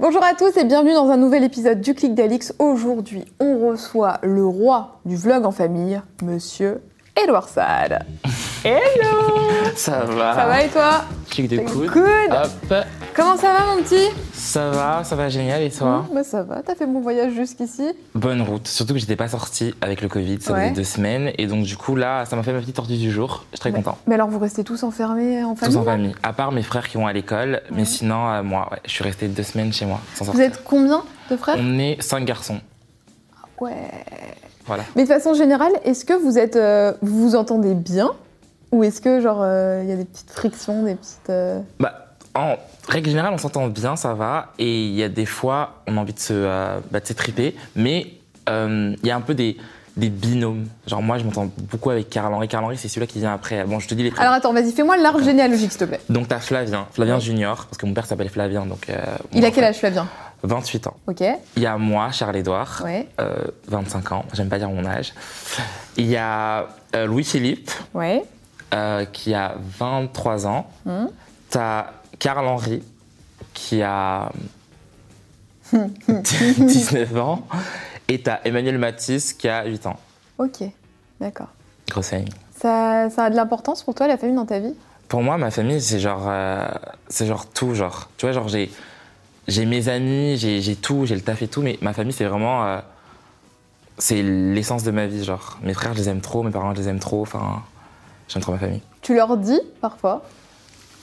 Bonjour 0.00 0.24
à 0.24 0.32
tous 0.32 0.56
et 0.56 0.64
bienvenue 0.64 0.94
dans 0.94 1.10
un 1.10 1.18
nouvel 1.18 1.44
épisode 1.44 1.82
du 1.82 1.92
Clic 1.92 2.14
d'Alix. 2.14 2.54
Aujourd'hui, 2.58 3.26
on 3.38 3.68
reçoit 3.68 4.18
le 4.22 4.46
roi 4.46 4.98
du 5.04 5.14
vlog 5.14 5.44
en 5.44 5.50
famille, 5.50 6.00
monsieur 6.22 6.80
Edouard 7.16 7.48
Sade. 7.48 8.04
Hello 8.64 9.48
Ça 9.74 10.00
va 10.04 10.34
Ça 10.34 10.46
va 10.46 10.62
et 10.62 10.68
toi 10.68 11.04
Clic 11.30 11.48
de 11.48 11.58
coude. 11.58 11.86
Good 11.90 12.04
Hop. 12.32 12.74
Comment 13.14 13.36
ça 13.36 13.52
va 13.52 13.66
mon 13.74 13.82
petit? 13.82 14.08
Ça 14.32 14.70
va, 14.70 15.02
ça 15.04 15.16
va 15.16 15.28
génial 15.28 15.62
et 15.62 15.70
toi? 15.70 16.06
Mmh, 16.10 16.14
bah 16.14 16.24
Ça 16.24 16.42
va, 16.42 16.62
t'as 16.62 16.74
fait 16.74 16.86
mon 16.86 17.00
voyage 17.00 17.32
jusqu'ici? 17.34 17.92
Bonne 18.14 18.42
route. 18.42 18.66
Surtout 18.68 18.94
que 18.94 18.98
j'étais 18.98 19.16
pas 19.16 19.28
sortie 19.28 19.74
avec 19.80 20.00
le 20.02 20.08
Covid, 20.08 20.40
ça 20.40 20.52
Ouais. 20.52 20.62
faisait 20.64 20.74
deux 20.74 20.84
semaines. 20.84 21.32
Et 21.38 21.46
donc 21.46 21.64
du 21.64 21.76
coup 21.76 21.96
là, 21.96 22.24
ça 22.26 22.36
m'a 22.36 22.42
fait 22.42 22.52
ma 22.52 22.60
petite 22.60 22.76
tortue 22.76 22.96
du 22.96 23.10
jour. 23.10 23.44
Je 23.52 23.56
suis 23.56 23.60
très 23.60 23.72
content. 23.72 23.96
Mais 24.06 24.14
alors 24.14 24.28
vous 24.28 24.38
restez 24.38 24.64
tous 24.64 24.82
enfermés 24.82 25.42
en 25.42 25.54
Tous 25.54 25.60
famille 25.60 25.76
en 25.78 25.84
famille. 25.84 26.14
À 26.22 26.32
part 26.32 26.52
mes 26.52 26.62
frères 26.62 26.88
qui 26.88 26.96
vont 26.96 27.06
à 27.06 27.12
l'école. 27.12 27.62
Mais 27.72 27.84
sinon, 27.84 28.28
euh, 28.28 28.42
moi, 28.42 28.68
ouais, 28.72 28.78
je 28.84 28.90
suis 28.90 29.04
resté 29.04 29.28
deux 29.28 29.42
semaines 29.42 29.72
chez 29.72 29.86
moi, 29.86 30.00
sans 30.14 30.24
Vous 30.24 30.32
sortir. 30.32 30.44
êtes 30.46 30.62
combien 30.64 31.02
de 31.30 31.36
frères? 31.36 31.56
On 31.58 31.78
est 31.78 32.00
cinq 32.02 32.24
garçons. 32.24 32.60
Ouais. 33.60 33.72
Voilà. 34.70 34.84
Mais 34.94 35.02
de 35.02 35.08
façon 35.08 35.34
générale, 35.34 35.72
est-ce 35.84 36.04
que 36.04 36.12
vous 36.12 36.38
êtes, 36.38 36.54
euh, 36.54 36.92
vous 37.02 37.30
vous 37.30 37.34
entendez 37.34 37.74
bien 37.74 38.12
ou 38.70 38.84
est-ce 38.84 39.00
que 39.00 39.20
genre 39.20 39.40
euh, 39.42 39.80
il 39.82 39.90
y 39.90 39.92
a 39.92 39.96
des 39.96 40.04
petites 40.04 40.30
frictions, 40.30 40.84
des 40.84 40.94
petites 40.94 41.28
euh, 41.28 41.58
Bah, 41.80 42.14
en 42.36 42.54
règle 42.88 43.08
générale, 43.10 43.32
on 43.34 43.38
s'entend 43.38 43.66
bien, 43.66 43.96
ça 43.96 44.14
va. 44.14 44.52
Et 44.60 44.84
il 44.86 44.94
y 44.94 45.02
a 45.02 45.08
des 45.08 45.26
fois, 45.26 45.82
on 45.88 45.96
a 45.96 46.00
envie 46.00 46.12
de 46.12 46.20
se, 46.20 46.44
bah, 46.92 47.00
de 47.00 47.04
s'étriper. 47.04 47.56
Mais 47.74 48.06
euh, 48.48 48.94
il 49.02 49.08
y 49.08 49.10
a 49.10 49.16
un 49.16 49.20
peu 49.20 49.34
des, 49.34 49.56
des 49.96 50.08
binômes. 50.08 50.66
Genre 50.86 51.02
moi, 51.02 51.18
je 51.18 51.24
m'entends 51.24 51.50
beaucoup 51.68 51.90
avec 51.90 52.08
Karl 52.08 52.32
Henry. 52.32 52.46
Karl 52.46 52.64
Henry, 52.64 52.76
c'est 52.76 52.86
celui-là 52.86 53.08
qui 53.08 53.18
vient 53.18 53.34
après. 53.34 53.64
Bon, 53.64 53.80
je 53.80 53.88
te 53.88 53.94
dis 53.94 54.04
les. 54.04 54.12
Alors 54.18 54.34
attends, 54.34 54.52
vas-y, 54.52 54.70
fais-moi 54.70 54.96
l'arbre 54.98 55.20
généalogique 55.24 55.72
s'il 55.72 55.80
te 55.80 55.84
plaît. 55.86 56.00
Donc 56.08 56.28
t'as 56.28 56.38
Flavien, 56.38 56.86
Flavien 56.92 57.16
Ouais. 57.16 57.20
Junior, 57.20 57.66
parce 57.66 57.76
que 57.76 57.86
mon 57.86 57.92
père 57.94 58.06
s'appelle 58.06 58.28
Flavien, 58.30 58.66
donc... 58.66 58.88
euh, 58.88 58.94
Il 59.32 59.44
a 59.44 59.50
quel 59.50 59.64
âge 59.64 59.78
Flavien? 59.78 60.06
28 60.42 60.86
ans. 60.86 60.96
Ok. 61.06 61.22
Il 61.56 61.62
y 61.62 61.66
a 61.66 61.76
moi, 61.76 62.10
Charles-Édouard, 62.12 62.82
Ouais. 62.84 63.06
euh, 63.20 63.36
25 63.68 64.12
ans, 64.12 64.24
j'aime 64.32 64.48
pas 64.48 64.58
dire 64.58 64.70
mon 64.70 64.84
âge. 64.86 65.12
Il 65.96 66.06
y 66.06 66.16
a 66.16 66.68
euh, 66.94 67.06
Louis-Philippe, 67.06 67.70
Ouais. 67.94 68.22
euh, 68.74 69.04
qui 69.04 69.34
a 69.34 69.54
23 69.78 70.46
ans. 70.46 70.66
Hmm. 70.86 71.06
T'as 71.50 71.86
Karl-Henri, 72.18 72.82
qui 73.54 73.82
a 73.82 74.30
19 75.72 77.16
ans. 77.18 77.46
Et 78.08 78.20
t'as 78.22 78.40
Emmanuel 78.44 78.78
Matisse, 78.78 79.32
qui 79.32 79.48
a 79.48 79.64
8 79.64 79.86
ans. 79.86 79.96
Ok. 80.38 80.62
D'accord. 81.20 81.48
Grosse. 81.90 82.12
Ça, 82.56 83.08
ça 83.10 83.24
a 83.24 83.30
de 83.30 83.36
l'importance 83.36 83.82
pour 83.82 83.94
toi 83.94 84.06
la 84.08 84.16
famille 84.16 84.36
dans 84.36 84.46
ta 84.46 84.58
vie? 84.58 84.74
Pour 85.08 85.22
moi, 85.22 85.38
ma 85.38 85.50
famille, 85.50 85.80
c'est 85.80 85.98
genre, 86.00 86.30
c'est 87.08 87.26
genre 87.26 87.46
tout, 87.46 87.74
genre. 87.74 88.08
Tu 88.16 88.26
vois, 88.26 88.32
genre 88.32 88.48
j'ai, 88.48 88.70
j'ai 89.48 89.66
mes 89.66 89.88
amis, 89.88 90.36
j'ai, 90.36 90.76
tout, 90.76 91.06
j'ai 91.06 91.14
le 91.14 91.20
taf 91.20 91.42
et 91.42 91.48
tout, 91.48 91.62
mais 91.62 91.78
ma 91.82 91.92
famille, 91.92 92.12
c'est 92.12 92.24
vraiment, 92.24 92.64
euh, 92.66 92.78
c'est 93.98 94.22
l'essence 94.22 94.82
de 94.84 94.90
ma 94.90 95.06
vie, 95.06 95.24
genre. 95.24 95.58
Mes 95.62 95.74
frères, 95.74 95.92
je 95.94 95.98
les 95.98 96.08
aime 96.08 96.20
trop, 96.20 96.42
mes 96.42 96.50
parents, 96.50 96.74
je 96.74 96.80
les 96.80 96.88
aime 96.88 96.98
trop, 97.00 97.22
enfin, 97.22 97.62
j'aime 98.28 98.42
trop 98.42 98.52
ma 98.52 98.58
famille. 98.58 98.82
Tu 99.02 99.14
leur 99.14 99.36
dis 99.36 99.60
parfois? 99.80 100.22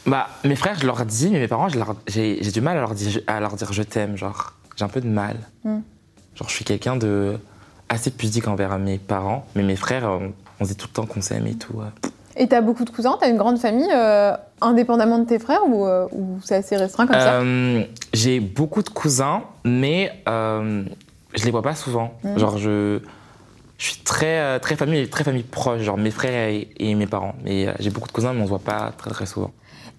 Bah, 0.05 0.27
mes 0.45 0.55
frères, 0.55 0.79
je 0.79 0.85
leur 0.85 1.05
dis, 1.05 1.29
mais 1.29 1.39
mes 1.39 1.47
parents, 1.47 1.67
j'ai, 2.07 2.39
du 2.39 2.61
mal 2.61 2.77
à 2.77 2.81
leur 2.81 2.93
dire, 2.93 3.21
à 3.27 3.39
leur 3.39 3.55
dire 3.55 3.73
je 3.73 3.83
t'aime, 3.83 4.15
genre. 4.17 4.53
J'ai 4.75 4.85
un 4.85 4.89
peu 4.89 5.01
de 5.01 5.07
mal. 5.09 5.37
Hmm. 5.63 5.79
Genre, 6.35 6.47
je 6.49 6.53
suis 6.53 6.63
quelqu'un 6.63 6.95
de 6.95 7.37
assez 7.89 8.11
pudique 8.11 8.47
envers 8.47 8.77
mes 8.77 8.99
parents, 8.99 9.47
mais 9.55 9.63
mes 9.63 9.75
frères, 9.75 10.03
on, 10.05 10.33
on 10.59 10.65
se 10.65 10.69
dit 10.69 10.75
tout 10.75 10.87
le 10.87 10.93
temps 10.93 11.05
qu'on 11.05 11.21
s'aime 11.21 11.47
et 11.47 11.55
tout. 11.55 11.81
euh. 11.81 12.09
Et 12.39 12.47
t'as 12.47 12.61
beaucoup 12.61 12.85
de 12.85 12.89
cousins 12.89 13.17
T'as 13.19 13.29
une 13.29 13.37
grande 13.37 13.57
famille 13.57 13.89
euh, 13.93 14.33
indépendamment 14.61 15.17
de 15.19 15.25
tes 15.25 15.39
frères 15.39 15.61
ou, 15.67 15.85
euh, 15.85 16.07
ou 16.11 16.37
c'est 16.43 16.55
assez 16.55 16.77
restreint 16.77 17.07
comme 17.07 17.19
ça? 17.19 17.33
Euh, 17.41 17.83
J'ai 18.13 18.39
beaucoup 18.39 18.83
de 18.83 18.89
cousins, 18.89 19.41
mais 19.65 20.11
euh, 20.27 20.83
je 21.33 21.45
les 21.45 21.51
vois 21.51 21.61
pas 21.63 21.73
souvent. 21.75 22.13
Mhm. 22.23 22.37
Genre, 22.39 22.57
je, 22.57 22.99
je 23.79 23.85
suis 23.85 23.97
très, 24.03 24.59
très 24.59 24.75
famille, 24.75 25.09
très 25.09 25.23
famille 25.23 25.43
proche, 25.43 25.81
genre 25.81 25.97
mes 25.97 26.11
frères 26.11 26.49
et, 26.49 26.69
et 26.77 26.93
mes 26.95 27.07
parents. 27.07 27.33
Mais 27.43 27.67
j'ai 27.79 27.89
beaucoup 27.89 28.07
de 28.07 28.13
cousins, 28.13 28.33
mais 28.33 28.41
on 28.41 28.45
se 28.45 28.49
voit 28.49 28.59
pas 28.59 28.91
très 28.97 29.09
très 29.09 29.25
souvent. 29.25 29.51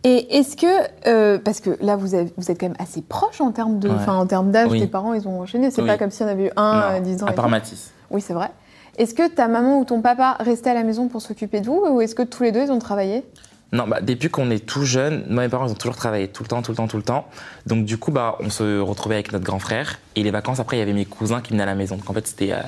Et 0.04 0.36
est-ce 0.38 0.56
que, 0.56 1.38
parce 1.38 1.58
que 1.60 1.76
là 1.80 1.96
vous, 1.96 2.14
avez- 2.14 2.32
vous 2.36 2.50
êtes 2.52 2.60
quand 2.60 2.66
même 2.68 2.76
assez 2.78 3.02
proches 3.02 3.40
en 3.40 3.50
termes 3.50 3.80
de, 3.80 3.88
Ouais. 3.88 3.94
enfin, 3.96 4.14
en 4.16 4.26
termes 4.26 4.52
d'âge, 4.52 4.70
Oui. 4.70 4.78
tes 4.80 4.86
parents 4.86 5.12
ils 5.12 5.26
ont 5.26 5.40
enchaîné, 5.40 5.72
c'est 5.72 5.82
Oui. 5.82 5.88
pas 5.88 5.98
comme 5.98 6.12
s'il 6.12 6.24
y 6.24 6.28
en 6.28 6.32
avait 6.32 6.46
eu 6.46 6.50
un, 6.56 6.82
euh, 6.94 7.00
10 7.00 7.20
ans. 7.24 7.26
à 7.26 7.32
part. 7.32 7.48
Matisse. 7.48 7.90
Oui, 8.12 8.20
c'est 8.20 8.32
vrai. 8.32 8.50
Est-ce 8.98 9.14
que 9.14 9.28
ta 9.28 9.46
maman 9.46 9.78
ou 9.78 9.84
ton 9.84 10.02
papa 10.02 10.36
restaient 10.40 10.70
à 10.70 10.74
la 10.74 10.82
maison 10.82 11.06
pour 11.06 11.22
s'occuper 11.22 11.60
de 11.60 11.66
vous 11.66 11.84
ou 11.88 12.00
est-ce 12.00 12.16
que 12.16 12.24
tous 12.24 12.42
les 12.42 12.50
deux 12.50 12.64
ils 12.64 12.72
ont 12.72 12.80
travaillé? 12.80 13.24
Non, 13.70 13.86
bah, 13.86 14.00
depuis 14.00 14.28
qu'on 14.28 14.50
est 14.50 14.66
tout 14.66 14.84
jeune, 14.84 15.24
moi 15.30 15.44
mes 15.44 15.48
parents 15.48 15.66
ils 15.66 15.70
ont 15.70 15.76
toujours 15.76 15.94
travaillé 15.94 16.26
tout 16.26 16.42
le 16.42 16.48
temps, 16.48 16.62
tout 16.62 16.72
le 16.72 16.76
temps, 16.76 16.88
tout 16.88 16.96
le 16.96 17.04
temps. 17.04 17.28
Donc 17.66 17.84
du 17.84 17.96
coup, 17.96 18.10
bah, 18.10 18.36
on 18.40 18.50
se 18.50 18.80
retrouvait 18.80 19.14
avec 19.14 19.32
notre 19.32 19.44
grand 19.44 19.60
frère. 19.60 20.00
Et 20.16 20.24
les 20.24 20.32
vacances, 20.32 20.58
après, 20.58 20.76
il 20.76 20.80
y 20.80 20.82
avait 20.82 20.94
mes 20.94 21.04
cousins 21.04 21.40
qui 21.40 21.52
venaient 21.52 21.62
à 21.62 21.66
la 21.66 21.76
maison. 21.76 21.96
Donc 21.96 22.10
en 22.10 22.12
fait, 22.12 22.26
c'était 22.26 22.52
euh, 22.52 22.62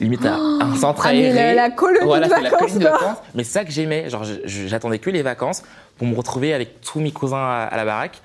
limite 0.00 0.24
un- 0.26 0.58
un 0.60 0.74
centre 0.76 1.06
aéré. 1.06 1.32
la, 1.32 1.54
la 1.54 1.70
colonie 1.70 2.04
Voilà, 2.04 2.26
de 2.26 2.30
c'était 2.32 2.42
la 2.44 2.50
vacances, 2.50 2.68
colonie 2.72 2.84
de 2.84 2.90
vacances. 2.90 3.18
Mais 3.34 3.44
c'est 3.44 3.52
ça 3.52 3.64
que 3.64 3.70
j'aimais. 3.70 4.08
Genre, 4.10 4.24
j'attendais 4.44 4.98
que 4.98 5.10
les 5.10 5.22
vacances 5.22 5.62
pour 5.98 6.06
me 6.06 6.14
retrouver 6.14 6.52
avec 6.54 6.80
tous 6.80 7.00
mes 7.00 7.12
cousins 7.12 7.36
à, 7.38 7.68
à 7.70 7.76
la 7.76 7.84
baraque. 7.84 8.20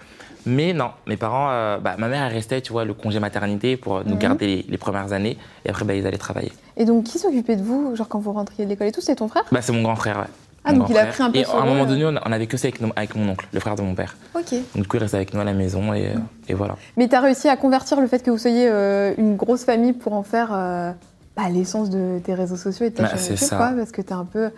Mais 0.48 0.74
non, 0.74 0.90
mes 1.06 1.18
parents, 1.18 1.50
euh, 1.52 1.78
bah, 1.78 1.96
ma 2.00 2.08
mère, 2.08 2.24
elle 2.24 2.34
restait, 2.34 2.62
tu 2.62 2.72
vois, 2.72 2.84
le 2.84 2.96
congé 2.96 3.20
maternité 3.20 3.78
pour 3.78 4.04
nous 4.04 4.14
Mhm. 4.14 4.18
garder 4.20 4.48
les, 4.48 4.66
les 4.68 4.78
premières 4.80 5.14
années. 5.14 5.38
Et 5.66 5.70
après, 5.70 5.86
bah, 5.86 5.94
ils 5.94 6.06
allaient 6.08 6.18
travailler. 6.18 6.52
Et 6.78 6.86
donc 6.86 7.04
qui 7.04 7.20
s'occupait 7.20 7.56
de 7.58 7.62
vous, 7.64 7.96
genre 7.96 8.08
quand 8.08 8.20
vous 8.20 8.31
rentriez 8.34 8.66
de 8.66 8.70
l'école 8.72 8.88
et 8.88 8.92
tout, 8.92 9.02
c'est 9.02 9.16
ton 9.16 9.28
frère? 9.28 9.44
Bah, 9.52 9.62
c'est 9.62 9.72
mon 9.72 9.84
grand 9.84 9.96
frère, 9.96 10.18
ouais. 10.18 10.26
Ah, 10.64 10.74
Mon 10.74 10.80
donc 10.80 10.90
il 10.90 10.98
a 10.98 11.08
pris 11.08 11.24
un 11.24 11.31
peu 11.31 11.38
Et 11.40 11.46
à 11.46 11.56
un 11.58 11.66
moment 11.66 11.86
donné, 11.86 12.06
on 12.06 12.14
on 12.24 12.31
avait 12.31 12.46
que 12.48 12.56
ça 12.58 12.68
avec, 12.68 12.81
nos- 12.81 12.92
avec 12.96 13.16
mon 13.16 13.30
oncle, 13.30 13.48
le 13.52 13.60
frère 13.60 13.76
de 13.76 13.81
mon 13.81 13.96
père. 13.96 14.16
Ok. 14.36 14.52
Donc, 14.52 14.84
du 14.84 14.88
coup, 14.88 14.98
il 14.98 15.00
restait 15.00 15.18
avec 15.18 15.34
nous 15.34 15.42
à 15.42 15.44
la 15.44 15.54
maison 15.54 15.92
et, 15.94 16.08
euh, 16.10 16.20
et 16.50 16.54
voilà. 16.54 16.76
Mais 16.98 17.08
t'as 17.08 17.20
réussi 17.20 17.48
à 17.50 17.58
convertir 17.58 18.00
le 18.00 18.06
fait 18.08 18.22
que 18.24 18.30
vous 18.30 18.38
soyez 18.38 18.68
euh, 18.70 19.14
une 19.18 19.36
grosse 19.36 19.64
famille 19.64 19.94
pour 19.94 20.14
en 20.14 20.22
faire 20.24 20.50
euh, 20.54 20.92
bah, 21.36 21.50
l'essence 21.50 21.90
de 21.90 22.19
tes 22.24 22.34
réseaux 22.34 22.58
sociaux 22.58 22.86
et 22.86 22.90
de 22.90 22.96
ta 22.96 23.03
Bah, 23.03 23.09
chaîne 23.09 23.31
YouTube, 23.34 23.47
quoi, 23.50 23.72
parce 23.78 23.92
que 23.92 24.02
t'es 24.02 24.14
un 24.14 24.25
peu... 24.25 24.50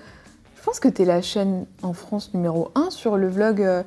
Je 0.60 0.64
pense 0.66 0.80
que 0.80 0.88
t'es 0.88 1.04
la 1.06 1.22
chaîne 1.22 1.66
en 1.82 1.92
France 1.94 2.32
numéro 2.34 2.72
un 2.76 2.90
sur 2.90 3.18
le 3.18 3.28
vlog 3.28 3.62
euh, 3.62 3.84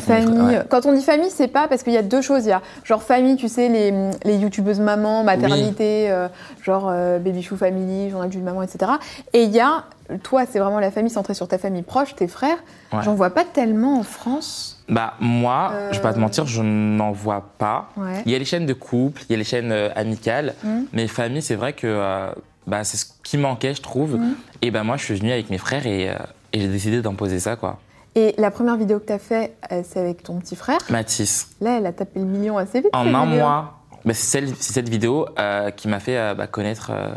famille. 0.00 0.40
ouais. 0.40 0.62
Quand 0.70 0.86
on 0.86 0.92
dit 0.94 1.02
famille, 1.02 1.28
c'est 1.30 1.48
pas 1.48 1.68
parce 1.68 1.82
qu'il 1.82 1.92
y 1.92 1.98
a 1.98 2.02
deux 2.02 2.22
choses. 2.22 2.46
Il 2.46 2.48
y 2.48 2.52
a 2.52 2.62
genre 2.82 3.02
famille, 3.02 3.36
tu 3.36 3.46
sais, 3.48 3.68
les, 3.68 3.92
les 4.24 4.36
youtubeuses 4.38 4.80
maman, 4.80 5.22
maternité, 5.22 6.10
euh, 6.10 6.28
genre 6.62 6.88
euh, 6.90 7.18
Baby 7.18 7.42
Chou 7.42 7.58
Family, 7.58 8.08
journal 8.10 8.30
d'une 8.30 8.42
maman, 8.42 8.62
etc. 8.62 8.92
Et 9.34 9.42
il 9.44 9.50
y 9.50 9.60
a, 9.60 9.84
toi, 10.22 10.44
c'est 10.50 10.58
vraiment 10.58 10.80
la 10.80 10.90
famille 10.90 11.10
centrée 11.10 11.34
sur 11.34 11.46
ta 11.46 11.58
famille 11.58 11.82
proche, 11.82 12.16
tes 12.16 12.26
frères. 12.26 12.56
Ouais. 12.92 13.00
J'en 13.02 13.14
vois 13.14 13.30
pas 13.30 13.44
tellement 13.44 13.98
en 13.98 14.02
France. 14.02 14.73
Bah, 14.88 15.14
moi, 15.20 15.70
Euh. 15.72 15.88
je 15.92 15.96
vais 15.96 16.02
pas 16.02 16.12
te 16.12 16.18
mentir, 16.18 16.46
je 16.46 16.62
n'en 16.62 17.10
vois 17.12 17.42
pas. 17.58 17.88
Ouais. 17.96 18.22
Il 18.26 18.32
y 18.32 18.34
a 18.34 18.38
les 18.38 18.44
chaînes 18.44 18.66
de 18.66 18.74
couple, 18.74 19.22
il 19.28 19.32
y 19.32 19.34
a 19.34 19.38
les 19.38 19.44
chaînes 19.44 19.72
euh, 19.72 19.88
amicales, 19.96 20.54
Mhm. 20.62 20.86
mais 20.92 21.06
famille, 21.08 21.40
c'est 21.42 21.54
vrai 21.54 21.72
que 21.72 21.86
euh, 21.86 22.30
bah, 22.66 22.84
c'est 22.84 22.96
ce 22.98 23.06
qui 23.22 23.38
manquait, 23.38 23.74
je 23.74 23.80
trouve. 23.82 24.16
Mhm. 24.16 24.34
Et 24.62 24.70
bah, 24.70 24.82
moi, 24.84 24.96
je 24.98 25.04
suis 25.04 25.14
venu 25.14 25.32
avec 25.32 25.48
mes 25.50 25.58
frères 25.58 25.86
et, 25.86 26.10
euh, 26.10 26.14
et 26.52 26.60
j'ai 26.60 26.68
décidé 26.68 27.00
d'imposer 27.00 27.40
ça, 27.40 27.56
quoi. 27.56 27.78
Et 28.14 28.34
la 28.38 28.50
première 28.50 28.76
vidéo 28.76 28.98
que 29.00 29.06
t'as 29.06 29.18
fait, 29.18 29.54
euh, 29.72 29.82
c'est 29.88 29.98
avec 30.00 30.22
ton 30.22 30.38
petit 30.38 30.54
frère. 30.54 30.78
Mathis, 30.90 31.48
Là, 31.60 31.78
elle 31.78 31.86
a 31.86 31.92
tapé 31.92 32.20
le 32.20 32.26
million 32.26 32.58
assez 32.58 32.80
vite. 32.80 32.90
en 32.92 33.12
un 33.14 33.24
vidéo. 33.24 33.38
mois, 33.40 33.80
bah, 34.04 34.12
c'est 34.14 34.46
cette 34.60 34.88
vidéo 34.88 35.26
euh, 35.38 35.70
qui 35.70 35.88
m'a 35.88 35.98
fait 35.98 36.16
euh, 36.18 36.34
bah, 36.34 36.46
connaître 36.46 36.90
euh, 36.94 37.08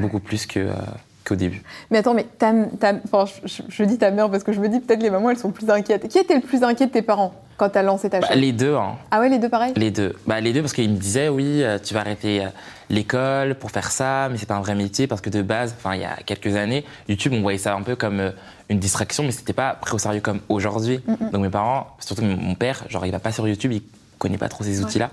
beaucoup 0.00 0.20
plus 0.20 0.46
que, 0.46 0.60
euh, 0.60 0.72
Mais 1.90 1.98
attends, 1.98 2.14
mais 2.14 2.26
ta, 2.38 2.52
enfin, 3.04 3.24
je, 3.44 3.84
dis 3.84 3.98
ta 3.98 4.10
mère 4.10 4.30
parce 4.30 4.44
que 4.44 4.52
je 4.52 4.60
me 4.60 4.68
dis 4.68 4.80
peut-être 4.80 5.02
les 5.02 5.10
mamans, 5.10 5.30
elles 5.30 5.38
sont 5.38 5.50
plus 5.50 5.70
inquiètes. 5.70 6.08
Qui 6.08 6.18
était 6.18 6.34
le 6.34 6.40
plus 6.40 6.62
inquiet 6.62 6.86
de 6.86 6.92
tes 6.92 7.02
parents? 7.02 7.34
Quand 7.58 7.68
t'as 7.68 7.82
lancé 7.82 8.08
ta 8.08 8.20
Bah, 8.20 8.28
chaîne 8.28 8.38
les 8.38 8.52
deux, 8.52 8.74
hein. 8.74 8.96
Ah 9.10 9.20
ouais, 9.20 9.28
les 9.28 9.38
deux 9.38 9.48
pareils 9.48 9.72
Les 9.76 9.90
deux. 9.90 10.14
Bah, 10.26 10.40
les 10.40 10.52
deux 10.54 10.62
parce 10.62 10.72
qu'ils 10.72 10.90
me 10.90 10.96
disaient 10.96 11.28
oui, 11.28 11.62
euh, 11.62 11.78
tu 11.78 11.92
vas 11.92 12.00
arrêter 12.00 12.44
euh, 12.44 12.48
l'école 12.88 13.56
pour 13.56 13.72
faire 13.72 13.90
ça, 13.90 14.28
mais 14.30 14.38
c'est 14.38 14.46
pas 14.46 14.54
un 14.54 14.60
vrai 14.60 14.76
métier 14.76 15.06
parce 15.06 15.20
que 15.20 15.28
de 15.28 15.42
base, 15.42 15.74
enfin 15.76 15.94
il 15.94 16.00
y 16.00 16.04
a 16.04 16.16
quelques 16.24 16.54
années, 16.56 16.84
YouTube 17.08 17.32
on 17.34 17.42
voyait 17.42 17.58
ça 17.58 17.74
un 17.74 17.82
peu 17.82 17.96
comme 17.96 18.20
euh, 18.20 18.30
une 18.70 18.78
distraction, 18.78 19.24
mais 19.24 19.32
c'était 19.32 19.52
pas 19.52 19.74
pris 19.74 19.92
au 19.92 19.98
sérieux 19.98 20.20
comme 20.20 20.40
aujourd'hui. 20.48 21.00
Mm, 21.06 21.12
mm. 21.12 21.30
Donc 21.30 21.42
mes 21.42 21.50
parents, 21.50 21.88
surtout 21.98 22.22
mon 22.22 22.54
père, 22.54 22.84
genre 22.88 23.04
il 23.04 23.12
va 23.12 23.18
pas 23.18 23.32
sur 23.32 23.46
YouTube, 23.46 23.72
il, 23.72 23.82
connaît 24.18 24.38
pas 24.38 24.48
trop 24.48 24.64
ces 24.64 24.82
outils-là. 24.82 25.10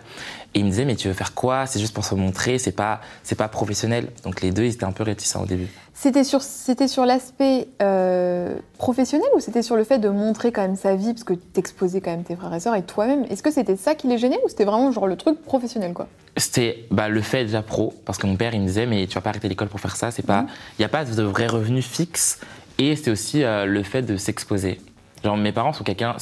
Et 0.54 0.60
il 0.60 0.66
me 0.66 0.70
disait, 0.70 0.86
mais 0.86 0.96
tu 0.96 1.08
veux 1.08 1.14
faire 1.14 1.34
quoi? 1.34 1.66
C'est 1.66 1.80
juste 1.80 1.94
pour 1.94 2.04
se 2.04 2.16
montrer, 2.16 2.58
c'est 2.58 2.72
pas, 2.72 3.02
c'est 3.24 3.36
pas 3.36 3.48
professionnel. 3.48 4.10
Donc 4.24 4.42
les 4.42 4.52
deux, 4.52 4.64
ils 4.64 4.74
étaient 4.74 4.84
un 4.84 4.92
peu 4.92 5.04
réticents 5.04 5.44
au 5.44 5.46
début. 5.46 5.68
C'était 5.94 6.24
sur, 6.24 6.42
c'était 6.42 6.88
sur 6.88 7.06
l'aspect 7.06 7.70
euh, 7.82 8.56
professionnel 8.78 9.28
ou 9.36 9.40
c'était 9.40 9.62
sur 9.62 9.76
le 9.76 9.84
fait 9.84 10.00
de 10.00 10.10
montrer 10.10 10.52
quand 10.52 10.62
même 10.62 10.76
sa 10.76 10.96
vie? 10.96 11.14
Parce 11.14 11.24
que 11.24 11.34
t'exposais 11.34 12.02
quand 12.02 12.12
même 12.12 12.24
tes 12.24 12.35
frères 12.36 12.54
et 12.54 12.60
sœurs 12.60 12.76
et 12.76 12.84
toi-même. 12.84 13.26
Est-ce 13.30 13.42
que 13.44 13.52
c'était 13.52 13.76
ça 13.76 13.96
qui 13.96 14.08
les 14.08 14.18
gênait 14.18 14.40
ou 14.46 14.50
c'était 14.50 14.66
vraiment 14.66 14.92
genre 14.92 15.08
le 15.08 15.16
truc 15.16 15.42
professionnel 15.44 15.94
quoi? 15.94 16.08
C'était 16.38 16.86
bah, 16.92 17.08
le 17.10 17.22
fait 17.22 17.46
déjà 17.46 17.62
pro, 17.62 17.94
parce 18.06 18.18
que 18.18 18.28
mon 18.28 18.36
père 18.36 18.54
il 18.54 18.62
me 18.62 18.68
disait, 18.68 18.86
mais 18.86 19.08
tu 19.08 19.16
vas 19.16 19.22
pas 19.22 19.30
arrêter 19.30 19.48
l'école 19.48 19.70
pour 19.70 19.80
faire 19.80 19.96
ça. 19.96 20.12
C'est 20.12 20.26
pas, 20.26 20.42
Mhm. 20.42 20.48
il 20.78 20.82
n'y 20.82 20.86
a 20.86 20.90
pas 20.90 21.06
de 21.06 21.24
vrai 21.24 21.48
revenu 21.48 21.82
fixe. 21.82 22.40
Et 22.78 22.96
c'était 22.96 23.12
aussi 23.12 23.44
euh, 23.44 23.66
le 23.66 23.84
fait 23.84 24.02
de 24.02 24.18
s'exposer. 24.18 24.82
Genre 25.24 25.38
mes 25.38 25.52
parents 25.54 25.72
sont 25.74 25.84
quelqu'un, 25.86 26.16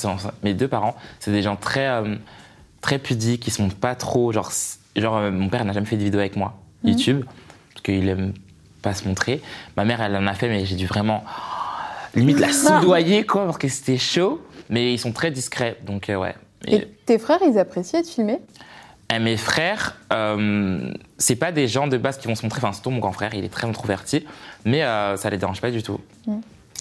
mes 0.43 0.53
deux 0.53 0.67
parents, 0.67 0.95
c'est 1.19 1.31
des 1.31 1.41
gens 1.41 1.55
très 1.55 1.87
euh, 1.87 2.15
très 2.81 2.99
pudiques, 2.99 3.47
ils 3.47 3.51
se 3.51 3.61
montrent 3.61 3.75
pas 3.75 3.95
trop. 3.95 4.31
Genre, 4.31 4.51
genre 4.95 5.17
euh, 5.17 5.31
mon 5.31 5.49
père 5.49 5.65
n'a 5.65 5.73
jamais 5.73 5.87
fait 5.87 5.97
de 5.97 6.03
vidéo 6.03 6.19
avec 6.19 6.35
moi, 6.35 6.53
Mhm. 6.83 6.89
YouTube, 6.91 7.25
parce 7.73 7.81
qu'il 7.81 8.07
aime 8.07 8.33
pas 8.83 8.93
se 8.93 9.07
montrer. 9.07 9.41
Ma 9.77 9.83
mère, 9.85 10.01
elle 10.01 10.15
en 10.15 10.27
a 10.27 10.33
fait, 10.33 10.47
mais 10.49 10.65
j'ai 10.65 10.75
dû 10.75 10.85
vraiment 10.85 11.23
limite 12.15 12.39
la 12.39 12.51
soudoyer 12.51 13.25
quoi, 13.25 13.45
parce 13.45 13.57
que 13.57 13.67
c'était 13.67 13.97
chaud. 13.97 14.39
Mais 14.69 14.93
ils 14.93 14.97
sont 14.99 15.11
très 15.11 15.31
discrets, 15.31 15.77
donc 15.85 16.09
euh, 16.09 16.15
ouais. 16.15 16.35
Et- 16.65 16.75
Et 16.75 16.87
tes 17.05 17.17
frères, 17.19 17.39
ils 17.47 17.57
appréciaient 17.59 18.01
de 18.01 18.07
filmer 18.07 18.39
et 19.13 19.19
mes 19.19 19.37
frères, 19.37 19.97
euh, 20.11 20.89
c'est 21.19 21.35
pas 21.35 21.51
des 21.51 21.67
gens 21.67 21.85
de 21.87 21.97
base 21.97 22.17
qui 22.17 22.27
vont 22.27 22.33
se 22.35 22.41
montrer. 22.43 22.59
Enfin, 22.63 22.73
surtout 22.73 22.89
mon 22.89 22.97
grand 22.99 23.11
frère, 23.11 23.35
il 23.35 23.43
est 23.43 23.49
très 23.49 23.67
introverti, 23.67 24.25
mais 24.65 24.81
euh, 24.83 25.17
ça 25.17 25.29
les 25.29 25.37
dérange 25.37 25.61
pas 25.61 25.69
du 25.69 25.83
tout. 25.83 25.99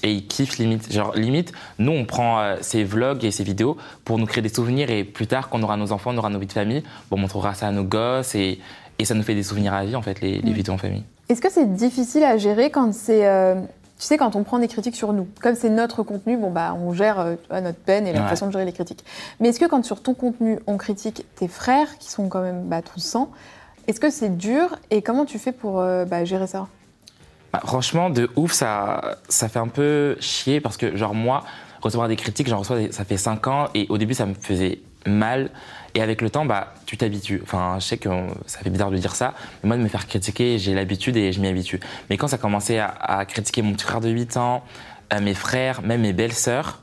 Et 0.03 0.13
ils 0.13 0.27
kiffent 0.27 0.57
limite. 0.59 0.91
Genre, 0.91 1.13
limite, 1.15 1.53
nous, 1.79 1.93
on 1.93 2.05
prend 2.07 2.41
euh, 2.41 2.57
ces 2.63 2.85
vlogs 2.85 3.23
et 3.25 3.31
ces 3.33 3.45
vidéos 3.45 3.77
pour 4.05 4.19
nous 4.19 4.25
créer 4.27 4.41
des 4.41 4.49
souvenirs 4.49 4.91
et 4.91 5.05
plus 5.05 5.27
tard, 5.27 5.49
quand 5.51 5.59
on 5.61 5.63
aura 5.63 5.77
nos 5.77 5.93
enfants, 5.93 6.13
on 6.15 6.17
aura 6.19 6.31
nos 6.31 6.39
vies 6.39 6.47
de 6.47 6.53
famille, 6.53 6.83
bon, 7.11 7.17
on 7.19 7.21
montrera 7.21 7.53
ça 7.55 7.67
à 7.69 7.71
nos 7.73 7.85
gosses 7.85 8.35
et, 8.35 8.61
et 8.99 9.05
ça 9.05 9.15
nous 9.15 9.23
fait 9.23 9.35
des 9.35 9.43
souvenirs 9.43 9.75
à 9.75 9.85
vie, 9.85 9.95
en 9.95 10.03
fait, 10.03 10.21
les, 10.23 10.41
les 10.41 10.51
Mm. 10.53 10.55
vidéos 10.55 10.75
en 10.75 10.79
famille. 10.79 11.03
Est-ce 11.29 11.43
que 11.43 11.51
c'est 11.53 11.75
difficile 11.75 12.25
à 12.25 12.37
gérer 12.39 12.71
quand 12.71 12.95
c'est. 12.95 13.27
euh, 13.27 13.57
tu 14.03 14.09
sais, 14.09 14.17
quand 14.17 14.35
on 14.35 14.43
prend 14.43 14.59
des 14.59 14.67
critiques 14.67 14.97
sur 14.97 15.13
nous, 15.13 15.29
comme 15.41 15.55
c'est 15.55 15.71
notre 15.71 16.03
contenu, 16.03 16.37
bon 16.37 16.51
bah 16.51 16.75
on 16.77 16.93
gère 16.93 17.21
euh, 17.21 17.37
notre 17.61 17.79
peine 17.79 18.09
et 18.09 18.13
la 18.13 18.23
Ouais. 18.23 18.29
façon 18.29 18.49
de 18.49 18.53
gérer 18.53 18.65
les 18.65 18.73
critiques. 18.73 19.05
Mais 19.39 19.51
est-ce 19.51 19.61
que 19.61 19.67
quand 19.67 19.85
sur 19.85 20.03
ton 20.03 20.13
contenu 20.15 20.59
on 20.67 20.77
critique 20.77 21.25
tes 21.37 21.47
frères, 21.47 21.99
qui 21.99 22.11
sont 22.11 22.29
quand 22.29 22.43
même 22.43 22.65
bah, 22.65 22.83
tous 22.83 22.99
sang, 22.99 23.31
est-ce 23.87 24.01
que 24.01 24.11
c'est 24.11 24.37
dur 24.37 24.77
et 24.91 25.03
comment 25.03 25.25
tu 25.25 25.39
fais 25.39 25.53
pour 25.53 25.79
euh, 25.79 26.05
bah, 26.05 26.25
gérer 26.25 26.49
ça? 26.49 26.67
Bah, 27.53 27.61
franchement, 27.65 28.11
de 28.11 28.29
ouf, 28.35 28.51
ça, 28.51 29.19
ça 29.29 29.49
fait 29.49 29.61
un 29.61 29.69
peu 29.69 30.17
chier 30.19 30.61
parce 30.61 30.77
que, 30.77 30.97
genre, 30.97 31.15
moi, 31.15 31.45
recevoir 31.81 32.09
des 32.09 32.17
critiques, 32.17 32.49
j'en 32.49 32.59
reçois, 32.59 32.79
ça 32.91 33.05
fait 33.05 33.17
5 33.17 33.47
ans 33.47 33.69
et 33.73 33.87
au 33.89 33.99
début, 33.99 34.15
ça 34.15 34.27
me 34.27 34.35
faisait 34.35 34.81
mal. 35.07 35.51
Et 35.95 36.01
avec 36.03 36.23
le 36.23 36.31
temps, 36.31 36.47
bah, 36.47 36.73
tu 36.87 36.97
t'habitues. 36.97 37.41
Enfin, 37.43 37.77
je 37.79 37.85
sais 37.87 37.99
que 37.99 38.09
ça 38.47 38.61
fait 38.61 38.71
bizarre 38.71 38.91
de 38.91 38.97
dire 38.97 39.15
ça, 39.15 39.35
mais 39.63 39.69
moi, 39.69 39.77
de 39.77 39.83
me 39.83 39.89
faire 39.89 40.07
critiquer, 40.07 40.59
j'ai 40.59 40.75
l'habitude 40.75 41.17
et 41.19 41.33
je 41.33 41.41
m'y 41.41 41.49
habitue. 41.49 41.81
Mais 42.09 42.17
quand 42.17 42.29
ça 42.29 42.39
commençait 42.39 42.79
à, 42.79 42.87
à 42.89 43.25
critiquer 43.27 43.61
mon 43.63 43.73
petit 43.75 43.85
frère 43.85 44.01
de 44.01 44.09
8 44.09 44.37
ans, 44.39 44.65
euh, 45.13 45.21
mes 45.21 45.35
frères, 45.35 45.83
même 45.83 46.01
mes 46.01 46.13
belles-sœurs, 46.15 46.81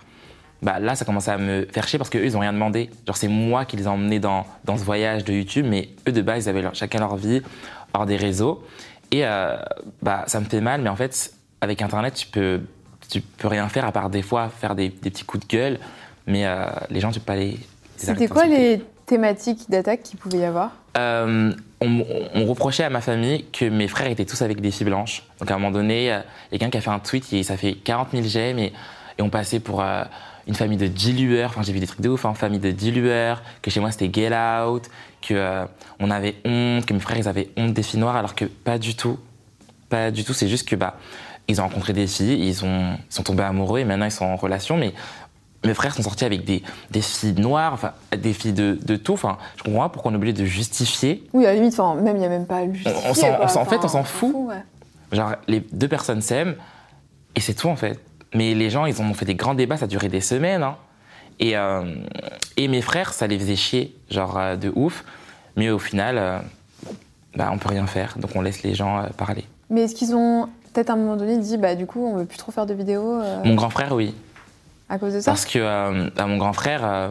bah 0.62 0.78
là, 0.80 0.94
ça 0.94 1.06
commençait 1.06 1.32
à 1.32 1.38
me 1.38 1.66
faire 1.72 1.88
chier 1.88 1.98
parce 1.98 2.10
qu'eux, 2.12 2.24
ils 2.26 2.36
ont 2.38 2.42
rien 2.42 2.54
demandé. 2.54 2.90
Genre, 3.08 3.18
c'est 3.18 3.28
moi 3.30 3.66
qui 3.66 3.78
les 3.78 3.84
ai 3.86 3.88
emmenés 3.88 4.20
dans, 4.20 4.46
dans 4.66 4.78
ce 4.78 4.84
voyage 4.84 5.24
de 5.24 5.34
YouTube, 5.34 5.66
mais 5.68 5.90
eux, 6.08 6.12
de 6.12 6.22
base, 6.22 6.46
ils 6.46 6.50
avaient 6.50 6.62
leur- 6.62 6.76
chacun 6.76 7.00
leur 7.00 7.16
vie 7.16 7.42
hors 7.94 8.06
des 8.06 8.18
réseaux. 8.18 8.64
Et 9.12 9.26
euh, 9.26 9.58
bah, 10.04 10.26
ça 10.28 10.40
me 10.40 10.46
fait 10.46 10.62
mal, 10.62 10.82
mais 10.82 10.90
en 10.90 10.96
fait, 10.96 11.34
avec 11.62 11.82
Internet, 11.82 12.14
tu 12.14 12.28
peux, 12.28 12.62
tu 13.10 13.22
peux 13.22 13.48
rien 13.48 13.68
faire 13.70 13.86
à 13.86 13.92
part 13.92 14.10
des 14.12 14.22
fois 14.22 14.50
faire 14.50 14.76
des, 14.76 14.90
des 14.90 15.10
petits 15.10 15.24
coups 15.24 15.48
de 15.48 15.52
gueule, 15.52 15.80
mais 16.28 16.46
euh, 16.46 16.66
les 16.92 17.00
gens, 17.00 17.10
tu 17.12 17.20
peux 17.20 17.26
pas 17.26 17.36
les. 17.38 17.52
les 17.52 17.58
C'était 17.98 18.28
quoi 18.28 18.46
les 18.46 18.84
thématiques 19.10 19.70
d'attaque 19.70 20.04
qu'il 20.04 20.20
pouvait 20.20 20.40
y 20.40 20.46
avoir 20.46 20.72
Euh, 20.98 21.52
on, 21.82 22.46
reprochait 22.46 22.84
à 22.84 22.90
ma 22.90 23.02
famille 23.02 23.46
que 23.52 23.66
mes 23.66 23.88
frères 23.88 24.10
étaient 24.10 24.26
tous 24.26 24.42
avec 24.42 24.62
des 24.62 24.70
filles 24.70 24.86
blanches. 24.86 25.24
Donc 25.40 25.50
à 25.50 25.56
un 25.56 25.58
moment 25.58 25.72
donné, 25.72 26.14
euh, 26.14 26.20
quelqu'un 26.52 26.70
qui 26.70 26.78
a 26.78 26.82
fait 26.82 26.90
un 26.92 27.00
tweet 27.00 27.32
et 27.34 27.44
ça 27.44 27.58
fait 27.58 27.74
40 27.74 28.10
000 28.12 28.24
j'aime 28.28 28.60
et, 28.60 28.72
on 29.22 29.30
passait 29.30 29.60
pour 29.60 29.82
euh, 29.82 30.04
une 30.48 30.56
famille 30.56 30.78
de 30.78 30.88
dilueurs. 30.88 31.50
Enfin, 31.50 31.62
j'ai 31.62 31.74
vu 31.74 31.82
des 31.82 31.88
trucs 31.88 32.00
de 32.00 32.08
ouf, 32.08 32.24
hein, 32.24 32.34
famille 32.34 32.60
de 32.60 32.72
dilueurs, 32.72 33.42
que 33.62 33.70
chez 33.70 33.82
moi 33.82 33.92
c'était 33.92 34.10
get 34.14 34.34
out, 34.34 34.84
que 35.22 35.34
euh, 35.34 35.66
on 36.00 36.10
avait 36.10 36.36
honte, 36.46 36.86
que 36.86 36.94
mes 36.94 37.02
frères 37.02 37.18
ils 37.18 37.28
avaient 37.28 37.50
honte 37.58 37.74
des 37.74 37.84
filles 37.84 38.00
noires 38.00 38.16
alors 38.16 38.36
que 38.36 38.46
pas 38.46 38.78
du 38.78 38.96
tout. 38.96 39.20
Pas 39.90 40.12
du 40.12 40.24
tout, 40.24 40.34
c'est 40.34 40.48
juste 40.48 40.70
que 40.70 40.76
bah, 40.76 40.98
ils 41.50 41.60
ont 41.60 41.64
rencontré 41.64 41.94
des 41.94 42.08
filles, 42.08 42.40
ils, 42.40 42.50
ils 42.50 42.56
sont 43.10 43.24
tombés 43.24 43.44
amoureux 43.44 43.80
et 43.80 43.86
maintenant 43.86 44.06
ils 44.06 44.12
sont 44.12 44.26
en 44.26 44.36
relation, 44.36 44.78
mais 44.78 44.94
mes 45.66 45.74
frères 45.74 45.94
sont 45.94 46.04
sortis 46.04 46.26
avec 46.26 46.46
des, 46.46 46.64
des 46.92 47.02
filles 47.02 47.34
noires, 47.34 47.74
enfin, 47.74 47.92
des 48.18 48.34
filles 48.34 48.54
de, 48.54 48.78
de 48.82 48.96
tout. 48.96 49.14
Enfin, 49.14 49.38
je 49.58 49.64
comprends 49.64 49.82
pas 49.82 49.90
pourquoi 49.90 50.12
on 50.12 50.14
est 50.14 50.18
obligé 50.18 50.34
de 50.34 50.46
justifier. 50.46 51.24
Oui, 51.34 51.46
à 51.46 51.50
la 51.50 51.56
limite, 51.56 51.78
enfin, 51.80 52.00
même 52.02 52.16
il 52.16 52.20
n'y 52.20 52.26
a 52.26 52.30
même 52.30 52.46
pas 52.46 52.58
à 52.58 52.66
le 52.66 52.74
justifier, 52.74 53.02
on 53.10 53.14
quoi. 53.36 53.58
en 53.62 53.66
fait, 53.66 53.80
on 53.84 53.88
s'en 53.88 54.04
fout. 54.04 54.34
ouais. 54.36 54.64
Genre, 55.12 55.34
les 55.48 55.60
deux 55.72 55.88
personnes 55.88 56.22
s'aiment 56.22 56.56
et 57.36 57.40
c'est 57.42 57.54
tout 57.56 57.68
en 57.68 57.76
fait. 57.76 58.00
Mais 58.34 58.54
les 58.54 58.70
gens, 58.70 58.86
ils 58.86 59.02
ont 59.02 59.14
fait 59.14 59.26
des 59.26 59.36
grands 59.36 59.56
débats, 59.56 59.76
ça 59.78 59.86
a 59.86 59.88
duré 59.88 60.08
des 60.08 60.22
semaines. 60.22 60.62
hein. 60.64 60.76
Et, 61.40 61.58
euh, 61.58 61.96
et 62.58 62.68
mes 62.68 62.82
frères, 62.82 63.12
ça 63.14 63.26
les 63.28 63.40
faisait 63.40 63.56
chier, 63.56 63.96
genre 64.12 64.38
euh, 64.38 64.56
de 64.56 64.72
ouf. 64.76 65.04
Mais 65.56 65.70
au 65.72 65.80
final, 65.80 66.18
euh, 66.18 66.38
bah, 67.36 67.50
on 67.52 67.58
peut 67.58 67.70
rien 67.70 67.88
faire, 67.88 68.18
donc 68.20 68.32
on 68.36 68.42
laisse 68.42 68.62
les 68.64 68.76
gens 68.76 69.00
euh, 69.00 69.08
parler. 69.18 69.46
Mais 69.70 69.82
est-ce 69.82 69.96
qu'ils 69.96 70.16
ont 70.16 70.48
peut-être 70.74 70.90
à 70.90 70.94
un 70.94 70.98
moment 70.98 71.16
donné 71.16 71.38
dit, 71.38 71.58
bah 71.58 71.76
du 71.76 71.86
coup, 71.86 72.06
on 72.06 72.18
veut 72.18 72.26
plus 72.26 72.38
trop 72.38 72.52
faire 72.52 72.66
de 72.66 72.74
vidéos 72.74 73.20
Mon 73.44 73.56
grand 73.56 73.70
frère, 73.70 73.94
oui. 73.94 74.14
À 74.90 74.98
cause 74.98 75.14
de 75.14 75.20
ça 75.20 75.32
Parce 75.32 75.46
que 75.46 75.60
euh, 75.60 76.10
à 76.18 76.26
mon 76.26 76.38
grand 76.38 76.54
frère. 76.54 76.82
euh, 76.84 77.10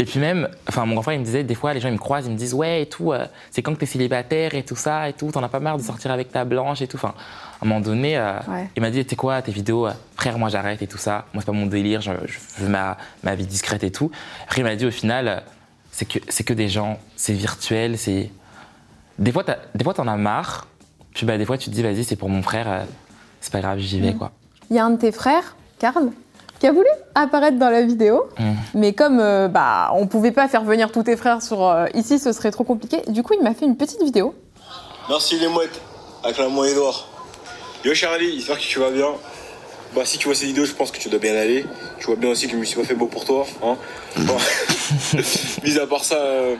et 0.00 0.04
puis 0.04 0.20
même, 0.20 0.48
enfin, 0.68 0.86
mon 0.86 0.94
grand 0.94 1.02
frère, 1.02 1.14
il 1.16 1.20
me 1.20 1.24
disait, 1.24 1.42
des 1.42 1.56
fois, 1.56 1.74
les 1.74 1.80
gens, 1.80 1.88
ils 1.88 1.94
me 1.94 1.98
croisent, 1.98 2.26
ils 2.26 2.32
me 2.32 2.36
disent, 2.38 2.54
ouais, 2.54 2.82
et 2.82 2.86
tout, 2.86 3.12
euh, 3.12 3.26
c'est 3.50 3.62
quand 3.62 3.74
que 3.74 3.80
t'es 3.80 3.86
célibataire 3.86 4.54
et 4.54 4.62
tout 4.62 4.76
ça, 4.76 5.08
et 5.08 5.12
tout, 5.12 5.32
t'en 5.32 5.42
as 5.42 5.48
pas 5.48 5.58
marre 5.58 5.76
de 5.76 5.82
sortir 5.82 6.12
avec 6.12 6.30
ta 6.30 6.44
blanche 6.44 6.80
et 6.82 6.86
tout. 6.86 6.96
Enfin, 6.98 7.14
à 7.60 7.64
un 7.64 7.68
moment 7.68 7.80
donné, 7.80 8.16
Ouais. 8.46 8.68
il 8.76 8.80
m'a 8.80 8.90
dit, 8.90 9.04
t'es 9.04 9.16
quoi, 9.16 9.42
tes 9.42 9.50
vidéos, 9.50 9.88
frère, 10.14 10.38
moi 10.38 10.50
j'arrête 10.50 10.82
et 10.82 10.86
tout 10.86 10.98
ça. 10.98 11.24
Moi, 11.34 11.42
c'est 11.42 11.46
pas 11.46 11.52
mon 11.52 11.66
délire, 11.66 12.00
je, 12.00 12.12
je 12.26 12.38
veux 12.62 12.68
ma, 12.68 12.96
ma 13.24 13.34
vie 13.34 13.44
discrète 13.46 13.82
et 13.82 13.90
tout. 13.90 14.12
Après, 14.44 14.60
il 14.60 14.64
m'a 14.64 14.76
dit, 14.76 14.86
au 14.86 14.92
final, 14.92 15.42
c'est 15.90 16.04
que, 16.06 16.20
c'est 16.28 16.44
que 16.44 16.52
des 16.54 16.68
gens, 16.68 17.00
c'est 17.16 17.32
virtuel, 17.32 17.98
c'est. 17.98 18.30
Des 19.18 19.32
fois, 19.32 19.42
des 19.74 19.82
fois, 19.82 19.94
t'en 19.94 20.06
as 20.06 20.16
marre, 20.16 20.68
puis 21.12 21.26
bah, 21.26 21.36
des 21.38 21.44
fois, 21.44 21.58
tu 21.58 21.70
te 21.70 21.74
dis, 21.74 21.82
vas-y, 21.82 22.04
c'est 22.04 22.14
pour 22.14 22.28
mon 22.28 22.42
frère, 22.42 22.82
c'est 23.40 23.52
pas 23.52 23.60
grave, 23.60 23.78
j'y 23.80 24.00
vais, 24.00 24.12
Mm. 24.12 24.18
quoi. 24.18 24.30
Il 24.70 24.76
y 24.76 24.78
a 24.78 24.84
un 24.84 24.90
de 24.90 24.96
tes 24.98 25.10
frères, 25.10 25.56
Karl, 25.80 26.10
qui 26.60 26.66
a 26.66 26.72
voulu 26.72 26.88
apparaître 27.14 27.56
dans 27.58 27.70
la 27.70 27.82
vidéo, 27.82 28.28
Mm. 28.38 28.52
mais 28.74 28.92
comme 28.92 29.20
euh, 29.20 29.48
bah 29.48 29.90
on 29.94 30.06
pouvait 30.06 30.32
pas 30.32 30.48
faire 30.48 30.64
venir 30.64 30.90
tous 30.92 31.02
tes 31.04 31.16
frères 31.16 31.42
sur 31.42 31.64
euh, 31.66 31.86
ici, 31.94 32.18
ce 32.18 32.32
serait 32.32 32.50
trop 32.50 32.64
compliqué. 32.64 33.02
Du 33.08 33.22
coup, 33.22 33.34
il 33.34 33.42
m'a 33.42 33.54
fait 33.54 33.64
une 33.64 33.76
petite 33.76 34.02
vidéo. 34.02 34.34
Merci 35.08 35.38
les 35.38 35.48
mouettes, 35.48 35.80
acclame-moi 36.24 36.68
Edouard. 36.68 37.08
Yo 37.84 37.94
Charlie, 37.94 38.36
j'espère 38.36 38.56
que 38.58 38.62
tu 38.62 38.78
vas 38.80 38.90
bien. 38.90 39.08
Bah 39.94 40.02
si 40.04 40.18
tu 40.18 40.26
vois 40.26 40.34
cette 40.34 40.48
vidéo, 40.48 40.64
je 40.66 40.72
pense 40.74 40.90
que 40.90 40.98
tu 40.98 41.08
dois 41.08 41.18
bien 41.18 41.34
aller. 41.36 41.64
Tu 41.98 42.06
vois 42.06 42.16
bien 42.16 42.28
aussi 42.30 42.46
que 42.46 42.52
je 42.52 42.58
me 42.58 42.64
suis 42.64 42.76
pas 42.78 42.84
fait 42.84 42.94
beau 42.94 43.06
pour 43.06 43.24
toi. 43.24 43.46
Hein 43.64 43.76
bon. 44.18 44.36
Mis 45.64 45.78
à 45.78 45.86
part 45.86 46.04
ça, 46.04 46.16
euh, 46.16 46.56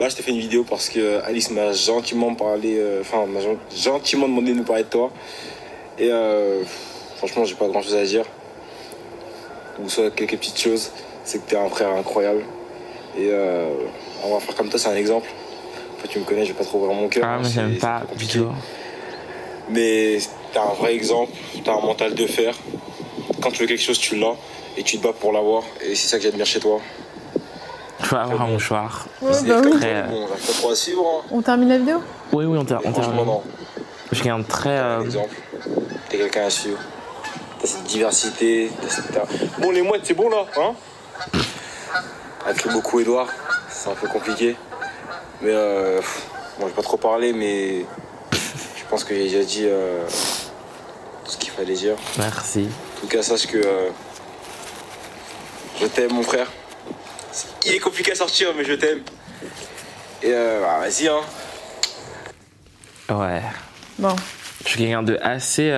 bah, 0.00 0.08
je 0.08 0.16
t'ai 0.16 0.22
fait 0.22 0.30
une 0.32 0.40
vidéo 0.40 0.64
parce 0.68 0.88
que 0.88 0.98
euh, 0.98 1.24
Alice 1.26 1.50
m'a 1.50 1.72
gentiment 1.72 2.34
parlé, 2.34 2.76
euh, 2.78 3.02
enfin 3.02 3.26
m'a 3.26 3.40
gen- 3.40 3.58
gentiment 3.76 4.26
demandé 4.28 4.52
de 4.52 4.56
nous 4.58 4.64
parler 4.64 4.82
de 4.84 4.88
toi. 4.88 5.10
Et 5.98 6.08
euh, 6.10 6.62
franchement, 7.18 7.44
j'ai 7.44 7.54
pas 7.54 7.68
grand 7.68 7.82
chose 7.82 7.94
à 7.94 8.02
dire. 8.04 8.24
Ou 9.82 9.88
soit 9.88 10.10
quelques 10.10 10.36
petites 10.38 10.60
choses. 10.60 10.90
C'est 11.24 11.44
que 11.44 11.50
t'es 11.50 11.56
un 11.56 11.68
frère 11.68 11.90
incroyable. 11.90 12.44
Et 13.16 13.28
euh, 13.30 13.72
on 14.24 14.34
va 14.34 14.40
faire 14.40 14.54
comme 14.54 14.68
toi, 14.68 14.78
c'est 14.78 14.88
un 14.88 14.96
exemple. 14.96 15.28
En 15.96 16.02
fait, 16.02 16.08
tu 16.08 16.18
me 16.18 16.24
connais, 16.24 16.44
j'ai 16.44 16.54
pas 16.54 16.64
trop 16.64 16.78
ouvrir 16.78 16.94
mon 16.94 17.08
cœur. 17.08 17.24
Ah, 17.26 17.34
hein, 17.34 17.38
mais 17.42 17.48
c'est- 17.48 17.54
j'aime 17.54 17.78
pas 17.78 18.02
du 18.16 18.26
tout. 18.26 18.48
Mais 19.68 20.18
t'as 20.52 20.62
un 20.62 20.74
vrai 20.74 20.94
exemple, 20.94 21.32
t'as 21.64 21.72
un 21.74 21.80
mental 21.80 22.14
de 22.14 22.26
fer. 22.26 22.54
Quand 23.40 23.50
tu 23.50 23.60
veux 23.62 23.66
quelque 23.66 23.82
chose, 23.82 23.98
tu 23.98 24.16
l'as 24.16 24.34
et 24.76 24.82
tu 24.82 24.98
te 24.98 25.02
bats 25.02 25.12
pour 25.12 25.32
l'avoir. 25.32 25.62
Et 25.84 25.94
c'est 25.94 26.08
ça 26.08 26.16
que 26.16 26.22
j'admire 26.24 26.46
chez 26.46 26.60
toi. 26.60 26.80
Je 28.02 28.08
peux 28.08 28.16
avoir 28.16 28.42
un 28.42 28.48
mouchoir. 28.48 29.06
C'est 29.20 29.46
bah 29.46 29.60
oui. 29.64 29.70
très, 29.78 29.94
euh, 29.94 30.02
bon, 30.08 30.22
on 30.22 30.26
a 30.26 30.28
pas 30.36 30.52
trop 30.58 30.70
à 30.70 30.76
suivre. 30.76 31.04
Hein. 31.06 31.26
On 31.30 31.40
termine 31.42 31.68
la 31.68 31.78
vidéo? 31.78 31.98
Oui, 32.32 32.44
oui, 32.46 32.58
on 32.58 32.66
franchement, 32.66 32.92
termine. 32.92 33.24
non. 33.26 33.42
Je 34.10 34.22
de 34.22 34.42
très. 34.42 34.70
T'es 34.70 34.78
un 34.78 35.00
euh, 35.00 35.04
exemple. 35.04 35.36
T'es 36.08 36.18
quelqu'un 36.18 36.46
à 36.46 36.50
suivre. 36.50 36.78
T'as 37.62 37.68
cette 37.68 37.84
diversité. 37.84 38.70
t'as 38.82 38.88
cette- 38.88 39.60
Bon, 39.60 39.70
les 39.70 39.82
mouettes, 39.82 40.02
c'est 40.04 40.14
bon 40.14 40.28
là, 40.28 40.44
hein 40.58 40.74
Avec 42.46 42.66
beaucoup 42.68 42.98
Edouard, 43.00 43.28
c'est 43.70 43.88
un 43.88 43.94
peu 43.94 44.08
compliqué. 44.08 44.56
Mais 45.40 45.50
euh, 45.52 45.98
pff, 45.98 46.22
bon, 46.58 46.64
je 46.64 46.70
vais 46.70 46.74
pas 46.76 46.82
trop 46.82 46.96
parler, 46.96 47.32
mais 47.32 47.84
je 48.32 48.84
pense 48.90 49.04
que 49.04 49.14
j'ai 49.14 49.24
déjà 49.24 49.44
dit 49.44 49.64
euh, 49.66 50.04
tout 51.24 51.30
ce 51.30 51.36
qu'il 51.38 51.50
fallait 51.50 51.74
dire. 51.74 51.94
Merci. 52.18 52.68
En 52.96 53.00
tout 53.02 53.06
cas, 53.06 53.22
sache 53.22 53.46
que 53.46 53.58
euh, 53.58 53.88
je 55.80 55.86
t'aime, 55.86 56.12
mon 56.12 56.22
frère. 56.24 56.50
Il 57.64 57.72
est 57.74 57.78
compliqué 57.78 58.12
à 58.12 58.14
sortir, 58.16 58.48
mais 58.56 58.64
je 58.64 58.72
t'aime. 58.74 59.02
Et 60.22 60.30
euh, 60.32 60.60
bah, 60.60 60.78
vas-y, 60.80 61.06
hein. 61.08 61.20
Ouais. 63.08 63.42
Bon. 63.98 64.14
Je 64.64 64.68
suis 64.70 64.78
quelqu'un 64.78 65.02
de 65.02 65.18
assez 65.22 65.70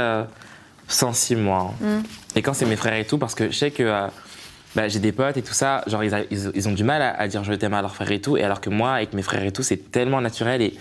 euh, 0.94 0.98
sensible, 0.98 1.40
moi. 1.42 1.72
hein. 1.82 1.86
Mm. 1.98 2.02
Et 2.36 2.42
quand 2.42 2.54
c'est 2.54 2.66
mes 2.66 2.76
frères 2.76 2.94
et 2.94 3.04
tout, 3.06 3.18
parce 3.18 3.34
que 3.34 3.50
je 3.50 3.56
sais 3.56 3.70
que. 3.70 3.82
euh, 3.82 4.06
bah, 4.76 4.88
j'ai 4.88 4.98
des 4.98 5.12
potes 5.12 5.36
et 5.36 5.42
tout 5.42 5.54
ça, 5.54 5.84
genre 5.86 6.02
ils, 6.02 6.12
a- 6.12 6.24
ils- 6.32 6.50
ils 6.52 6.68
ont 6.68 6.72
du 6.72 6.82
mal 6.82 7.00
à, 7.00 7.10
à 7.10 7.28
dire 7.28 7.44
je 7.44 7.52
t'aime 7.52 7.74
à 7.74 7.80
leurs 7.80 7.94
frères 7.94 8.10
et 8.10 8.20
tout, 8.20 8.36
et 8.36 8.42
alors 8.42 8.60
que 8.60 8.70
moi, 8.70 8.94
avec 8.94 9.12
mes 9.12 9.22
frères 9.22 9.44
et 9.44 9.52
tout, 9.52 9.62
c'est 9.62 9.92
tellement 9.92 10.20
naturel 10.20 10.60
et, 10.62 10.74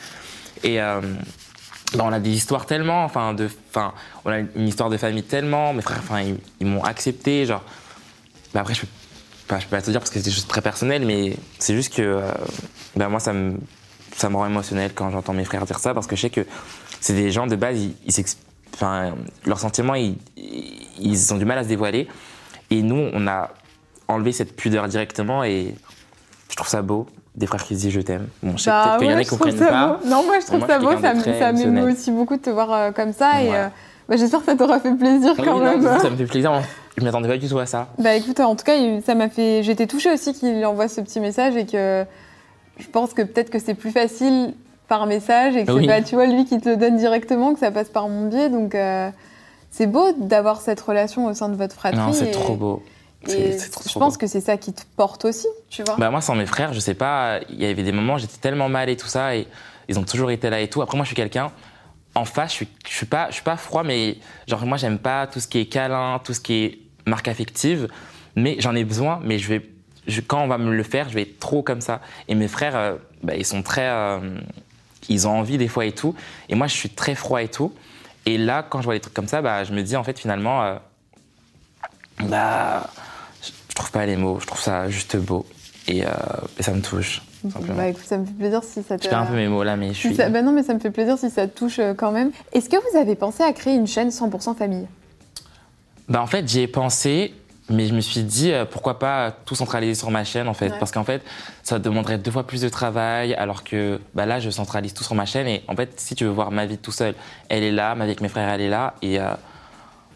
et 0.64 0.82
euh, 0.82 1.00
bah, 1.94 2.04
on 2.08 2.12
a 2.12 2.20
des 2.20 2.32
histoires 2.32 2.66
tellement, 2.66 3.04
enfin, 3.06 3.36
de, 3.36 3.48
enfin, 3.70 3.94
on 4.26 4.32
a 4.32 4.40
une 4.40 4.68
histoire 4.68 4.90
de 4.90 4.98
famille 4.98 5.22
tellement, 5.22 5.74
mes 5.74 5.84
frères, 5.84 6.00
enfin, 6.00 6.22
ils, 6.22 6.38
ils 6.60 6.66
m'ont 6.66 6.84
accepté, 6.84 7.46
genre. 7.46 7.64
Bah, 8.56 8.62
après, 8.62 8.74
je 8.74 8.82
peux, 8.82 8.88
je 9.60 9.64
peux 9.66 9.70
pas 9.76 9.82
te 9.84 9.92
dire 9.92 10.00
parce 10.00 10.10
que 10.10 10.18
c'est 10.18 10.26
des 10.26 10.32
choses 10.32 10.48
très 10.48 10.62
personnelles, 10.62 11.06
mais 11.06 11.36
c'est 11.60 11.76
juste 11.76 11.94
que, 11.94 12.02
euh, 12.02 12.32
bah, 12.96 13.10
moi, 13.10 13.20
ça 13.20 13.32
me, 13.32 13.58
ça 14.18 14.28
me 14.30 14.38
rend 14.38 14.48
émotionnel 14.48 14.92
quand 14.96 15.12
j'entends 15.12 15.34
mes 15.34 15.46
frères 15.46 15.66
dire 15.68 15.78
ça 15.78 15.94
parce 15.94 16.08
que 16.08 16.16
je 16.16 16.22
sais 16.22 16.30
que 16.32 16.48
c'est 17.00 17.14
des 17.14 17.30
gens 17.32 17.46
de 17.46 17.56
base, 17.56 17.80
ils, 17.80 17.94
ils 18.08 18.12
s'ex- 18.12 18.38
enfin, 18.74 19.14
leurs 19.46 19.60
sentiments, 19.60 19.96
ils, 19.96 20.16
ils 21.00 21.34
ont 21.34 21.38
du 21.38 21.46
mal 21.46 21.58
à 21.58 21.64
se 21.64 21.68
dévoiler. 21.70 22.08
Et 22.70 22.82
nous, 22.82 23.10
on 23.14 23.28
a 23.28 23.50
enlevé 24.08 24.32
cette 24.32 24.56
pudeur 24.56 24.88
directement 24.88 25.44
et 25.44 25.76
je 26.50 26.56
trouve 26.56 26.68
ça 26.68 26.82
beau. 26.82 27.08
Des 27.36 27.48
frères 27.48 27.64
qui 27.64 27.76
se 27.76 27.82
disent 27.82 27.94
je 27.94 28.02
t'aime. 28.02 28.28
Bon, 28.44 28.56
je 28.58 28.64
sais 28.64 28.70
Bah 28.70 28.84
peut-être 28.84 29.00
qu'il 29.00 29.10
y 29.12 29.14
en 29.14 29.18
a 29.18 29.24
qui 29.24 29.30
comprennent 29.30 29.58
pas. 29.58 29.88
beau. 30.04 30.08
Non, 30.08 30.24
moi 30.24 30.36
je 30.40 30.46
trouve 30.46 30.60
moi, 30.60 30.68
ça 30.68 30.78
beau, 30.78 30.92
ça, 31.40 31.52
m'émeut 31.52 31.92
aussi 31.92 32.12
beaucoup 32.12 32.36
de 32.36 32.42
te 32.42 32.52
voir 32.52 32.72
euh, 32.72 32.92
comme 32.92 33.12
ça. 33.12 33.42
Et 33.42 33.56
euh, 33.56 33.68
bah, 34.08 34.18
j'espère 34.18 34.42
que 34.42 34.46
ça 34.46 34.56
t'aura 34.56 34.80
fait 34.80 34.94
plaisir 34.94 35.34
Oui, 35.40 35.44
quand 35.44 35.58
non, 35.58 35.64
même. 35.80 36.00
ça 36.00 36.12
me 36.12 36.16
fait 36.16 36.26
plaisir. 36.26 36.52
Je 36.96 37.04
m'attendais 37.04 37.28
pas 37.28 37.38
du 37.38 37.50
tout 37.50 37.58
à 37.58 37.66
ça. 37.66 37.88
Bah 37.98 38.14
écoute, 38.14 38.40
en 38.40 38.56
tout 38.56 38.64
cas, 38.64 38.74
ça 39.04 39.16
m'a 39.16 39.30
fait. 39.30 39.64
J'étais 39.64 39.88
touchée 39.88 40.14
aussi 40.14 40.34
qu'il 40.34 40.64
envoie 40.64 40.88
ce 40.88 41.02
petit 41.02 41.20
message 41.20 41.56
et 41.56 41.66
que 41.66 42.06
je 42.78 42.88
pense 42.88 43.16
que 43.16 43.24
peut-être 43.24 43.50
que 43.50 43.58
c'est 43.58 43.74
plus 43.74 43.90
facile 43.92 44.54
par 44.88 45.06
message 45.06 45.56
et 45.56 45.66
que 45.66 45.72
Oui. 45.72 45.82
c'est 45.82 45.88
pas, 45.88 46.02
tu 46.02 46.16
vois, 46.16 46.26
lui 46.28 46.46
qui 46.46 46.60
te 46.60 46.70
le 46.70 46.78
donne 46.78 46.98
directement, 46.98 47.54
que 47.54 47.60
ça 47.60 47.72
passe 47.72 47.90
par 47.90 48.08
mon 48.10 48.28
biais. 48.28 48.50
Donc 48.50 48.76
euh, 48.76 49.10
c'est 49.72 49.88
beau 49.88 50.12
d'avoir 50.18 50.62
cette 50.62 50.82
relation 50.82 51.26
au 51.26 51.34
sein 51.34 51.50
de 51.50 51.56
votre 51.56 51.76
fratrie. 51.76 52.00
Non, 52.00 52.14
c'est 52.14 52.28
et- 52.28 52.32
trop 52.32 52.56
beau. 52.56 52.84
et 53.28 53.56
trop, 53.72 53.82
je 53.84 53.90
trop 53.90 54.00
pense 54.00 54.14
beau. 54.14 54.20
que 54.20 54.28
c'est 54.28 54.42
ça 54.42 54.58
qui 54.58 54.74
te 54.74 54.82
porte 54.98 55.26
aussi, 55.26 55.48
tu 55.70 55.84
vois. 55.84 55.96
Bah, 55.98 56.10
moi, 56.12 56.22
sans 56.22 56.36
mes 56.36 56.46
frères, 56.46 56.74
je 56.74 56.80
sais 56.80 56.94
pas, 56.94 57.40
il 57.50 57.62
y 57.62 57.66
avait 57.66 57.84
des 57.84 57.92
moments, 57.92 58.18
j'étais 58.18 58.38
tellement 58.38 58.70
mal 58.70 58.90
et 58.90 58.98
tout 58.98 59.08
ça, 59.08 59.36
et 59.36 59.48
ils 59.88 59.98
ont 60.00 60.04
toujours 60.04 60.32
été 60.32 60.50
là 60.50 60.60
et 60.60 60.70
tout. 60.70 60.82
Après, 60.82 60.98
moi, 60.98 61.04
je 61.06 61.10
suis 61.10 61.16
quelqu'un, 61.16 61.52
en 62.16 62.26
face, 62.26 62.52
je 62.52 62.56
suis, 62.58 62.68
je 62.88 62.94
suis, 62.94 63.06
pas, 63.06 63.28
je 63.30 63.36
suis 63.36 63.44
pas 63.44 63.58
froid, 63.58 63.84
mais 63.84 64.18
genre, 64.48 64.66
moi, 64.66 64.78
j'aime 64.78 65.00
pas 65.00 65.26
tout 65.28 65.40
ce 65.40 65.48
qui 65.48 65.60
est 65.60 65.66
câlin, 65.66 66.20
tout 66.24 66.34
ce 66.34 66.40
qui 66.42 66.54
est 66.66 66.80
marque 67.08 67.28
affective, 67.28 67.88
mais 68.36 68.58
j'en 68.60 68.76
ai 68.76 68.84
besoin, 68.84 69.20
mais 69.24 69.40
je 69.40 69.48
vais, 69.50 69.70
je- 70.08 70.22
quand 70.22 70.42
on 70.44 70.48
va 70.48 70.58
me 70.58 70.72
le 70.76 70.84
faire, 70.84 71.10
je 71.10 71.16
vais 71.16 71.24
être 71.24 71.40
trop 71.40 71.64
comme 71.64 71.82
ça. 71.82 72.02
Et 72.28 72.36
mes 72.36 72.48
frères, 72.48 72.76
euh, 72.76 72.96
bah, 73.24 73.36
ils 73.36 73.46
sont 73.46 73.64
très. 73.64 73.88
euh, 73.88 74.20
ils 75.10 75.28
ont 75.28 75.32
envie 75.38 75.58
des 75.58 75.68
fois 75.68 75.86
et 75.86 75.92
tout, 75.92 76.16
et 76.50 76.56
moi, 76.56 76.68
je 76.68 76.74
suis 76.74 76.90
très 76.90 77.16
froid 77.16 77.42
et 77.42 77.48
tout. 77.50 77.74
Et 78.26 78.38
là, 78.38 78.64
quand 78.68 78.80
je 78.80 78.86
vois 78.86 78.94
des 78.94 79.00
trucs 79.02 79.14
comme 79.14 79.28
ça, 79.28 79.42
bah, 79.42 79.64
je 79.64 79.74
me 79.74 79.82
dis, 79.84 79.96
en 79.98 80.04
fait, 80.04 80.18
finalement, 80.18 80.64
euh, 80.64 80.76
bah, 82.26 82.90
je 83.70 83.76
trouve 83.76 83.92
pas 83.92 84.06
les 84.06 84.16
mots, 84.16 84.40
je 84.40 84.46
trouve 84.48 84.62
ça 84.62 84.88
juste 84.90 85.18
beau. 85.18 85.46
Et, 85.88 86.06
euh, 86.06 86.10
et 86.58 86.64
ça 86.64 86.72
me 86.72 86.82
touche, 86.82 87.22
simplement. 87.52 87.76
Bah 87.76 87.90
écoute, 87.90 88.06
ça 88.06 88.18
me 88.18 88.26
fait 88.26 88.32
plaisir 88.32 88.64
si 88.64 88.82
ça 88.84 88.98
te. 88.98 89.04
je 89.04 89.10
perds 89.10 89.20
un 89.20 89.26
peu 89.26 89.36
mes 89.36 89.50
mots 89.50 89.64
là, 89.64 89.76
mais 89.76 89.90
je 89.90 89.94
si 89.96 90.00
suis. 90.08 90.16
ça- 90.16 90.30
bah 90.30 90.42
non, 90.42 90.54
mais 90.54 90.64
ça 90.64 90.74
me 90.74 90.80
fait 90.80 90.92
plaisir 90.92 91.18
si 91.18 91.30
ça 91.30 91.46
te 91.46 91.58
touche 91.58 91.80
euh, 91.80 91.94
quand 91.94 92.12
même. 92.14 92.32
Est-ce 92.54 92.70
que 92.70 92.78
vous 92.78 92.98
avez 92.98 93.16
pensé 93.16 93.44
à 93.44 93.52
créer 93.52 93.76
une 93.76 93.88
chaîne 93.88 94.08
100% 94.10 94.56
famille? 94.56 94.88
Bah, 96.08 96.22
en 96.22 96.28
fait, 96.28 96.48
j'y 96.48 96.62
ai 96.62 96.68
pensé, 96.68 97.34
mais 97.70 97.88
je 97.88 97.94
me 97.94 98.02
suis 98.02 98.24
dit 98.24 98.52
euh, 98.52 98.66
pourquoi 98.66 99.00
pas 99.00 99.32
tout 99.46 99.56
centraliser 99.56 99.96
sur 99.96 100.12
ma 100.12 100.24
chaîne 100.24 100.48
en 100.48 100.54
fait. 100.54 100.70
Ouais. 100.70 100.80
Parce 100.80 100.92
qu'en 100.92 101.04
fait, 101.04 101.22
ça 101.64 101.80
demanderait 101.80 102.18
deux 102.18 102.32
fois 102.32 102.46
plus 102.46 102.62
de 102.62 102.70
travail, 102.70 103.34
alors 103.36 103.64
que 103.64 104.00
bah, 104.14 104.26
là, 104.26 104.40
je 104.40 104.50
centralise 104.50 104.94
tout 104.94 105.04
sur 105.04 105.16
ma 105.16 105.26
chaîne. 105.26 105.48
Et 105.48 105.64
en 105.68 105.76
fait, 105.76 105.94
si 105.98 106.16
tu 106.16 106.26
veux 106.26 106.30
voir 106.32 106.52
ma 106.52 106.66
vie 106.66 106.78
tout 106.78 106.92
seul, 106.92 107.16
elle 107.50 107.64
est 107.64 107.72
là, 107.72 107.96
ma 107.96 108.06
vie 108.06 108.12
avec 108.12 108.22
mes 108.22 108.28
frères, 108.28 108.50
elle 108.50 108.62
est 108.62 108.70
là. 108.70 108.96
Et 109.02 109.20
euh, 109.20 109.34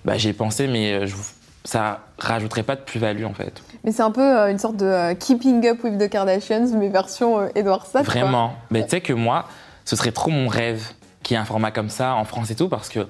bah, 0.03 0.17
j'y 0.17 0.29
ai 0.29 0.33
pensé, 0.33 0.67
mais 0.67 0.93
euh, 0.93 1.05
je, 1.05 1.15
ça 1.63 2.01
rajouterait 2.17 2.63
pas 2.63 2.75
de 2.75 2.81
plus-value 2.81 3.25
en 3.25 3.33
fait. 3.33 3.61
Mais 3.83 3.91
c'est 3.91 4.03
un 4.03 4.11
peu 4.11 4.21
euh, 4.21 4.51
une 4.51 4.59
sorte 4.59 4.77
de 4.77 5.13
Keeping 5.13 5.65
Up 5.67 5.83
with 5.83 5.97
the 5.97 6.09
Kardashians, 6.09 6.67
mais 6.75 6.89
version 6.89 7.47
Edward 7.55 7.85
Satt. 7.85 8.05
quoi. 8.05 8.13
Vraiment. 8.13 8.55
Mais 8.71 8.83
tu 8.83 8.89
sais 8.89 9.01
que 9.01 9.13
moi, 9.13 9.45
ce 9.85 9.95
serait 9.95 10.11
trop 10.11 10.31
mon 10.31 10.49
rêve 10.49 10.83
qu'il 11.23 11.35
y 11.35 11.37
ait 11.37 11.41
un 11.41 11.45
format 11.45 11.71
comme 11.71 11.89
ça 11.89 12.15
en 12.15 12.25
France 12.25 12.51
et 12.51 12.55
tout, 12.55 12.67
parce 12.67 12.89
que 12.89 13.07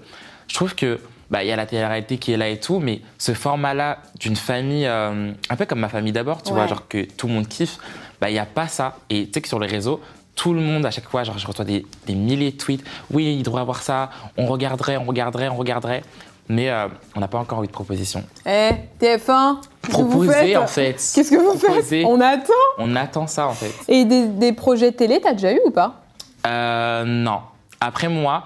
je 0.48 0.56
trouve 0.56 0.75
que 0.75 1.00
bah, 1.29 1.43
il 1.43 1.48
y 1.48 1.51
a 1.51 1.55
la 1.55 1.65
télé-réalité 1.65 2.17
qui 2.17 2.31
est 2.31 2.38
là 2.38 2.48
et 2.50 2.60
tout, 2.60 2.79
mais 2.79 3.01
ce 3.17 3.34
format-là 3.34 4.00
d'une 4.19 4.36
famille, 4.36 4.86
euh, 4.88 5.31
un 5.50 5.55
peu 5.55 5.65
comme 5.65 5.79
ma 5.79 5.89
famille 5.89 6.13
d'abord, 6.13 6.41
tu 6.43 6.50
Ouais. 6.51 6.55
vois, 6.60 6.67
genre 6.67 6.88
que 6.88 7.03
tout 7.03 7.27
le 7.27 7.34
monde 7.34 7.48
kiffe, 7.48 7.77
bah, 8.22 8.29
il 8.29 8.34
n'y 8.34 8.39
a 8.39 8.46
pas 8.46 8.67
ça. 8.67 8.96
Et 9.10 9.25
tu 9.27 9.31
sais 9.34 9.41
que 9.41 9.48
sur 9.48 9.60
les 9.60 9.67
réseaux, 9.67 10.00
tout 10.36 10.53
le 10.53 10.62
monde, 10.62 10.86
à 10.86 10.91
chaque 10.91 11.10
fois, 11.10 11.24
genre, 11.24 11.38
je 11.38 11.48
reçois 11.48 11.65
des, 11.65 11.86
des 12.05 12.13
milliers 12.15 12.51
de 12.51 12.57
tweets. 12.57 12.84
Oui, 13.12 13.36
il 13.38 13.43
devrait 13.43 13.62
avoir 13.62 13.81
ça. 13.81 14.10
On 14.38 14.46
regarderait, 14.46 14.96
on 14.98 15.03
regarderait, 15.05 15.50
on 15.50 15.55
regarderait. 15.55 16.03
Mais 16.50 16.69
euh, 16.69 16.88
on 17.15 17.19
n'a 17.19 17.27
pas 17.27 17.39
encore 17.39 17.62
eu 17.63 17.67
de 17.67 17.72
proposition. 17.74 18.24
Eh, 18.46 18.69
TF1, 19.01 19.57
qu'est-ce 19.81 19.98
que 19.98 20.01
vous 20.03 20.07
Proposer, 20.10 20.55
en 20.55 20.65
fait. 20.67 20.93
Qu'est-ce 20.93 21.29
que 21.31 21.36
vous 21.36 21.57
faites 21.60 22.05
On 22.05 22.22
attend 22.22 22.53
On 22.77 22.96
attend 22.96 23.27
ça, 23.27 23.48
en 23.48 23.53
fait. 23.53 23.74
Et 23.89 24.05
des, 24.05 24.27
des 24.27 24.53
projets 24.53 24.93
télé, 24.93 25.19
t'as 25.22 25.34
déjà 25.34 25.51
eu 25.51 25.60
ou 25.65 25.72
pas? 25.72 26.03
Euh, 26.46 27.03
non. 27.03 27.39
Après, 27.81 28.07
moi, 28.07 28.43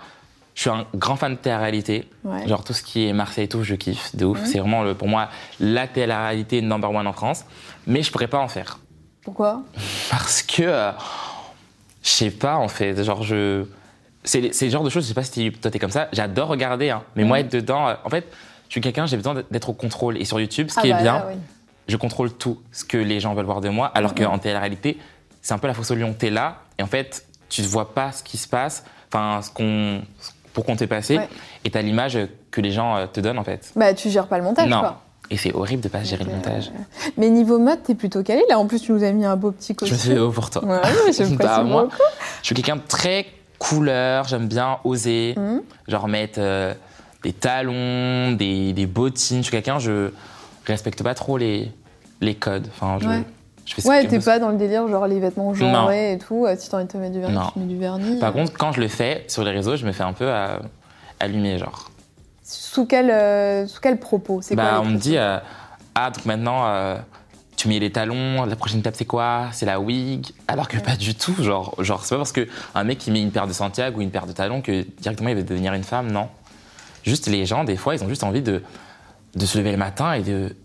je 0.62 0.70
suis 0.70 0.77
un 0.77 0.86
grand 0.94 1.15
fan 1.15 1.32
de 1.34 1.38
télé-réalité. 1.39 2.08
Ouais. 2.24 2.48
Genre, 2.48 2.63
tout 2.63 2.74
ce 2.74 2.84
qui 2.84 3.08
est 3.08 3.13
Marseille 3.13 3.46
et 3.46 3.48
tout, 3.48 3.63
je 3.63 3.74
kiffe 3.74 4.15
de 4.15 4.25
ouf. 4.25 4.39
C'est 4.46 4.60
vraiment, 4.60 4.84
le, 4.84 4.94
pour 4.94 5.08
moi, 5.08 5.30
la 5.60 5.88
télé-réalité 5.88 6.62
number 6.62 6.91
one 6.91 7.08
en 7.08 7.13
France. 7.13 7.46
Mais 7.88 8.03
je 8.03 8.12
pourrais 8.12 8.27
pas 8.27 8.38
en 8.38 8.48
faire. 8.48 8.77
Pourquoi? 9.24 9.63
Parce 10.12 10.44
que, 10.44 10.62
euh, 10.62 10.91
je 12.03 12.10
sais 12.10 12.30
pas, 12.30 12.58
en 12.58 12.68
fait. 12.68 13.03
Genre, 13.03 13.24
je. 13.24 13.65
C'est 14.24 14.39
le 14.39 14.70
genre 14.70 14.84
de 14.84 14.91
choses, 14.91 15.06
je 15.06 15.08
sais 15.08 15.15
pas 15.15 15.24
si 15.24 15.51
toi 15.51 15.72
t'es 15.72 15.80
comme 15.80 15.89
ça, 15.89 16.08
j'adore 16.13 16.50
regarder, 16.50 16.91
hein. 16.91 17.01
mais 17.15 17.24
moi 17.24 17.39
être 17.39 17.51
dedans, 17.51 17.88
euh, 17.88 17.96
en 18.03 18.10
fait, 18.12 18.32
je 18.68 18.74
suis 18.74 18.82
quelqu'un, 18.82 19.08
j'ai 19.08 19.18
besoin 19.18 19.41
d'être 19.50 19.70
au 19.70 19.74
contrôle. 19.74 20.15
Et 20.22 20.25
sur 20.25 20.39
YouTube, 20.39 20.70
ce 20.70 20.75
Ah 20.77 20.84
qui 20.84 20.91
bah 20.91 21.00
est 21.00 21.01
bien, 21.01 21.13
là, 21.13 21.25
oui. 21.32 21.39
je 21.88 21.98
contrôle 21.98 22.32
tout 22.32 22.62
ce 22.72 22.86
que 22.86 22.98
les 22.98 23.20
gens 23.20 23.34
veulent 23.34 23.48
voir 23.48 23.62
de 23.62 23.70
moi, 23.70 23.88
alors 23.88 24.13
qu'en 24.13 24.38
télé-réalité, 24.38 25.00
c'est 25.41 25.56
un 25.56 25.58
peu 25.58 25.65
la 25.65 25.74
fausse 25.74 25.89
au 25.89 25.96
lion. 25.96 26.13
T'es 26.13 26.30
là, 26.30 26.60
et 26.77 26.84
en 26.84 26.86
fait, 26.86 27.25
tu 27.50 27.63
ne 27.63 27.68
vois 27.68 27.96
pas 27.96 28.12
ce 28.12 28.22
qui 28.22 28.38
se 28.38 28.48
passe, 28.48 28.86
enfin, 29.12 29.41
ce 29.41 29.50
qu'on, 29.50 30.03
pour 30.53 30.65
qu'on 30.65 30.75
t'ait 30.75 30.88
passé, 30.88 31.17
Ouais. 31.17 31.27
et 31.65 31.70
t'as 31.72 31.81
l'image 31.81 32.17
que 32.51 32.62
les 32.62 32.72
gens 32.72 32.98
euh, 32.98 33.05
te 33.08 33.20
donnent, 33.20 33.39
en 33.39 33.43
fait. 33.43 33.72
Bah, 33.75 33.93
tu 33.93 34.10
gères 34.10 34.27
pas 34.27 34.38
le 34.38 34.43
montage, 34.43 34.70
non. 34.70 34.79
quoi. 34.79 35.01
Et 35.29 35.38
c'est 35.38 35.53
horrible 35.53 35.81
de 35.81 35.88
pas 35.88 36.03
gérer 36.03 36.25
le 36.25 36.31
montage. 36.31 36.72
euh, 36.75 37.10
Mais 37.17 37.29
niveau 37.29 37.58
mode, 37.58 37.81
t'es 37.84 37.96
plutôt 37.96 38.22
calé. 38.22 38.43
Là, 38.50 38.60
en 38.60 38.65
plus, 38.67 38.81
tu 38.81 38.91
nous 38.91 39.01
as 39.03 39.12
mis 39.13 39.24
un 39.24 39.38
beau 39.38 39.51
petit 39.51 39.72
Je 39.72 39.77
costume. 39.77 39.98
me 39.98 40.15
fais 40.15 40.20
haut 40.20 40.31
pour 40.31 40.50
toi. 40.50 40.65
Ouais, 40.65 40.81
je 41.13 41.24
Bah, 41.38 41.63
moi, 41.63 41.84
beaucoup. 41.84 41.96
je 42.41 42.46
suis 42.48 42.55
quelqu'un 42.55 42.75
de 42.75 42.81
très 42.86 43.25
couleur, 43.58 44.27
j'aime 44.27 44.48
bien 44.48 44.79
oser, 44.84 45.36
Mhm. 45.38 45.62
genre 45.88 46.08
mettre 46.10 46.39
euh, 46.41 46.74
des 47.24 47.31
talons, 47.31 48.34
des, 48.34 48.74
des 48.74 48.86
bottines. 48.88 49.38
Je 49.38 49.43
suis 49.43 49.51
quelqu'un, 49.51 49.79
je 49.79 50.10
respecte 50.65 51.01
pas 51.03 51.13
trop 51.13 51.38
les, 51.38 51.72
les 52.20 52.36
codes. 52.36 52.67
Enfin, 52.75 52.98
je, 53.01 53.08
Ouais. 53.08 53.24
Je 53.75 53.82
fais 53.82 53.88
Ouais, 53.88 54.06
t'es 54.08 54.20
pas 54.20 54.40
dans 54.40 54.50
le 54.50 54.58
délire, 54.58 54.88
genre 54.88 55.08
les 55.08 55.20
vêtements 55.20 55.54
genrés 55.54 56.13
et 56.13 56.18
tout. 56.18 56.46
Euh, 56.46 56.56
Si 56.58 56.70
t'as 56.70 56.78
envie 56.78 56.86
de 56.88 56.92
te 56.92 56.98
mettre 56.98 57.13
du 57.13 57.20
vernis, 57.22 57.36
Non. 57.36 57.50
tu 57.54 57.60
mets 57.60 57.66
du 57.66 57.78
vernis. 57.78 58.20
Par 58.20 58.30
Euh, 58.30 58.34
contre, 58.34 58.54
quand 58.54 58.72
je 58.72 58.82
le 58.82 58.88
fais 58.88 59.25
sur 59.28 59.44
les 59.44 59.51
réseaux, 59.51 59.75
je 59.75 59.86
me 59.86 59.92
fais 59.92 60.04
un 60.04 60.13
peu 60.13 60.25
euh, 60.28 60.58
allumer, 61.20 61.58
genre. 61.58 61.90
Sous 62.44 62.86
quel, 62.86 63.10
euh, 63.10 63.66
sous 63.68 63.80
quel 63.82 63.98
propos? 64.00 64.42
C'est 64.42 64.56
Bah, 64.56 64.68
quoi 64.70 64.82
on 64.82 64.86
me 64.86 64.98
dit, 64.98 65.18
euh, 65.18 65.38
ah, 65.96 66.10
donc 66.12 66.25
maintenant, 66.25 66.66
euh, 66.68 66.98
tu 67.56 67.68
mets 67.68 67.80
les 67.80 67.92
talons, 67.92 68.44
la 68.46 68.56
prochaine 68.56 68.80
étape, 68.80 68.96
c'est 68.98 69.06
quoi? 69.06 69.48
C'est 69.51 69.66
la 69.66 69.80
wig 69.80 70.32
Alors 70.48 70.68
que 70.68 70.78
pas 70.78 70.96
du 70.96 71.16
tout, 71.16 71.36
genre, 71.42 71.75
genre 71.84 72.04
c'est 72.04 72.16
pas 72.16 72.18
parce 72.20 72.32
qu'un 72.34 72.84
mec 72.84 72.98
qui 72.98 73.12
met 73.12 73.22
une 73.22 73.32
paire 73.32 73.48
de 73.48 73.54
Santiago 73.54 74.00
ou 74.00 74.01
une 74.01 74.10
paire 74.12 74.25
de 74.25 74.32
talons 74.34 74.62
que 74.62 74.86
directement 75.00 75.30
il 75.30 75.36
va 75.36 75.44
devenir 75.44 75.74
une 75.74 75.84
femme, 75.84 76.12
non. 76.12 76.28
Juste 77.04 77.28
les 77.28 77.46
gens, 77.46 77.63
des 77.63 77.78
fois, 77.78 77.96
ils 77.96 78.04
ont 78.04 78.10
juste 78.10 78.24
envie 78.24 78.42
de, 78.42 78.62
de 79.36 79.46
se 79.46 79.58
lever 79.58 79.72
le 79.72 79.78
matin 79.78 80.13
et 80.13 80.22
de, 80.24 80.56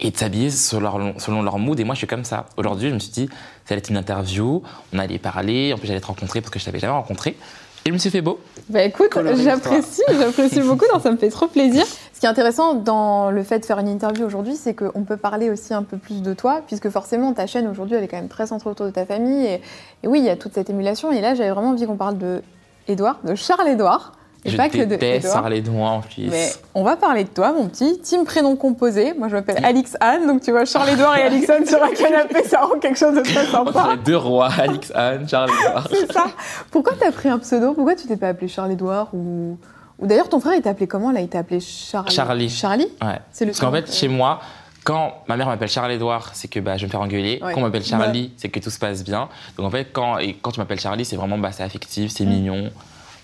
et 0.00 0.10
de 0.10 0.16
s'habiller 0.16 0.50
selon 0.50 0.80
leur, 0.80 1.20
selon 1.20 1.42
leur 1.42 1.58
mood. 1.58 1.78
Et 1.78 1.84
moi, 1.84 1.94
je 1.94 1.98
suis 1.98 2.06
comme 2.06 2.24
ça. 2.24 2.46
Aujourd'hui, 2.56 2.88
je 2.88 2.94
me 2.94 2.98
suis 2.98 3.12
dit, 3.12 3.28
ça 3.64 3.74
allait 3.74 3.78
être 3.78 3.90
une 3.90 3.96
interview, 3.96 4.62
on 4.92 4.98
allait 4.98 5.18
parler, 5.18 5.72
en 5.72 5.78
plus, 5.78 5.86
j'allais 5.86 6.00
te 6.00 6.06
rencontrer 6.06 6.40
parce 6.40 6.50
que 6.50 6.58
je 6.58 6.64
t'avais 6.64 6.78
jamais 6.78 6.94
rencontré. 6.94 7.36
Et 7.84 7.88
je 7.88 7.92
me 7.92 7.98
suis 7.98 8.10
fait 8.10 8.20
beau. 8.20 8.40
Bah 8.68 8.82
écoute, 8.82 9.08
j'apprécie, 9.42 10.02
j'apprécie 10.10 10.60
beaucoup, 10.60 10.84
non, 10.92 11.00
ça 11.00 11.10
me 11.10 11.16
fait 11.16 11.30
trop 11.30 11.46
plaisir. 11.46 11.84
Ce 12.12 12.20
qui 12.20 12.26
est 12.26 12.28
intéressant 12.28 12.74
dans 12.74 13.30
le 13.30 13.42
fait 13.42 13.58
de 13.60 13.64
faire 13.64 13.78
une 13.78 13.88
interview 13.88 14.26
aujourd'hui, 14.26 14.54
c'est 14.54 14.74
qu'on 14.74 15.04
peut 15.04 15.16
parler 15.16 15.48
aussi 15.48 15.72
un 15.72 15.82
peu 15.82 15.96
plus 15.96 16.20
de 16.20 16.34
toi, 16.34 16.60
puisque 16.66 16.90
forcément 16.90 17.32
ta 17.32 17.46
chaîne 17.46 17.66
aujourd'hui, 17.66 17.96
elle 17.96 18.04
est 18.04 18.08
quand 18.08 18.18
même 18.18 18.28
très 18.28 18.48
centrée 18.48 18.68
autour 18.68 18.84
de 18.84 18.90
ta 18.90 19.06
famille. 19.06 19.46
Et, 19.46 19.62
et 20.02 20.08
oui, 20.08 20.18
il 20.18 20.26
y 20.26 20.28
a 20.28 20.36
toute 20.36 20.52
cette 20.52 20.68
émulation. 20.68 21.10
Et 21.10 21.22
là, 21.22 21.34
j'avais 21.34 21.50
vraiment 21.50 21.70
envie 21.70 21.86
qu'on 21.86 21.96
parle 21.96 22.18
de 22.18 22.42
Édouard, 22.86 23.20
de 23.24 23.34
Charles-Édouard, 23.34 24.12
et 24.44 24.50
je 24.50 24.56
pas 24.56 24.68
que 24.68 24.78
de 24.78 25.70
moi 25.70 25.90
en 25.90 26.00
plus. 26.00 26.28
Mais 26.28 26.48
on 26.74 26.82
va 26.82 26.96
parler 26.96 27.24
de 27.24 27.28
toi, 27.28 27.52
mon 27.52 27.68
petit. 27.68 27.98
Team 28.00 28.24
prénom 28.24 28.56
composé. 28.56 29.12
Moi, 29.18 29.28
je 29.28 29.34
m'appelle 29.34 29.62
Alix 29.64 29.96
Anne, 30.00 30.26
donc 30.26 30.40
tu 30.42 30.50
vois 30.50 30.64
Charles-Édouard 30.64 31.16
et 31.18 31.22
Alix 31.22 31.48
Anne 31.50 31.66
sur 31.66 31.82
un 31.82 31.90
canapé, 31.90 32.42
ça 32.44 32.62
rend 32.62 32.78
quelque 32.78 32.98
chose 32.98 33.14
de 33.14 33.20
très 33.22 33.40
Entre 33.54 33.72
sympa. 33.72 33.88
les 33.96 34.02
deux 34.02 34.16
rois, 34.16 34.48
Alix, 34.58 34.90
Anne, 34.94 35.28
Charles 35.28 35.50
Édouard. 35.50 35.88
C'est 35.90 36.12
ça. 36.12 36.26
Pourquoi 36.70 36.94
t'as 36.98 37.12
pris 37.12 37.28
un 37.28 37.38
pseudo? 37.38 37.74
Pourquoi 37.74 37.94
tu 37.94 38.06
t'es 38.06 38.16
pas 38.16 38.28
appelé 38.28 38.48
Charles-Édouard 38.48 39.08
ou... 39.12 39.58
ou 39.98 40.06
d'ailleurs 40.06 40.28
ton 40.28 40.40
frère 40.40 40.54
il 40.54 40.62
t'a 40.62 40.70
appelé 40.70 40.86
comment 40.86 41.10
là? 41.10 41.20
Il 41.20 41.28
t'a 41.28 41.40
appelé 41.40 41.60
Charlie. 41.60 42.10
Charlie. 42.14 42.48
Charlie? 42.50 42.88
Ouais. 43.02 43.18
C'est 43.32 43.44
le 43.44 43.50
Parce 43.50 43.60
qu'en 43.60 43.72
fait, 43.72 43.92
chez 43.92 44.08
moi, 44.08 44.40
quand 44.84 45.12
ma 45.28 45.36
mère 45.36 45.46
m'appelle 45.48 45.68
Charles-Édouard, 45.68 46.30
c'est 46.32 46.48
que 46.48 46.58
bah, 46.60 46.76
je 46.78 46.82
vais 46.82 46.86
me 46.86 46.90
faire 46.90 47.02
engueuler. 47.02 47.38
Ouais. 47.42 47.52
Quand 47.52 47.60
on 47.60 47.64
m'appelle 47.64 47.84
Charlie, 47.84 48.32
c'est 48.38 48.48
que 48.48 48.58
tout 48.60 48.70
se 48.70 48.78
passe 48.78 49.04
bien. 49.04 49.28
Donc 49.58 49.66
en 49.66 49.70
fait, 49.70 49.88
quand, 49.92 50.16
et 50.18 50.32
quand 50.40 50.52
tu 50.52 50.60
m'appelles 50.60 50.80
Charlie, 50.80 51.04
c'est 51.04 51.16
vraiment 51.16 51.36
bah, 51.36 51.52
c'est 51.52 51.62
affectif, 51.62 52.06
Mm. 52.10 52.14
c'est 52.16 52.24
mignon. 52.24 52.70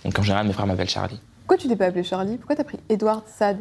Donc 0.05 0.19
en 0.19 0.23
général, 0.23 0.47
mes 0.47 0.53
frères 0.53 0.67
m'appellent 0.67 0.88
Charlie. 0.88 1.21
Pourquoi 1.47 1.57
tu 1.62 1.69
t'es 1.69 1.76
pas 1.76 1.87
appelé 1.87 2.03
Charlie? 2.05 2.37
Pourquoi 2.37 2.57
t'as 2.57 2.65
pris 2.65 2.79
Edward 2.88 3.23
Sad 3.26 3.59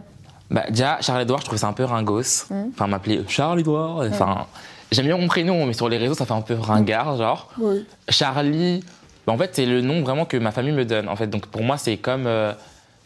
Bah, 0.49 0.63
déjà, 0.69 0.97
Charles-Edouard, 1.01 1.39
je 1.39 1.45
trouvais 1.45 1.59
ça 1.59 1.67
un 1.67 1.73
peu 1.73 1.83
ringos. 1.85 2.45
Mm. 2.49 2.63
Enfin, 2.73 2.87
m'appeler 2.87 3.23
Charles-Edouard. 3.27 3.97
Enfin, 4.09 4.47
j'aime 4.91 5.05
bien 5.05 5.17
mon 5.17 5.27
prénom, 5.27 5.65
mais 5.65 5.73
sur 5.73 5.87
les 5.89 5.97
réseaux, 5.97 6.15
ça 6.15 6.25
fait 6.25 6.33
un 6.33 6.41
peu 6.41 6.55
ringard, 6.55 7.17
genre. 7.17 7.49
Oui. 7.59 7.85
Charlie, 8.09 8.83
bah, 9.27 9.33
en 9.33 9.37
fait, 9.37 9.51
c'est 9.53 9.65
le 9.65 9.81
nom 9.81 10.01
vraiment 10.01 10.25
que 10.25 10.37
ma 10.37 10.51
famille 10.51 10.71
me 10.73 10.85
donne. 10.85 11.09
En 11.09 11.15
fait, 11.15 11.27
donc 11.27 11.45
pour 11.47 11.63
moi, 11.63 11.77
c'est 11.77 11.97
comme. 11.97 12.25
euh, 12.27 12.53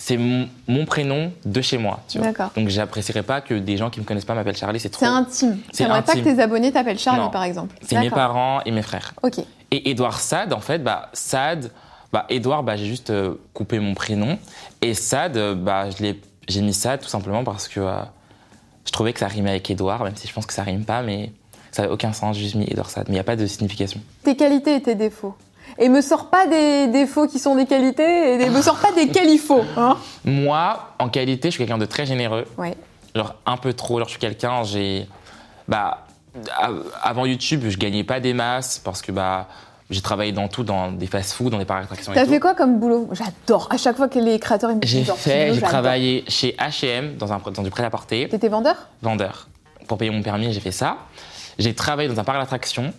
c'est 0.02 0.18
mon, 0.18 0.86
prénom 0.86 1.34
de 1.44 1.62
chez 1.62 1.78
moi. 1.78 2.00
tu 2.08 2.20
vois. 2.20 2.28
D'accord. 2.28 2.52
Donc 2.56 2.70
j'apprécierais 2.70 3.22
pas 3.22 3.42
que 3.42 3.54
des 3.54 3.76
gens 3.76 3.90
qui 3.90 4.00
me 4.00 4.06
connaissent 4.06 4.24
pas 4.24 4.34
m'appellent 4.34 4.56
Charlie, 4.56 4.80
c'est 4.80 4.90
trop. 4.90 5.06
C'est 5.06 5.12
intime. 5.12 5.58
C'est 5.74 5.84
T'aimerais 5.84 6.02
pas 6.04 6.14
que 6.14 6.20
intime. 6.20 6.36
tes 6.38 6.42
abonnés 6.42 6.72
t'appellent 6.72 6.98
Charlie, 6.98 7.20
Non. 7.20 7.30
par 7.30 7.44
exemple. 7.44 7.76
C'est 7.82 8.00
mes 8.00 8.10
parents 8.10 8.62
et 8.66 8.72
mes 8.72 8.82
frères. 8.82 9.14
Ok. 9.22 9.40
Et 9.72 9.92
Edouard 9.92 10.22
Sade, 10.22 10.54
en 10.54 10.62
fait, 10.62 10.80
bah, 10.82 11.10
Sade, 11.12 11.70
bah, 12.14 12.26
Edouard, 12.30 12.64
bah, 12.64 12.76
j'ai 12.76 12.86
juste 12.86 13.10
euh, 13.10 13.36
coupé 13.54 13.80
mon 13.80 13.94
prénom. 13.94 14.38
Et 14.82 14.94
Sade, 14.94 15.38
euh, 15.38 15.56
bah, 15.56 15.90
je 15.90 16.02
l'ai- 16.04 16.20
j'ai 16.48 16.62
mis 16.62 16.74
Sade 16.74 17.02
tout 17.02 17.08
simplement 17.10 17.44
parce 17.44 17.68
que 17.68 17.80
euh, 17.80 18.00
je 18.86 18.92
trouvais 18.92 19.14
que 19.14 19.20
ça 19.20 19.28
rimait 19.28 19.52
avec 19.52 19.70
Edouard, 19.70 20.04
même 20.04 20.16
si 20.16 20.28
je 20.28 20.34
pense 20.34 20.46
que 20.46 20.54
ça 20.54 20.64
rime 20.64 20.86
pas, 20.86 21.02
mais 21.04 21.32
ça 21.72 21.84
n'avait 21.84 21.94
aucun 21.94 22.12
sens, 22.14 22.36
j'ai 22.36 22.44
juste 22.44 22.56
mis 22.56 22.66
Edouard 22.70 22.90
Sade. 22.90 23.06
Mais 23.08 23.12
il 23.14 23.18
n'y 23.18 23.20
a 23.20 23.24
pas 23.24 23.36
de 23.36 23.46
signification. 23.46 24.00
Tes 24.24 24.36
qualités 24.36 24.76
et 24.76 24.82
tes 24.82 24.96
défauts. 24.96 25.36
Et 25.78 25.88
me 25.88 26.02
sors 26.02 26.30
pas 26.32 26.48
des 26.48 26.88
défauts 26.88 27.28
qui 27.28 27.38
sont 27.38 27.56
des 27.56 27.66
qualités 27.68 28.34
et 28.34 28.38
des- 28.40 28.50
me 28.50 28.62
sors 28.62 28.80
pas 28.80 28.92
des 28.94 29.08
qualifaux. 29.10 29.64
Hein 29.78 29.98
Moi, 30.26 30.94
en 30.98 31.10
qualité, 31.10 31.50
je 31.50 31.52
suis 31.52 31.58
quelqu'un 31.60 31.78
de 31.78 31.86
très 31.86 32.06
généreux. 32.06 32.46
ouais. 32.58 32.76
Genre 33.16 33.36
un 33.46 33.58
peu 33.58 33.74
trop. 33.74 33.98
Genre, 34.00 34.08
je 34.08 34.12
suis 34.12 34.20
quelqu'un, 34.20 34.64
j'ai. 34.64 35.08
Bah, 35.68 36.06
av- 36.60 36.84
avant 37.02 37.26
YouTube, 37.26 37.64
je 37.68 37.78
gagnais 37.78 38.04
pas 38.04 38.20
des 38.20 38.34
masses 38.34 38.80
parce 38.80 39.02
que 39.02 39.12
bah, 39.12 39.48
j'ai 39.90 40.02
travaillé 40.02 40.32
dans 40.32 40.48
tout, 40.48 40.64
dans 40.64 40.92
des 40.92 41.08
fast-food, 41.08 41.52
dans 41.52 41.58
des 41.58 41.66
parcs 41.66 41.82
d'attractions 41.82 42.14
T'as 42.14 42.26
tout. 42.26 42.32
fait 42.32 42.40
quoi 42.40 42.54
comme 42.54 42.80
boulot? 42.80 43.10
J'adore. 43.12 43.68
À 43.72 43.78
chaque 43.78 43.98
fois 43.98 44.08
que 44.08 44.20
les 44.20 44.38
créateurs 44.40 44.70
ils 44.70 44.76
me 44.76 44.82
J'ai 44.84 45.04
fait, 45.04 45.54
j'ai 45.54 45.62
travaillé 45.62 46.24
chez 46.28 46.56
H&M 46.60 47.16
dans, 47.18 47.34
un, 47.34 47.40
dans 47.54 47.64
du 47.64 47.72
prêt-à-porter, 47.72 48.28
T'étais 48.30 48.50
vendeur? 48.50 48.76
Vendeur. 49.02 49.48
Pour 49.88 49.98
payer 49.98 50.12
mon 50.12 50.22
permis, 50.22 50.54
j'ai 50.54 50.60
fait 50.60 50.72
ça. 50.72 50.98
J'ai 51.58 51.74
travaillé 51.74 52.08
dans 52.08 52.20
un 52.20 52.24
parc 52.24 52.40
d'attractions. 52.40 52.94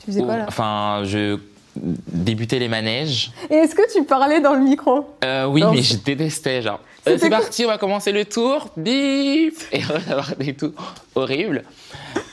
Tu 0.00 0.06
faisais 0.06 0.22
quoi 0.22 0.36
là? 0.36 0.44
Enfin, 0.48 1.02
je 1.04 1.38
débutais 1.76 2.58
les 2.58 2.68
manèges. 2.68 3.30
Et 3.50 3.54
est-ce 3.54 3.74
que 3.74 3.92
tu 3.92 4.04
parlais 4.04 4.40
dans 4.40 4.54
le 4.54 4.60
micro? 4.60 5.14
Euh, 5.24 5.46
oui, 5.46 5.60
Non, 5.60 5.72
mais 5.72 5.82
je 5.82 5.96
détestais, 5.96 6.62
genre. 6.62 6.80
euh, 7.08 7.16
c'est 7.20 7.30
parti, 7.30 7.64
on 7.64 7.68
va 7.68 7.78
commencer 7.78 8.12
le 8.12 8.24
tour, 8.24 8.68
bip 8.76 9.54
Et 9.72 9.80
on 9.84 9.98
va 9.98 10.12
avoir 10.12 10.36
des 10.36 10.54
tours 10.54 10.72
horribles. 11.14 11.62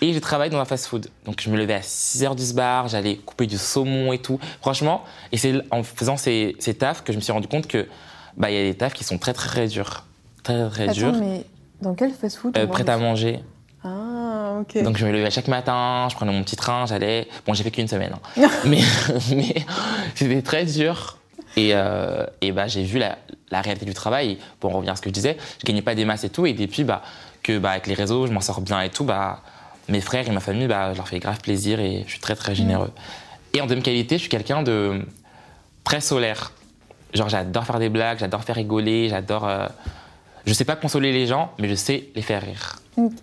Et 0.03 0.12
j'ai 0.12 0.19
travaillé 0.19 0.50
dans 0.51 0.60
un 0.60 0.65
fast-food. 0.65 1.07
Donc 1.24 1.39
je 1.39 1.50
me 1.50 1.55
levais 1.55 1.75
à 1.75 1.79
6h 1.79 2.36
du 2.36 2.53
bar, 2.53 2.89
j'allais 2.89 3.15
couper 3.15 3.48
du 3.48 3.57
saumon 3.57 4.12
et 4.12 4.17
tout. 4.17 4.38
Franchement, 4.60 5.05
et 5.31 5.38
c'est 5.38 5.53
en 5.72 5.81
faisant 5.81 6.17
ces, 6.17 6.57
ces 6.60 6.74
tafs 6.74 7.05
que 7.05 7.13
je 7.13 7.17
me 7.17 7.22
suis 7.22 7.31
rendu 7.31 7.48
compte 7.48 7.67
que 7.67 7.88
bah, 8.36 8.51
il 8.51 8.57
y 8.57 8.60
a 8.60 8.63
des 8.63 8.75
tafs 8.75 8.91
qui 8.91 9.05
sont 9.05 9.17
très 9.17 9.31
très, 9.31 9.48
très 9.48 9.67
durs. 9.67 10.05
Très 10.43 10.69
très, 10.69 10.88
durs. 10.89 11.13
Mais 11.13 11.45
dans 11.81 11.93
quel 11.93 12.12
fast-food 12.12 12.57
Euh, 12.57 12.67
prêt 12.67 12.89
à 12.89 12.98
manger. 12.98 13.39
Ah, 13.86 14.55
ok. 14.60 14.83
Donc 14.83 14.98
je 14.98 15.05
me 15.05 15.12
levais 15.13 15.31
chaque 15.31 15.48
matin, 15.48 16.10
je 16.12 16.15
prenais 16.15 16.33
mon 16.33 16.43
petit 16.43 16.57
train, 16.57 16.86
j'allais. 16.86 17.29
Bon, 17.48 17.53
j'ai 17.53 17.63
fait 17.63 17.72
qu'une 17.72 17.88
semaine, 17.88 18.12
hein. 18.38 18.50
mais, 18.65 18.81
mais 19.33 19.55
c'était 20.15 20.41
très 20.41 20.65
dur. 20.65 21.17
Et, 21.55 21.69
euh, 21.75 22.25
et 22.41 22.51
bah, 22.51 22.67
j'ai 22.67 22.83
vu 22.83 23.00
la, 23.00 23.17
la 23.51 23.62
réalité 23.62 23.86
du 23.86 23.93
travail. 23.93 24.38
Pour 24.60 24.72
en 24.72 24.74
revenir 24.74 24.91
à 24.91 24.95
ce 24.98 25.01
que 25.01 25.10
je 25.10 25.13
disais, 25.13 25.38
je 25.62 25.65
gagnais 25.65 25.81
pas 25.81 25.95
des 25.95 26.03
masses 26.03 26.25
et 26.25 26.29
tout. 26.29 26.45
Et 26.45 26.51
depuis, 26.51 26.83
bah, 26.83 27.03
que 27.41 27.57
bah, 27.57 27.72
avec 27.72 27.88
les 27.88 27.93
réseaux, 27.93 28.27
je 28.27 28.33
m'en 28.33 28.41
sors 28.41 28.60
bien 28.60 28.81
et 28.81 28.89
tout. 28.89 29.05
Bah, 29.05 29.41
mes 29.90 30.02
frères 30.02 30.28
et 30.28 30.32
ma 30.32 30.40
famille, 30.40 30.68
bah, 30.68 30.92
je 30.94 30.98
leur 30.98 31.08
fais 31.08 31.20
grave 31.20 31.40
plaisir 31.42 31.80
et 31.80 32.04
je 32.06 32.12
suis 32.12 32.20
très 32.20 32.36
très 32.36 32.56
généreux. 32.56 32.92
Et 33.54 33.62
en 33.62 33.66
deuxième 33.66 33.84
qualité, 33.84 34.16
je 34.16 34.22
suis 34.22 34.30
quelqu'un 34.30 34.63
de 34.63 35.02
très 35.84 36.02
solaire. 36.02 36.52
Genre, 37.13 37.30
j'adore 37.30 37.66
faire 37.66 37.80
des 37.80 37.90
blagues, 37.90 38.20
j'adore 38.20 38.44
faire 38.44 38.56
rigoler, 38.56 39.10
j'adore. 39.10 39.48
euh, 39.48 39.68
Je 40.46 40.54
sais 40.54 40.66
pas 40.66 40.75
consoler 40.75 41.12
les 41.12 41.28
gens, 41.28 41.52
mais 41.60 41.70
je 41.70 41.75
sais 41.75 42.06
les 42.16 42.22
faire 42.22 42.42
rire. 42.42 42.80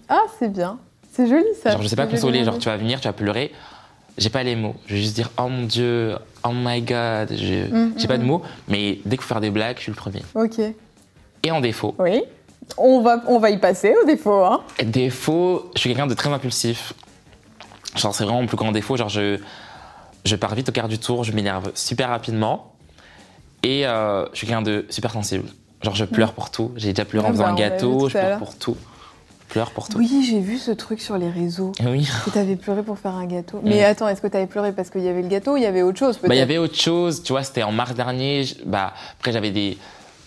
Ah, 0.08 0.20
c'est 0.38 0.52
bien. 0.52 0.78
C'est 1.12 1.26
joli 1.28 1.44
ça. 1.62 1.72
Genre, 1.72 1.82
je 1.82 1.88
sais 1.88 1.96
pas 1.96 2.06
consoler, 2.06 2.44
genre, 2.44 2.58
tu 2.58 2.68
vas 2.68 2.76
venir, 2.76 3.00
tu 3.00 3.08
vas 3.08 3.12
pleurer. 3.12 3.52
J'ai 4.18 4.28
pas 4.30 4.42
les 4.42 4.54
mots. 4.54 4.74
Je 4.86 4.94
vais 4.94 5.00
juste 5.00 5.14
dire, 5.14 5.30
oh 5.38 5.48
mon 5.48 5.64
dieu, 5.64 6.14
oh 6.44 6.50
my 6.52 6.82
god. 6.82 7.32
J'ai 7.32 8.06
pas 8.06 8.18
de 8.18 8.22
mots, 8.24 8.42
mais 8.68 9.00
dès 9.04 9.16
qu'il 9.16 9.22
faut 9.22 9.28
faire 9.28 9.40
des 9.40 9.50
blagues, 9.50 9.76
je 9.78 9.82
suis 9.84 9.92
le 9.92 9.96
premier. 9.96 10.22
Ok. 10.34 10.60
Et 11.42 11.50
en 11.50 11.60
défaut, 11.60 11.94
Oui. 11.98 12.22
On 12.78 13.00
va, 13.00 13.22
on 13.26 13.38
va 13.38 13.50
y 13.50 13.58
passer 13.58 13.94
au 14.02 14.06
défaut. 14.06 14.44
Hein. 14.44 14.60
défaut, 14.84 15.70
je 15.74 15.80
suis 15.80 15.90
quelqu'un 15.90 16.06
de 16.06 16.14
très 16.14 16.30
impulsif. 16.30 16.92
Genre, 17.96 18.14
c'est 18.14 18.24
vraiment 18.24 18.40
mon 18.40 18.46
plus 18.46 18.56
grand 18.56 18.72
défaut. 18.72 18.96
Genre, 18.96 19.08
je, 19.08 19.38
je 20.24 20.36
pars 20.36 20.54
vite 20.54 20.68
au 20.68 20.72
quart 20.72 20.88
du 20.88 20.98
tour, 20.98 21.24
je 21.24 21.32
m'énerve 21.32 21.70
super 21.74 22.08
rapidement. 22.10 22.72
Et 23.62 23.86
euh, 23.86 24.24
je 24.32 24.38
suis 24.38 24.46
quelqu'un 24.46 24.62
de 24.62 24.86
super 24.90 25.12
sensible. 25.12 25.44
Genre, 25.82 25.94
je 25.94 26.04
pleure 26.04 26.32
pour 26.32 26.50
tout. 26.50 26.72
J'ai 26.76 26.92
déjà 26.92 27.04
pleuré 27.04 27.26
en 27.26 27.30
Ah 27.30 27.32
faisant 27.32 27.44
bah, 27.44 27.50
un 27.50 27.54
vu 27.54 27.60
gâteau, 27.60 28.08
je 28.08 28.18
pleure 28.18 28.38
pour 28.38 28.56
tout. 28.56 28.76
Je 29.48 29.52
pleure 29.54 29.70
pour 29.72 29.88
tout. 29.88 29.98
Oui, 29.98 30.24
j'ai 30.28 30.38
vu 30.40 30.58
ce 30.58 30.70
truc 30.70 31.00
sur 31.00 31.18
les 31.18 31.28
réseaux. 31.28 31.72
Oui. 31.84 32.08
Que 32.24 32.30
t'avais 32.30 32.54
pleuré 32.56 32.82
pour 32.82 32.98
faire 32.98 33.14
un 33.16 33.26
gâteau. 33.26 33.60
Mais 33.64 33.82
attends, 33.84 34.06
est-ce 34.08 34.20
que 34.22 34.28
t'avais 34.28 34.46
pleuré 34.46 34.72
parce 34.72 34.90
qu'il 34.90 35.00
y 35.02 35.08
avait 35.08 35.22
le 35.22 35.28
gâteau 35.28 35.54
ou 35.54 35.56
il 35.56 35.64
y 35.64 35.66
avait 35.66 35.82
autre 35.82 35.98
chose 35.98 36.18
Bah, 36.22 36.34
il 36.34 36.38
y 36.38 36.40
avait 36.42 36.58
autre 36.58 36.76
chose, 36.76 37.22
tu 37.22 37.32
vois, 37.32 37.42
c'était 37.42 37.64
en 37.64 37.72
mars 37.72 37.94
dernier. 37.94 38.44
je- 38.44 38.54
Bah, 38.64 38.92
après, 39.18 39.32
j'avais 39.32 39.50
des, 39.50 39.76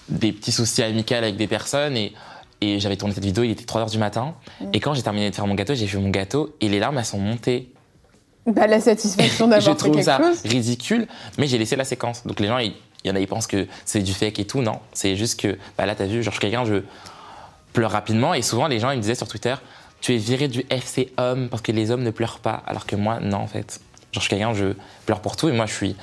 des 0.10 0.34
petits 0.34 0.52
soucis 0.52 0.84
amicaux 0.84 1.16
avec 1.16 1.38
des 1.38 1.48
personnes 1.48 1.96
et, 1.96 2.12
et 2.64 2.80
j'avais 2.80 2.96
tourné 2.96 3.14
cette 3.14 3.24
vidéo, 3.26 3.44
il 3.44 3.52
était 3.52 3.66
3h 3.66 3.90
du 3.92 3.98
matin. 3.98 4.34
Et 4.74 4.80
quand 4.80 4.94
j'ai 4.94 5.02
terminé 5.04 5.30
de 5.30 5.36
faire 5.36 5.48
mon 5.48 5.56
gâteau, 5.56 5.74
j'ai 5.76 5.88
fait 5.88 5.98
mon 5.98 6.10
gâteau 6.10 6.56
et 6.62 6.70
les 6.70 6.80
larmes, 6.80 6.98
elles 6.98 7.06
sont 7.06 7.20
montées. 7.20 7.72
Bah, 8.46 8.68
la 8.68 8.80
satisfaction 8.80 9.46
je 9.48 9.52
d'avoir 9.52 9.74
fait 9.74 9.80
trouve 9.80 9.96
quelque 9.96 10.06
ça 10.06 10.18
chose. 10.18 10.42
ridicule, 10.44 11.08
mais 11.38 11.48
j'ai 11.48 11.58
laissé 11.58 11.76
la 11.76 11.86
séquence. 11.86 12.26
Donc 12.26 12.40
les 12.40 12.48
gens, 12.48 12.58
il 12.58 12.74
y 13.06 13.12
en 13.12 13.16
a, 13.16 13.20
ils 13.20 13.28
pensent 13.28 13.48
que 13.48 13.68
c'est 13.86 14.02
du 14.02 14.14
fake 14.14 14.40
et 14.40 14.46
tout. 14.46 14.62
Non, 14.62 14.80
c'est 14.94 15.16
juste 15.16 15.40
que, 15.40 15.58
bah 15.78 15.86
là, 15.86 15.96
t'as 15.96 16.06
vu, 16.06 16.24
genre, 16.24 16.34
je 16.34 16.40
quelqu'un, 16.40 16.66
je 16.66 16.84
pleure 17.74 17.92
rapidement 17.92 18.34
et 18.34 18.42
souvent, 18.42 18.68
les 18.68 18.80
gens, 18.80 18.92
ils 18.92 18.98
me 18.98 19.02
disaient 19.02 19.16
sur 19.16 19.28
Twitter, 19.28 19.56
tu 20.02 20.14
es 20.14 20.18
viré 20.18 20.48
du 20.48 20.66
FC 20.70 21.14
homme 21.18 21.48
parce 21.50 21.62
que 21.62 21.72
les 21.72 21.90
hommes 21.92 22.04
ne 22.04 22.12
pleurent 22.12 22.40
pas. 22.40 22.62
Alors 22.68 22.86
que 22.86 22.96
moi, 22.96 23.20
non, 23.22 23.38
en 23.38 23.48
fait. 23.48 23.80
Genre, 24.12 24.22
je 24.24 24.30
quelqu'un, 24.30 24.54
je 24.54 24.74
pleure 25.06 25.22
pour 25.22 25.38
tout 25.38 25.48
et 25.50 25.54
moi, 25.54 25.66
je 25.66 25.74
suis. 25.74 25.96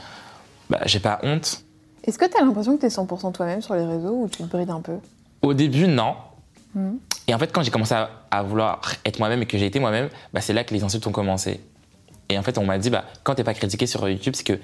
Bah, 0.71 0.81
j'ai 0.87 1.01
pas 1.01 1.19
honte. 1.23 1.63
Est-ce 2.05 2.19
que 2.19 2.25
t'as 2.25 2.41
l'impression 2.43 2.77
que 2.77 2.81
t'es 2.81 2.89
100% 2.89 3.33
toi-même 3.33 3.61
sur 3.61 3.75
les 3.75 3.85
réseaux 3.85 4.15
ou 4.23 4.29
tu 4.29 4.39
te 4.43 4.49
brides 4.49 4.71
un 4.71 4.81
peu? 4.81 4.95
Au 5.43 5.53
début, 5.53 5.87
non. 5.87 6.15
Mhm. 6.75 6.99
Et 7.29 7.35
en 7.35 7.39
fait, 7.39 7.53
quand 7.53 7.63
j'ai 7.63 7.71
commencé 7.71 7.95
à, 7.95 8.43
vouloir 8.43 8.81
être 9.05 9.19
moi-même 9.19 9.43
et 9.43 9.47
que 9.47 9.57
j'ai 9.57 9.67
été 9.67 9.79
moi-même, 9.79 10.09
bah, 10.33 10.41
c'est 10.41 10.53
là 10.53 10.65
que 10.65 10.75
les 10.75 10.83
insultes 10.83 11.07
ont 11.07 11.13
commencé. 11.13 11.61
Et 12.29 12.39
en 12.39 12.43
fait, 12.43 12.59
on 12.59 12.65
m'a 12.65 12.79
dit, 12.79 12.91
bah, 12.91 13.05
quand 13.23 13.35
t'es 13.35 13.45
pas 13.45 13.55
critiqué 13.55 13.87
sur 13.87 14.09
YouTube, 14.09 14.35
c'est 14.37 14.45
que 14.45 14.59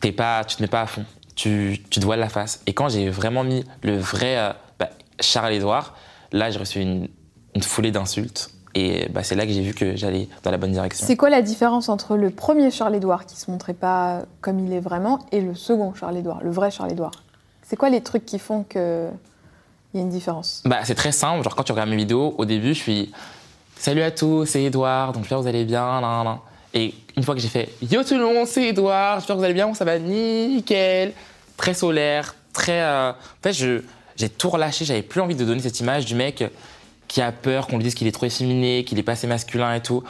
t'es 0.00 0.12
pas, 0.12 0.44
tu 0.44 0.56
te 0.56 0.62
mets 0.62 0.68
pas 0.68 0.82
à 0.82 0.86
fond. 0.86 1.04
Tu, 1.34 1.80
tu 1.88 2.00
te 2.00 2.04
voiles 2.04 2.20
la 2.20 2.28
face. 2.28 2.60
Et 2.66 2.74
quand 2.74 2.88
j'ai 2.88 3.08
vraiment 3.08 3.44
mis 3.44 3.64
le 3.82 3.96
vrai 3.96 4.36
euh, 4.38 4.52
bah, 4.78 4.90
Charles-Édouard, 5.20 5.94
là, 6.32 6.50
j'ai 6.50 6.58
reçu 6.58 6.80
une, 6.80 7.08
foulée 7.62 7.90
d'insultes. 7.90 8.50
Et 8.74 9.08
c'est 9.22 9.34
là 9.34 9.46
que 9.46 9.52
j'ai 9.52 9.62
vu 9.62 9.74
que 9.74 9.96
j'allais 9.96 10.28
dans 10.44 10.50
la 10.50 10.58
bonne 10.58 10.70
direction. 10.70 11.04
C'est 11.06 11.16
quoi 11.16 11.30
la 11.30 11.42
différence 11.42 11.88
entre 11.88 12.16
le 12.16 12.30
premier 12.30 12.70
Charles-Édouard 12.70 13.26
qui 13.26 13.36
se 13.36 13.50
montrait 13.50 13.74
pas 13.74 14.22
comme 14.40 14.60
il 14.60 14.72
est 14.72 14.80
vraiment 14.80 15.20
et 15.32 15.40
le 15.40 15.54
second 15.54 15.94
Charles-Édouard, 15.94 16.44
le 16.44 16.50
vrai 16.50 16.70
Charles-Édouard 16.70 17.12
C'est 17.62 17.76
quoi 17.76 17.90
les 17.90 18.02
trucs 18.02 18.24
qui 18.24 18.38
font 18.38 18.62
que 18.62 19.08
il 19.94 19.98
y 19.98 20.00
a 20.00 20.02
une 20.04 20.10
différence 20.10 20.62
Bah, 20.64 20.80
c'est 20.84 20.94
très 20.94 21.12
simple. 21.12 21.42
Genre, 21.44 21.54
quand 21.56 21.62
tu 21.64 21.72
regardes 21.72 21.88
mes 21.90 21.96
vidéos, 21.96 22.34
au 22.38 22.44
début, 22.44 22.74
je 22.74 22.80
suis 22.80 23.12
Salut 23.76 24.02
à 24.02 24.10
tous, 24.10 24.44
c'est 24.44 24.64
Edouard, 24.64 25.12
donc 25.12 25.22
j'espère 25.22 25.38
que 25.38 25.42
vous 25.42 25.48
allez 25.48 25.64
bien. 25.64 26.00
nan, 26.00 26.24
nan. 26.24 26.38
Et 26.74 26.94
une 27.16 27.22
fois 27.22 27.34
que 27.36 27.40
j'ai 27.40 27.48
fait 27.48 27.68
Yo 27.80 28.02
tout 28.02 28.14
le 28.18 28.24
monde, 28.24 28.46
c'est 28.46 28.68
Edouard, 28.68 29.16
j'espère 29.20 29.36
que 29.36 29.38
vous 29.38 29.44
allez 29.44 29.54
bien, 29.54 29.72
ça 29.74 29.84
va 29.84 29.98
nickel. 30.00 31.12
Très 31.56 31.74
solaire, 31.74 32.34
très. 32.52 32.80
euh, 32.82 33.10
En 33.12 33.42
fait, 33.42 33.52
je- 33.52 33.82
j'ai 34.16 34.28
tout 34.28 34.50
relâché, 34.50 34.84
j'avais 34.84 35.02
plus 35.02 35.20
envie 35.20 35.36
de 35.36 35.44
donner 35.44 35.60
cette 35.62 35.78
image 35.80 36.04
du 36.06 36.14
mec 36.16 36.44
qui 37.06 37.20
a 37.22 37.30
peur 37.30 37.68
qu'on 37.68 37.76
lui 37.76 37.84
dise 37.84 37.94
qu'il 37.94 38.06
est 38.08 38.12
trop 38.12 38.26
efféminé, 38.26 38.84
qu'il 38.84 38.98
est 38.98 39.02
pas 39.04 39.12
assez 39.12 39.26
masculin 39.28 39.72
et 39.74 39.80
tout. 39.80 40.02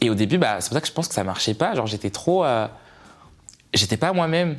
Et 0.00 0.08
au 0.10 0.14
début, 0.14 0.38
bah, 0.38 0.56
c'est 0.60 0.68
pour 0.70 0.74
ça 0.74 0.80
que 0.80 0.86
je 0.88 0.92
pense 0.92 1.06
que 1.06 1.14
ça 1.14 1.22
marchait 1.22 1.54
pas. 1.54 1.74
Genre, 1.74 1.86
j'étais 1.86 2.10
trop. 2.10 2.44
euh, 2.44 2.66
J'étais 3.74 3.96
pas 3.96 4.12
moi-même. 4.12 4.56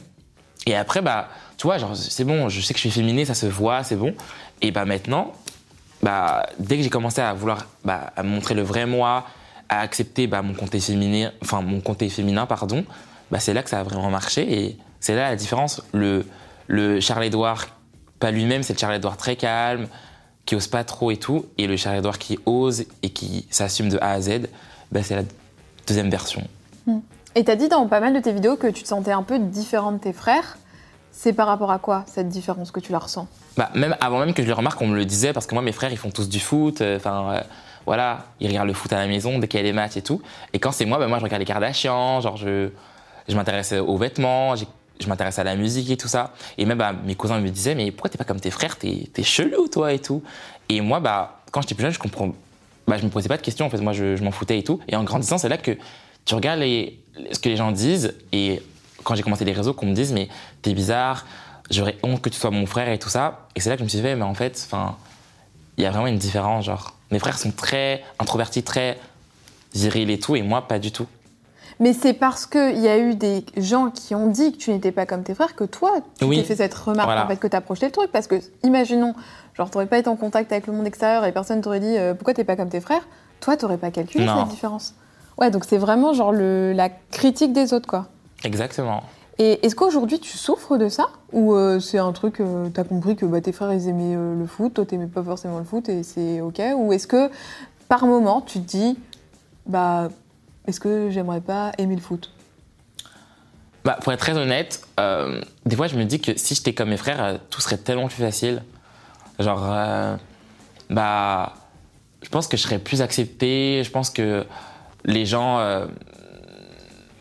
Et 0.65 0.75
après, 0.75 1.01
bah, 1.01 1.27
tu 1.63 1.67
vois, 1.67 1.77
genre, 1.77 1.95
c'est 1.95 2.25
bon, 2.25 2.49
je 2.49 2.59
sais 2.59 2.73
que 2.73 2.77
je 2.77 2.89
suis 2.89 2.91
féminé, 2.91 3.23
ça 3.23 3.35
se 3.35 3.45
voit, 3.45 3.85
c'est 3.85 3.95
bon. 3.95 4.13
Et 4.61 4.71
bah 4.71 4.83
maintenant, 4.83 5.31
bah, 6.01 6.45
dès 6.59 6.75
que 6.75 6.83
j'ai 6.83 6.89
commencé 6.89 7.21
à 7.21 7.33
vouloir 7.33 7.67
bah, 7.85 8.11
à 8.17 8.21
montrer 8.21 8.53
le 8.53 8.63
vrai 8.63 8.85
moi, 8.85 9.25
à 9.69 9.79
accepter 9.79 10.27
bah, 10.27 10.41
mon 10.41 10.55
côté 10.55 10.81
féminin, 10.81 11.31
enfin 11.41 11.61
mon 11.61 11.79
côté 11.79 12.09
féminin, 12.09 12.45
pardon, 12.47 12.83
bah, 13.31 13.39
c'est 13.39 13.53
là 13.53 13.63
que 13.63 13.69
ça 13.69 13.79
a 13.79 13.83
vraiment 13.83 14.09
marché. 14.09 14.65
Et 14.65 14.77
c'est 14.99 15.15
là 15.15 15.29
la 15.29 15.37
différence. 15.37 15.81
Le, 15.93 16.25
le 16.67 16.99
Charles-Édouard, 16.99 17.67
pas 18.19 18.31
lui-même, 18.31 18.61
c'est 18.61 18.73
le 18.73 18.79
Charles-Édouard 18.79 19.15
très 19.15 19.37
calme, 19.37 19.87
qui 20.45 20.55
ose 20.55 20.67
pas 20.67 20.83
trop 20.83 21.11
et 21.11 21.17
tout. 21.17 21.45
Et 21.57 21.65
le 21.65 21.77
Charles-Édouard 21.77 22.17
qui 22.17 22.39
ose 22.45 22.83
et 23.03 23.09
qui 23.09 23.47
s'assume 23.49 23.87
de 23.87 23.97
A 24.01 24.11
à 24.11 24.19
Z, 24.19 24.49
bah, 24.91 25.01
c'est 25.01 25.15
la 25.15 25.23
deuxième 25.87 26.09
version. 26.09 26.45
Et 27.35 27.45
t'as 27.45 27.55
dit 27.55 27.69
dans 27.69 27.87
pas 27.87 28.01
mal 28.01 28.13
de 28.13 28.19
tes 28.19 28.33
vidéos 28.33 28.57
que 28.57 28.67
tu 28.67 28.83
te 28.83 28.87
sentais 28.89 29.13
un 29.13 29.23
peu 29.23 29.39
différent 29.39 29.93
de 29.93 29.99
tes 29.99 30.11
frères. 30.11 30.57
C'est 31.15 31.31
par 31.31 31.47
rapport 31.47 31.71
à 31.71 31.79
quoi 31.79 32.03
cette 32.07 32.27
différence 32.27 32.71
que 32.71 32.79
tu 32.79 32.91
la 32.91 32.99
ressens? 32.99 33.27
Bah, 33.55 33.69
même 33.75 33.95
avant 34.01 34.19
même 34.19 34.33
que 34.33 34.41
je 34.41 34.47
le 34.47 34.53
remarque, 34.53 34.81
on 34.81 34.87
me 34.87 34.95
le 34.95 35.05
disait 35.05 35.31
parce 35.31 35.45
que 35.45 35.53
moi 35.53 35.63
mes 35.63 35.71
frères 35.71 35.91
ils 35.91 35.97
font 35.97 36.09
tous 36.11 36.27
du 36.27 36.39
foot, 36.39 36.81
euh, 36.81 36.97
enfin 36.97 37.31
euh, 37.31 37.41
voilà, 37.85 38.25
ils 38.39 38.47
regardent 38.47 38.67
le 38.67 38.73
foot 38.73 38.91
à 38.91 38.97
la 38.97 39.07
maison 39.07 39.39
dès 39.39 39.47
qu'il 39.47 39.59
y 39.59 39.63
a 39.63 39.65
des 39.65 39.73
matchs 39.73 39.95
et 39.95 40.01
tout. 40.01 40.21
Et 40.51 40.59
quand 40.59 40.71
c'est 40.71 40.85
moi, 40.85 40.97
bah, 40.97 41.07
moi 41.07 41.19
je 41.19 41.23
regarde 41.23 41.39
les 41.39 41.45
Kardashians, 41.45 42.19
genre 42.19 42.35
je, 42.35 42.69
je 43.29 43.35
m'intéresse 43.35 43.73
aux 43.73 43.97
vêtements, 43.97 44.55
je 44.99 45.07
m'intéresse 45.07 45.39
à 45.39 45.43
la 45.43 45.55
musique 45.55 45.89
et 45.91 45.97
tout 45.97 46.07
ça. 46.07 46.33
Et 46.57 46.65
même 46.65 46.77
bah, 46.77 46.93
mes 47.05 47.15
cousins 47.15 47.39
me 47.39 47.49
disaient, 47.49 47.75
mais 47.75 47.91
pourquoi 47.91 48.09
t'es 48.09 48.17
pas 48.17 48.23
comme 48.23 48.39
tes 48.39 48.51
frères 48.51 48.77
T'es 48.77 49.09
es 49.15 49.23
chelou, 49.23 49.67
toi, 49.67 49.93
et 49.93 49.99
tout. 49.99 50.23
Et 50.69 50.81
moi, 50.81 50.99
bah, 50.99 51.41
quand 51.51 51.61
j'étais 51.61 51.75
plus 51.75 51.83
jeune, 51.83 51.93
je 51.93 51.99
comprends. 51.99 52.31
Bah, 52.87 52.97
je 52.97 53.03
me 53.03 53.09
posais 53.09 53.29
pas 53.29 53.37
de 53.37 53.41
questions, 53.41 53.65
en 53.65 53.69
fait. 53.69 53.77
Moi, 53.77 53.93
je, 53.93 54.15
je 54.15 54.23
m'en 54.23 54.31
foutais 54.31 54.59
et 54.59 54.63
tout. 54.63 54.79
Et 54.87 54.95
en 54.95 55.03
grandissant, 55.03 55.37
c'est 55.37 55.49
là 55.49 55.57
que 55.57 55.77
tu 56.25 56.35
regardes 56.35 56.61
ce 56.61 57.39
que 57.39 57.49
les 57.49 57.55
gens 57.55 57.71
disent. 57.71 58.13
Et 58.31 58.61
quand 59.03 59.15
j'ai 59.15 59.23
commencé 59.23 59.45
les 59.45 59.53
réseaux, 59.53 59.73
qu'on 59.73 59.85
me 59.87 59.93
dise, 59.93 60.11
mais 60.13 60.29
t'es 60.61 60.73
bizarre, 60.73 61.25
j'aurais 61.69 61.97
honte 62.03 62.21
que 62.21 62.29
tu 62.29 62.39
sois 62.39 62.51
mon 62.51 62.65
frère 62.65 62.89
et 62.89 62.99
tout 62.99 63.09
ça. 63.09 63.47
Et 63.55 63.59
c'est 63.59 63.69
là 63.69 63.75
que 63.75 63.79
je 63.79 63.83
me 63.83 63.89
suis 63.89 63.99
dit, 64.01 64.03
mais 64.03 64.21
en 64.21 64.33
fait, 64.33 64.61
enfin, 64.65 64.95
il 65.77 65.83
y 65.83 65.87
a 65.87 65.91
vraiment 65.91 66.07
une 66.07 66.17
différence. 66.17 66.65
Genre, 66.65 66.93
mes 67.11 67.19
frères 67.19 67.37
sont 67.37 67.51
très 67.51 68.03
introvertis, 68.19 68.63
très 68.63 68.99
virils 69.73 70.09
et 70.11 70.19
tout, 70.19 70.35
et 70.35 70.41
moi, 70.41 70.67
pas 70.67 70.79
du 70.79 70.91
tout. 70.91 71.07
Mais 71.79 71.93
c'est 71.93 72.13
parce 72.13 72.45
qu'il 72.45 72.79
y 72.79 72.87
a 72.87 72.99
eu 72.99 73.15
des 73.15 73.43
gens 73.57 73.89
qui 73.89 74.13
ont 74.13 74.27
dit 74.29 74.51
que 74.53 74.57
tu 74.57 74.71
n'étais 74.71 74.91
pas 74.91 75.07
comme 75.07 75.23
tes 75.23 75.33
frères 75.33 75.55
que 75.55 75.63
toi, 75.63 75.91
tu 76.19 76.25
Oui. 76.25 76.37
t'es 76.37 76.43
fait 76.43 76.55
cette 76.57 76.73
remarque, 76.75 77.07
Voilà. 77.07 77.25
en 77.25 77.27
fait, 77.27 77.37
que 77.37 77.47
tu 77.47 77.55
as 77.55 77.61
projeté 77.61 77.87
le 77.87 77.91
truc. 77.91 78.11
Parce 78.11 78.27
que, 78.27 78.35
imaginons, 78.61 79.15
genre, 79.57 79.71
t'aurais 79.71 79.87
pas 79.87 79.97
été 79.97 80.07
en 80.07 80.15
contact 80.15 80.51
avec 80.51 80.67
le 80.67 80.73
monde 80.73 80.85
extérieur 80.85 81.25
et 81.25 81.31
personne 81.31 81.61
t'aurait 81.61 81.79
dit 81.79 81.97
euh, 81.97 82.13
pourquoi 82.13 82.35
t'es 82.35 82.43
pas 82.43 82.55
comme 82.55 82.69
tes 82.69 82.79
frères. 82.79 83.01
Toi, 83.39 83.57
t'aurais 83.57 83.77
pas 83.79 83.89
calculé 83.89 84.23
Non. 84.25 84.41
cette 84.41 84.49
différence. 84.49 84.93
Ouais, 85.39 85.49
donc 85.49 85.65
c'est 85.65 85.79
vraiment 85.79 86.13
genre 86.13 86.31
le, 86.31 86.73
la 86.73 86.89
critique 86.89 87.53
des 87.53 87.73
autres, 87.73 87.87
quoi. 87.87 88.05
Exactement. 88.43 89.03
Et 89.39 89.65
est-ce 89.65 89.75
qu'aujourd'hui 89.75 90.19
tu 90.19 90.37
souffres 90.37 90.77
de 90.77 90.89
ça 90.89 91.07
Ou 91.31 91.53
euh, 91.53 91.79
c'est 91.79 91.97
un 91.97 92.11
truc, 92.11 92.39
euh, 92.39 92.69
t'as 92.69 92.83
compris 92.83 93.15
que 93.15 93.25
bah, 93.25 93.41
tes 93.41 93.51
frères 93.51 93.73
ils 93.73 93.87
aimaient 93.87 94.15
euh, 94.15 94.37
le 94.37 94.45
foot, 94.45 94.75
toi 94.75 94.85
t'aimais 94.85 95.07
pas 95.07 95.23
forcément 95.23 95.57
le 95.57 95.63
foot 95.63 95.89
et 95.89 96.03
c'est 96.03 96.39
ok 96.41 96.61
Ou 96.75 96.93
est-ce 96.93 97.07
que 97.07 97.31
par 97.89 98.05
moment 98.05 98.41
tu 98.41 98.59
te 98.59 98.67
dis, 98.67 98.97
bah, 99.65 100.09
est-ce 100.67 100.79
que 100.79 101.09
j'aimerais 101.09 101.41
pas 101.41 101.71
aimer 101.79 101.95
le 101.95 102.01
foot? 102.01 102.31
Bah, 103.83 103.97
pour 104.01 104.13
être 104.13 104.19
très 104.19 104.37
honnête, 104.37 104.87
euh, 104.99 105.41
des 105.65 105.75
fois 105.75 105.87
je 105.87 105.97
me 105.97 106.05
dis 106.05 106.21
que 106.21 106.37
si 106.37 106.53
j'étais 106.53 106.73
comme 106.73 106.89
mes 106.89 106.97
frères, 106.97 107.39
tout 107.49 107.59
serait 107.59 107.77
tellement 107.77 108.07
plus 108.07 108.23
facile. 108.23 108.63
Genre, 109.39 110.19
bah, 110.91 111.53
je 112.21 112.29
pense 112.29 112.47
que 112.47 112.55
je 112.55 112.61
serais 112.61 112.77
plus 112.77 113.01
accepté, 113.01 113.81
je 113.83 113.89
pense 113.89 114.11
que 114.11 114.45
les 115.05 115.25
gens 115.25 115.59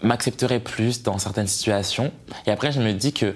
m'accepteraient 0.03 0.61
plus 0.61 1.03
dans 1.03 1.19
certaines 1.19 1.47
situations. 1.47 2.13
Et 2.47 2.51
après, 2.51 2.73
je 2.73 2.81
me 2.81 2.93
dis 2.93 3.13
que 3.13 3.35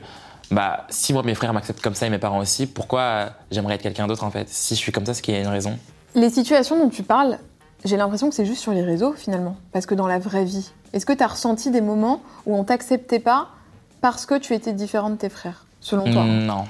bah, 0.50 0.86
si 0.90 1.12
moi 1.12 1.22
mes 1.22 1.34
frères 1.34 1.52
m'acceptent 1.52 1.80
comme 1.82 1.94
ça 1.94 2.06
et 2.06 2.10
mes 2.10 2.18
parents 2.18 2.38
aussi, 2.38 2.66
pourquoi 2.66 3.30
j'aimerais 3.50 3.74
être 3.74 3.82
quelqu'un 3.82 4.06
d'autre 4.06 4.24
en 4.24 4.30
fait 4.30 4.48
Si 4.48 4.74
je 4.74 4.80
suis 4.80 4.92
comme 4.92 5.06
ça, 5.06 5.14
c'est 5.14 5.22
qu'il 5.22 5.34
y 5.34 5.36
a 5.36 5.40
une 5.40 5.46
raison. 5.48 5.76
Les 6.14 6.30
situations 6.30 6.78
dont 6.78 6.88
tu 6.88 7.02
parles, 7.02 7.38
j'ai 7.84 7.96
l'impression 7.96 8.28
que 8.28 8.34
c'est 8.34 8.46
juste 8.46 8.60
sur 8.62 8.72
les 8.72 8.82
réseaux 8.82 9.12
finalement. 9.12 9.56
Parce 9.72 9.86
que 9.86 9.94
dans 9.94 10.06
la 10.06 10.18
vraie 10.18 10.44
vie, 10.44 10.70
est-ce 10.92 11.04
que 11.06 11.12
tu 11.12 11.22
as 11.22 11.26
ressenti 11.26 11.70
des 11.70 11.80
moments 11.80 12.22
où 12.46 12.56
on 12.56 12.64
t'acceptait 12.64 13.18
pas 13.18 13.48
parce 14.00 14.24
que 14.26 14.38
tu 14.38 14.54
étais 14.54 14.72
différent 14.72 15.10
de 15.10 15.16
tes 15.16 15.28
frères, 15.28 15.66
selon 15.80 16.04
toi? 16.10 16.24
Non. 16.24 16.64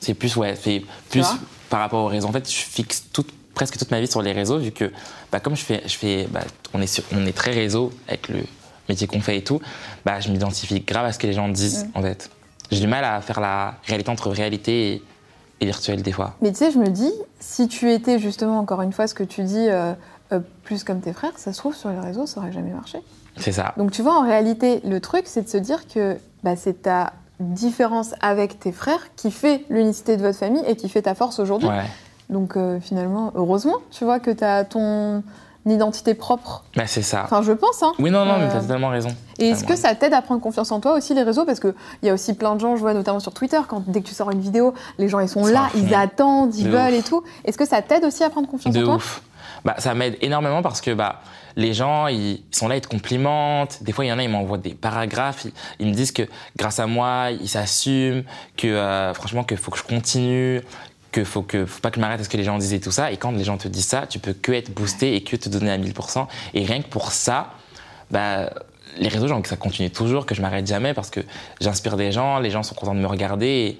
C'est 0.00 0.14
plus, 0.14 0.36
ouais, 0.36 0.54
c'est 0.60 0.82
plus 1.10 1.26
par 1.70 1.80
rapport 1.80 2.04
aux 2.04 2.08
réseaux. 2.08 2.28
En 2.28 2.32
fait, 2.32 2.48
je 2.50 2.56
fixe 2.56 3.04
toute, 3.12 3.30
presque 3.54 3.78
toute 3.78 3.90
ma 3.90 4.00
vie 4.00 4.06
sur 4.08 4.20
les 4.20 4.32
réseaux, 4.32 4.58
vu 4.58 4.70
que, 4.72 4.92
bah, 5.30 5.40
comme 5.40 5.56
je 5.56 5.64
fais, 5.64 5.82
je 5.86 5.96
fais 5.96 6.26
bah, 6.30 6.40
on, 6.74 6.82
est 6.82 6.86
sur- 6.86 7.04
on 7.12 7.24
est 7.24 7.32
très 7.36 7.52
réseau 7.52 7.92
avec 8.08 8.28
le 8.28 8.40
métier 8.92 9.06
qu'on 9.06 9.20
fait 9.20 9.38
et 9.38 9.44
tout, 9.44 9.60
bah, 10.04 10.20
je 10.20 10.30
m'identifie 10.30 10.80
grave 10.80 11.06
à 11.06 11.12
ce 11.12 11.18
que 11.18 11.26
les 11.26 11.32
gens 11.32 11.48
disent, 11.48 11.86
en 11.94 12.02
fait. 12.02 12.30
J'ai 12.70 12.80
du 12.80 12.86
mal 12.86 13.04
à 13.04 13.20
faire 13.20 13.40
la 13.40 13.74
réalité 13.84 14.10
entre 14.10 14.30
réalité 14.30 14.92
et, 14.92 15.02
et 15.60 15.66
virtuel, 15.66 16.02
des 16.02 16.12
fois. 16.12 16.34
Mais 16.40 16.50
tu 16.52 16.58
sais, 16.58 16.70
je 16.70 16.78
me 16.78 16.88
dis, 16.88 17.12
si 17.40 17.68
tu 17.68 17.90
étais 17.90 18.18
justement, 18.18 18.58
encore 18.58 18.82
une 18.82 18.92
fois, 18.92 19.06
ce 19.06 19.14
que 19.14 19.24
tu 19.24 19.42
dis, 19.42 19.68
euh, 19.68 19.92
euh, 20.32 20.40
plus 20.64 20.84
comme 20.84 21.00
tes 21.00 21.12
frères, 21.12 21.32
ça 21.36 21.52
se 21.52 21.58
trouve 21.58 21.74
sur 21.74 21.90
les 21.90 22.00
réseaux, 22.00 22.26
ça 22.26 22.40
aurait 22.40 22.52
jamais 22.52 22.72
marché. 22.72 22.98
C'est 23.36 23.52
ça. 23.52 23.74
Donc 23.76 23.90
tu 23.90 24.02
vois, 24.02 24.18
en 24.18 24.22
réalité, 24.22 24.80
le 24.84 25.00
truc, 25.00 25.24
c'est 25.26 25.42
de 25.42 25.48
se 25.48 25.56
dire 25.58 25.86
que 25.86 26.16
bah, 26.42 26.56
c'est 26.56 26.82
ta 26.82 27.12
différence 27.40 28.14
avec 28.20 28.58
tes 28.58 28.72
frères 28.72 29.14
qui 29.16 29.30
fait 29.30 29.64
l'unicité 29.68 30.16
de 30.16 30.22
votre 30.22 30.38
famille 30.38 30.62
et 30.66 30.76
qui 30.76 30.88
fait 30.88 31.02
ta 31.02 31.14
force 31.14 31.38
aujourd'hui. 31.38 31.68
Ouais. 31.68 31.84
Donc 32.30 32.56
euh, 32.56 32.80
finalement, 32.80 33.32
heureusement, 33.34 33.78
tu 33.90 34.04
vois, 34.04 34.20
que 34.20 34.30
tu 34.30 34.44
as 34.44 34.64
ton 34.64 35.22
identité 35.70 36.14
propre. 36.14 36.64
Bah, 36.76 36.86
c'est 36.86 37.02
ça. 37.02 37.22
Enfin, 37.24 37.42
je 37.42 37.52
pense, 37.52 37.82
hein. 37.82 37.92
oui, 37.98 38.10
non, 38.10 38.24
non, 38.24 38.38
mais 38.38 38.44
euh, 38.44 38.48
t'as 38.52 38.60
totalement 38.60 38.88
raison. 38.88 39.10
Et 39.38 39.48
est-ce 39.50 39.64
que 39.64 39.76
ça 39.76 39.94
t'aide 39.94 40.12
à 40.14 40.22
prendre 40.22 40.40
confiance 40.40 40.72
en 40.72 40.80
toi 40.80 40.94
aussi, 40.94 41.14
les 41.14 41.22
réseaux? 41.22 41.44
Parce 41.44 41.60
qu'il 41.60 41.74
y 42.02 42.08
a 42.08 42.14
aussi 42.14 42.34
plein 42.34 42.54
de 42.54 42.60
gens, 42.60 42.74
je 42.76 42.80
vois 42.80 42.94
notamment 42.94 43.20
sur 43.20 43.32
Twitter, 43.32 43.60
quand 43.68 43.82
dès 43.86 44.00
que 44.02 44.08
tu 44.08 44.14
sors 44.14 44.30
une 44.30 44.40
vidéo, 44.40 44.74
les 44.98 45.08
gens 45.08 45.20
ils 45.20 45.28
sont 45.28 45.46
là, 45.46 45.68
ils 45.76 45.94
attendent, 45.94 46.54
ils 46.56 46.64
De 46.64 46.70
veulent 46.70 46.94
ouf. 46.94 46.98
et 46.98 47.02
tout. 47.02 47.22
Est-ce 47.44 47.56
que 47.58 47.66
ça 47.66 47.80
t'aide 47.82 48.04
aussi 48.04 48.24
à 48.24 48.30
prendre 48.30 48.48
confiance 48.48 48.74
De 48.74 48.80
en 48.82 48.84
toi? 48.84 48.94
ouf. 48.96 49.22
Bah, 49.64 49.76
ça 49.78 49.94
m'aide 49.94 50.16
énormément 50.22 50.60
parce 50.62 50.80
que 50.80 50.90
bah, 50.92 51.20
les 51.54 51.72
gens, 51.74 52.08
ils, 52.08 52.32
ils 52.32 52.44
sont 52.50 52.66
là, 52.66 52.74
ils 52.76 52.80
te 52.80 52.88
complimentent. 52.88 53.82
Des 53.82 53.92
fois, 53.92 54.04
il 54.04 54.08
y 54.08 54.12
en 54.12 54.18
a, 54.18 54.22
ils 54.24 54.28
m'envoient 54.28 54.58
des 54.58 54.74
paragraphes. 54.74 55.44
Ils, 55.44 55.52
ils 55.78 55.86
me 55.86 55.92
disent 55.92 56.10
que 56.10 56.22
grâce 56.56 56.80
à 56.80 56.86
moi, 56.88 57.28
ils 57.30 57.48
s'assument, 57.48 58.24
que 58.56 58.66
euh, 58.66 59.14
franchement, 59.14 59.44
qu'il 59.44 59.56
faut 59.58 59.70
que 59.70 59.78
je 59.78 59.84
continue, 59.84 60.62
que 61.12 61.24
faut 61.24 61.42
que 61.42 61.66
faut 61.66 61.80
pas 61.80 61.90
que 61.90 61.96
je 61.96 62.00
m'arrête 62.00 62.20
à 62.20 62.24
ce 62.24 62.28
que 62.28 62.36
les 62.36 62.44
gens 62.44 62.58
disent 62.58 62.72
et 62.72 62.80
tout 62.80 62.90
ça. 62.90 63.12
Et 63.12 63.16
quand 63.18 63.30
les 63.30 63.44
gens 63.44 63.58
te 63.58 63.68
disent 63.68 63.86
ça, 63.86 64.06
tu 64.06 64.18
peux 64.18 64.32
que 64.32 64.50
être 64.52 64.72
boosté 64.74 65.14
et 65.14 65.22
que 65.22 65.36
te 65.36 65.48
donner 65.48 65.70
à 65.70 65.78
1000%. 65.78 66.26
Et 66.54 66.64
rien 66.64 66.82
que 66.82 66.88
pour 66.88 67.12
ça, 67.12 67.50
bah, 68.10 68.50
les 68.98 69.08
réseaux, 69.08 69.26
j'ai 69.28 69.32
envie 69.34 69.42
que 69.42 69.48
ça 69.48 69.56
continue 69.56 69.90
toujours, 69.90 70.26
que 70.26 70.34
je 70.34 70.42
m'arrête 70.42 70.66
jamais 70.66 70.94
parce 70.94 71.10
que 71.10 71.20
j'inspire 71.60 71.96
des 71.96 72.12
gens, 72.12 72.38
les 72.40 72.50
gens 72.50 72.62
sont 72.62 72.74
contents 72.74 72.94
de 72.94 73.00
me 73.00 73.06
regarder. 73.06 73.46
Et, 73.46 73.78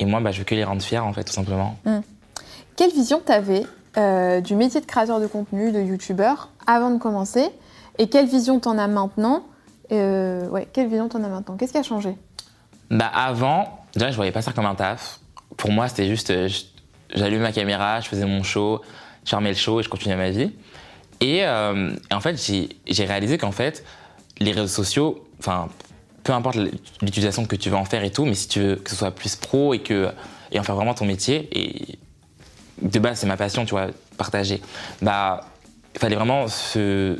et 0.00 0.06
moi, 0.06 0.20
bah, 0.20 0.32
je 0.32 0.38
veux 0.38 0.44
que 0.44 0.54
les 0.54 0.64
rendre 0.64 0.82
fiers, 0.82 0.98
en 0.98 1.12
fait, 1.12 1.24
tout 1.24 1.32
simplement. 1.32 1.76
Quelle 2.76 2.90
vision 2.90 3.20
t'avais 3.24 3.62
euh, 3.96 4.40
du 4.40 4.56
métier 4.56 4.80
de 4.80 4.86
créateur 4.86 5.20
de 5.20 5.26
contenu, 5.26 5.70
de 5.70 5.80
youtubeur, 5.80 6.48
avant 6.66 6.90
de 6.90 6.98
commencer? 6.98 7.48
Et 7.98 8.08
quelle 8.08 8.26
vision 8.26 8.58
t'en 8.58 8.76
as 8.78 8.88
maintenant? 8.88 9.44
Euh, 9.92 10.48
Ouais, 10.48 10.66
quelle 10.72 10.88
vision 10.88 11.08
t'en 11.08 11.22
as 11.22 11.28
maintenant? 11.28 11.56
Qu'est-ce 11.56 11.72
qui 11.72 11.78
a 11.78 11.82
changé? 11.82 12.16
Bah 12.90 13.10
avant, 13.14 13.84
déjà 13.94 14.10
je 14.10 14.16
voyais 14.16 14.32
pas 14.32 14.42
ça 14.42 14.52
comme 14.52 14.66
un 14.66 14.74
taf. 14.74 15.20
Pour 15.56 15.70
moi 15.70 15.88
c'était 15.88 16.06
juste, 16.06 16.30
euh, 16.30 16.48
j'allumais 17.14 17.42
ma 17.42 17.52
caméra, 17.52 18.00
je 18.00 18.08
faisais 18.08 18.26
mon 18.26 18.42
show, 18.42 18.80
je 19.24 19.30
fermais 19.30 19.50
le 19.50 19.56
show 19.56 19.80
et 19.80 19.82
je 19.82 19.88
continuais 19.88 20.16
ma 20.16 20.30
vie. 20.30 20.52
Et, 21.20 21.44
euh, 21.44 21.94
en 22.10 22.20
fait 22.20 22.36
j'ai 22.86 23.04
réalisé 23.04 23.38
qu'en 23.38 23.52
fait 23.52 23.84
les 24.40 24.52
réseaux 24.52 24.66
sociaux, 24.66 25.26
enfin 25.38 25.68
peu 26.24 26.32
importe 26.32 26.56
l'utilisation 27.02 27.44
que 27.44 27.56
tu 27.56 27.70
veux 27.70 27.76
en 27.76 27.84
faire 27.84 28.02
et 28.04 28.10
tout, 28.10 28.24
mais 28.24 28.34
si 28.34 28.48
tu 28.48 28.60
veux 28.60 28.76
que 28.76 28.90
ce 28.90 28.96
soit 28.96 29.10
plus 29.10 29.36
pro 29.36 29.74
et 29.74 29.80
que 29.80 30.10
et 30.52 30.58
en 30.58 30.62
faire 30.62 30.74
vraiment 30.74 30.94
ton 30.94 31.04
métier 31.04 31.48
et 31.52 31.98
de 32.82 32.98
base 32.98 33.18
c'est 33.18 33.26
ma 33.26 33.36
passion, 33.36 33.64
tu 33.64 33.72
vois, 33.72 33.88
partager. 34.16 34.60
Bah 35.02 35.46
il 35.94 36.00
fallait 36.00 36.16
vraiment 36.16 36.48
se 36.48 37.16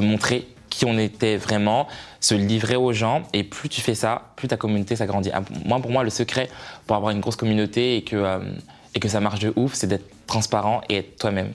montrer 0.00 0.48
qui 0.78 0.84
on 0.84 0.96
était 0.96 1.36
vraiment, 1.36 1.88
se 2.20 2.36
livrer 2.36 2.76
aux 2.76 2.92
gens. 2.92 3.24
Et 3.32 3.42
plus 3.42 3.68
tu 3.68 3.80
fais 3.80 3.96
ça, 3.96 4.30
plus 4.36 4.46
ta 4.46 4.56
communauté 4.56 4.94
s'agrandit. 4.94 5.30
Ah, 5.34 5.42
Moi, 5.64 5.80
pour 5.80 5.90
moi, 5.90 6.04
le 6.04 6.10
secret 6.10 6.48
pour 6.86 6.94
avoir 6.94 7.10
une 7.10 7.18
grosse 7.18 7.34
communauté 7.34 7.96
et 7.96 8.02
que, 8.04 8.14
euh, 8.14 8.38
et 8.94 9.00
que 9.00 9.08
ça 9.08 9.18
marche 9.18 9.40
de 9.40 9.52
ouf, 9.56 9.74
c'est 9.74 9.88
d'être 9.88 10.08
transparent 10.28 10.82
et 10.88 10.98
être 10.98 11.16
toi-même. 11.18 11.52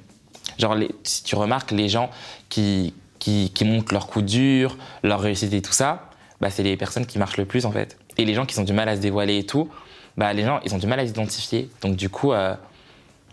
Genre, 0.59 0.75
si 1.03 1.23
tu 1.23 1.35
remarques, 1.35 1.71
les 1.71 1.87
gens 1.87 2.09
qui, 2.49 2.93
qui, 3.17 3.53
qui 3.55 3.63
montrent 3.63 3.93
leurs 3.93 4.07
coups 4.07 4.25
durs, 4.25 4.77
leur 5.03 5.21
réussite 5.21 5.53
et 5.53 5.61
tout 5.61 5.71
ça, 5.71 6.09
bah, 6.41 6.49
c'est 6.49 6.63
les 6.63 6.75
personnes 6.75 7.05
qui 7.05 7.17
marchent 7.17 7.37
le 7.37 7.45
plus, 7.45 7.65
en 7.65 7.71
fait. 7.71 7.97
Et 8.17 8.25
les 8.25 8.33
gens 8.33 8.45
qui 8.45 8.59
ont 8.59 8.65
du 8.65 8.73
mal 8.73 8.89
à 8.89 8.97
se 8.97 9.01
dévoiler 9.01 9.37
et 9.37 9.45
tout, 9.45 9.69
bah, 10.17 10.33
les 10.33 10.43
gens, 10.43 10.59
ils 10.65 10.75
ont 10.75 10.79
du 10.79 10.87
mal 10.87 10.99
à 10.99 11.07
s'identifier. 11.07 11.69
Donc, 11.81 11.95
du 11.95 12.09
coup, 12.09 12.33
euh, 12.33 12.55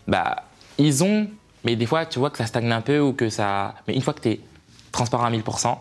bah, 0.07 0.45
ils 0.79 1.03
ont, 1.03 1.27
mais 1.65 1.75
des 1.75 1.87
fois, 1.87 2.07
tu 2.07 2.21
vois 2.21 2.31
que 2.31 2.39
ça 2.39 2.47
stagne 2.47 2.71
un 2.71 2.81
peu 2.81 3.01
ou 3.01 3.13
que 3.13 3.29
ça. 3.29 3.75
Mais 3.89 3.95
une 3.97 4.03
fois 4.03 4.15
que 4.15 4.21
tu 4.21 4.29
es 4.29 4.41
transparent 4.93 5.25
à 5.25 5.31
1000%, 5.31 5.77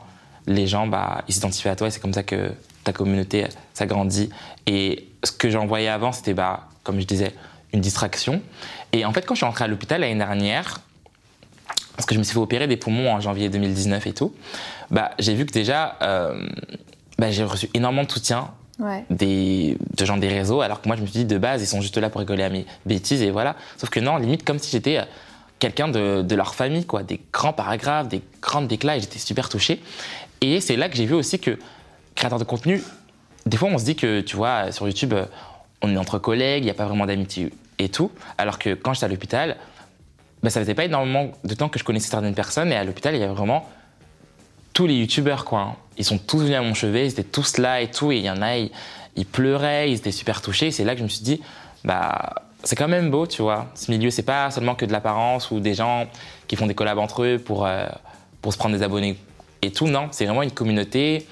les 0.48 0.68
gens, 0.68 0.88
bah, 0.88 1.24
ils 1.28 1.34
s'identifient 1.34 1.70
à 1.70 1.76
toi 1.76 1.88
et 1.88 1.92
c'est 1.92 2.00
comme 2.00 2.14
ça 2.14 2.24
que 2.24 2.52
ta 2.84 2.94
communauté 2.94 3.46
s'agrandit. 3.74 4.30
Et 4.68 5.08
ce 5.24 5.32
que 5.32 5.50
j'envoyais 5.50 5.90
avant, 5.90 6.12
c'était, 6.12 6.34
bah, 6.34 6.68
comme 6.84 7.00
je 7.00 7.06
disais, 7.06 7.34
une 7.74 7.82
distraction. 7.82 8.42
Et 8.94 9.06
en 9.06 9.14
fait, 9.14 9.26
quand 9.26 9.36
je 9.36 9.40
suis 9.40 9.46
rentré 9.46 9.66
à 9.66 9.68
l'hôpital 9.68 10.02
l'année 10.02 10.16
dernière, 10.16 10.80
parce 11.96 12.06
que 12.06 12.16
je 12.16 12.20
me 12.20 12.24
suis 12.24 12.34
fait 12.34 12.40
opérer 12.40 12.68
des 12.68 12.78
poumons 12.78 13.12
en 13.12 13.20
janvier 13.20 13.50
2019 13.50 14.08
et 14.08 14.14
tout, 14.14 14.34
bah, 14.90 15.12
j'ai 15.20 15.36
vu 15.36 15.46
que 15.46 15.52
déjà, 15.52 15.98
euh, 16.02 16.48
bah, 17.18 17.30
j'ai 17.30 17.44
reçu 17.44 17.70
énormément 17.74 18.04
de 18.04 18.12
soutien 18.12 18.50
Ouais. 18.80 19.04
des, 19.10 19.78
de 19.98 20.06
gens 20.06 20.16
des 20.16 20.30
réseaux, 20.30 20.62
alors 20.62 20.82
que 20.82 20.88
moi 20.88 20.96
je 20.96 21.02
me 21.02 21.06
suis 21.06 21.20
dit 21.20 21.26
de 21.26 21.38
base 21.38 21.62
ils 21.62 21.66
sont 21.68 21.82
juste 21.82 21.98
là 21.98 22.10
pour 22.10 22.20
rigoler 22.20 22.44
à 22.44 22.50
mes 22.50 22.66
bêtises 22.86 23.22
et 23.22 23.30
voilà. 23.30 23.58
Sauf 23.76 23.90
que 23.90 24.00
non, 24.00 24.16
limite 24.16 24.46
comme 24.46 24.58
si 24.58 24.72
j'étais 24.72 25.00
euh, 25.00 25.04
quelqu'un 25.60 25.90
de, 25.90 26.36
leur 26.36 26.56
famille, 26.56 26.86
quoi, 26.86 27.04
des 27.04 27.20
grands 27.32 27.54
paragraphes, 27.54 28.08
des 28.08 28.22
grandes 28.42 28.68
déclats 28.68 28.98
et 28.98 29.02
j'étais 29.02 29.20
super 29.20 29.50
touché. 29.50 29.82
Et 30.42 30.62
c'est 30.62 30.78
là 30.78 30.90
que 30.90 30.96
j'ai 30.96 31.06
vu 31.06 31.14
aussi 31.14 31.40
que 31.40 31.60
créateur 32.16 32.40
de 32.40 32.44
contenu, 32.46 32.82
des 33.46 33.58
fois 33.58 33.70
on 33.70 33.78
se 33.78 33.86
dit 33.86 33.96
que 33.96 34.22
tu 34.22 34.36
vois 34.36 34.72
sur 34.72 34.88
YouTube 34.88 35.14
euh, 35.14 35.26
on 35.82 35.94
est 35.94 35.98
entre 35.98 36.18
collègues, 36.18 36.64
il 36.64 36.66
n'y 36.66 36.72
a 36.72 36.76
pas 36.76 36.86
vraiment 36.86 37.06
d'amitié 37.06 37.52
et 37.78 37.90
tout, 37.90 38.12
alors 38.38 38.60
que 38.60 38.74
quand 38.74 38.94
j'étais 38.94 39.06
à 39.06 39.10
l'hôpital, 39.10 39.58
bah, 40.44 40.50
ça 40.50 40.62
faisait 40.62 40.74
pas 40.74 40.86
énormément 40.86 41.32
de 41.44 41.54
temps 41.54 41.70
que 41.70 41.80
je 41.80 41.84
connaissais 41.84 42.10
certaines 42.10 42.36
personnes 42.36 42.72
et 42.72 42.76
à 42.76 42.84
l'hôpital 42.84 43.16
il 43.16 43.20
y 43.20 43.24
avait 43.24 43.34
vraiment 43.34 43.70
tous 44.74 44.88
les 44.88 44.96
youtubeurs 44.96 45.46
quoi. 45.46 45.60
hein. 45.60 45.76
Ils 45.98 46.06
sont 46.06 46.18
tous 46.18 46.40
venus 46.40 46.56
à 46.56 46.62
mon 46.62 46.74
chevet, 46.74 47.06
ils 47.06 47.12
étaient 47.12 47.24
tous 47.24 47.58
là 47.58 47.82
et 47.82 47.92
tout, 47.92 48.14
et 48.14 48.18
il 48.18 48.24
y 48.24 48.30
en 48.30 48.42
a, 48.42 48.56
ils, 48.58 48.72
ils 49.18 49.26
pleuraient, 49.26 49.92
ils 49.92 49.96
étaient 49.98 50.12
super 50.14 50.42
touchés. 50.42 50.68
Et 50.68 50.72
c'est 50.72 50.86
là 50.86 50.94
que 50.94 51.00
je 51.00 51.04
me 51.04 51.10
suis 51.10 51.24
dit, 51.24 51.42
bah 51.84 52.49
c'est 52.64 52.76
quand 52.76 52.88
même 52.88 53.10
beau, 53.10 53.26
tu 53.28 53.42
vois. 53.42 53.68
Ce 53.76 53.90
milieu, 53.92 54.10
c'est 54.12 54.24
pas 54.24 54.50
seulement 54.52 54.76
que 54.76 54.86
de 54.86 54.92
l'apparence 54.92 55.52
ou 55.52 55.60
des 55.60 55.74
gens 55.74 56.06
qui 56.48 56.56
font 56.56 56.68
des 56.68 56.76
collabs 56.76 56.98
entre 57.00 57.24
eux 57.24 57.40
pour, 57.40 57.66
euh, 57.66 57.86
pour 58.42 58.52
se 58.54 58.58
prendre 58.58 58.76
des 58.76 58.84
abonnés 58.84 59.18
et 59.62 59.72
tout. 59.72 59.88
Non, 59.88 60.08
c'est 60.12 60.26
vraiment 60.26 60.44
une 60.44 60.52
communauté. 60.52 61.28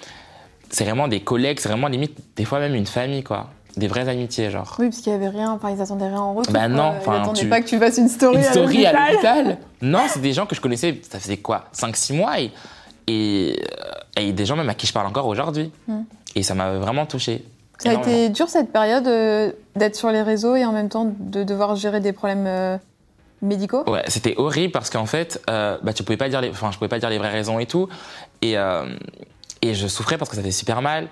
c'est 0.69 0.83
vraiment 0.83 1.07
des 1.07 1.21
collègues, 1.21 1.59
c'est 1.59 1.69
vraiment 1.69 1.87
limite, 1.87 2.17
des 2.35 2.43
fois 2.45 2.59
même 2.59 2.75
une 2.75 2.85
famille, 2.85 3.23
quoi. 3.23 3.49
Des 3.77 3.87
vraies 3.87 4.09
amitiés, 4.09 4.49
genre. 4.49 4.75
Oui, 4.79 4.87
parce 4.89 5.01
qu'il 5.01 5.11
y 5.13 5.15
avait 5.15 5.29
rien, 5.29 5.51
enfin, 5.51 5.69
ils 5.69 5.79
attendaient 5.81 6.07
rien 6.07 6.19
en 6.19 6.33
retour. 6.33 6.51
Bah 6.51 6.67
non, 6.67 6.95
enfin, 6.97 7.17
Ils 7.17 7.21
attendaient 7.21 7.39
tu- 7.41 7.47
pas 7.47 7.61
que 7.61 7.67
tu 7.67 7.77
fasses 7.77 7.97
une 7.99 8.09
story, 8.09 8.37
Une 8.37 8.43
story 8.43 8.85
à 8.85 9.11
l'hôpital. 9.11 9.57
Non, 9.81 10.01
c'est 10.07 10.19
des 10.21 10.33
gens 10.33 10.45
que 10.47 10.55
je 10.55 10.61
connaissais, 10.61 10.99
ça 11.09 11.19
faisait 11.19 11.37
quoi 11.37 11.65
5-6 11.73 12.13
mois 12.15 12.39
et, 12.41 12.51
et, 13.07 13.61
et 14.17 14.33
des 14.33 14.45
gens 14.45 14.55
même 14.55 14.67
à 14.69 14.73
qui 14.73 14.87
je 14.87 14.93
parle 14.93 15.05
encore 15.07 15.27
aujourd'hui. 15.27 15.71
Mm. 15.87 16.01
Et 16.35 16.43
ça 16.43 16.55
m'a 16.55 16.71
vraiment 16.73 17.05
touché. 17.05 17.45
Ça 17.79 17.89
a 17.89 17.93
Énormément. 17.93 18.17
été 18.17 18.29
dur 18.29 18.49
cette 18.49 18.71
période 18.71 19.07
euh, 19.07 19.51
d'être 19.75 19.95
sur 19.95 20.09
les 20.11 20.21
réseaux 20.23 20.55
et 20.55 20.65
en 20.65 20.71
même 20.71 20.89
temps 20.89 21.13
de 21.19 21.43
devoir 21.43 21.75
gérer 21.75 21.99
des 21.99 22.11
problèmes 22.11 22.45
euh, 22.47 22.77
médicaux? 23.41 23.83
Ouais, 23.89 24.03
c'était 24.07 24.33
horrible 24.37 24.71
parce 24.71 24.89
qu'en 24.89 25.05
fait, 25.05 25.41
euh, 25.49 25.77
bah, 25.83 25.93
tu 25.93 26.03
pouvais 26.03 26.17
pas 26.17 26.29
dire 26.29 26.41
les, 26.41 26.49
enfin, 26.49 26.71
je 26.71 26.77
pouvais 26.77 26.87
pas 26.87 26.99
dire 26.99 27.09
les 27.09 27.19
vraies 27.19 27.31
raisons 27.31 27.59
et 27.59 27.67
tout. 27.67 27.87
Et, 28.41 28.57
euh, 28.57 28.85
et 29.61 29.73
je 29.75 29.87
souffrais 29.87 30.17
parce 30.17 30.29
que 30.29 30.35
ça 30.35 30.41
fait 30.41 30.51
super 30.51 30.81
mal. 30.81 31.07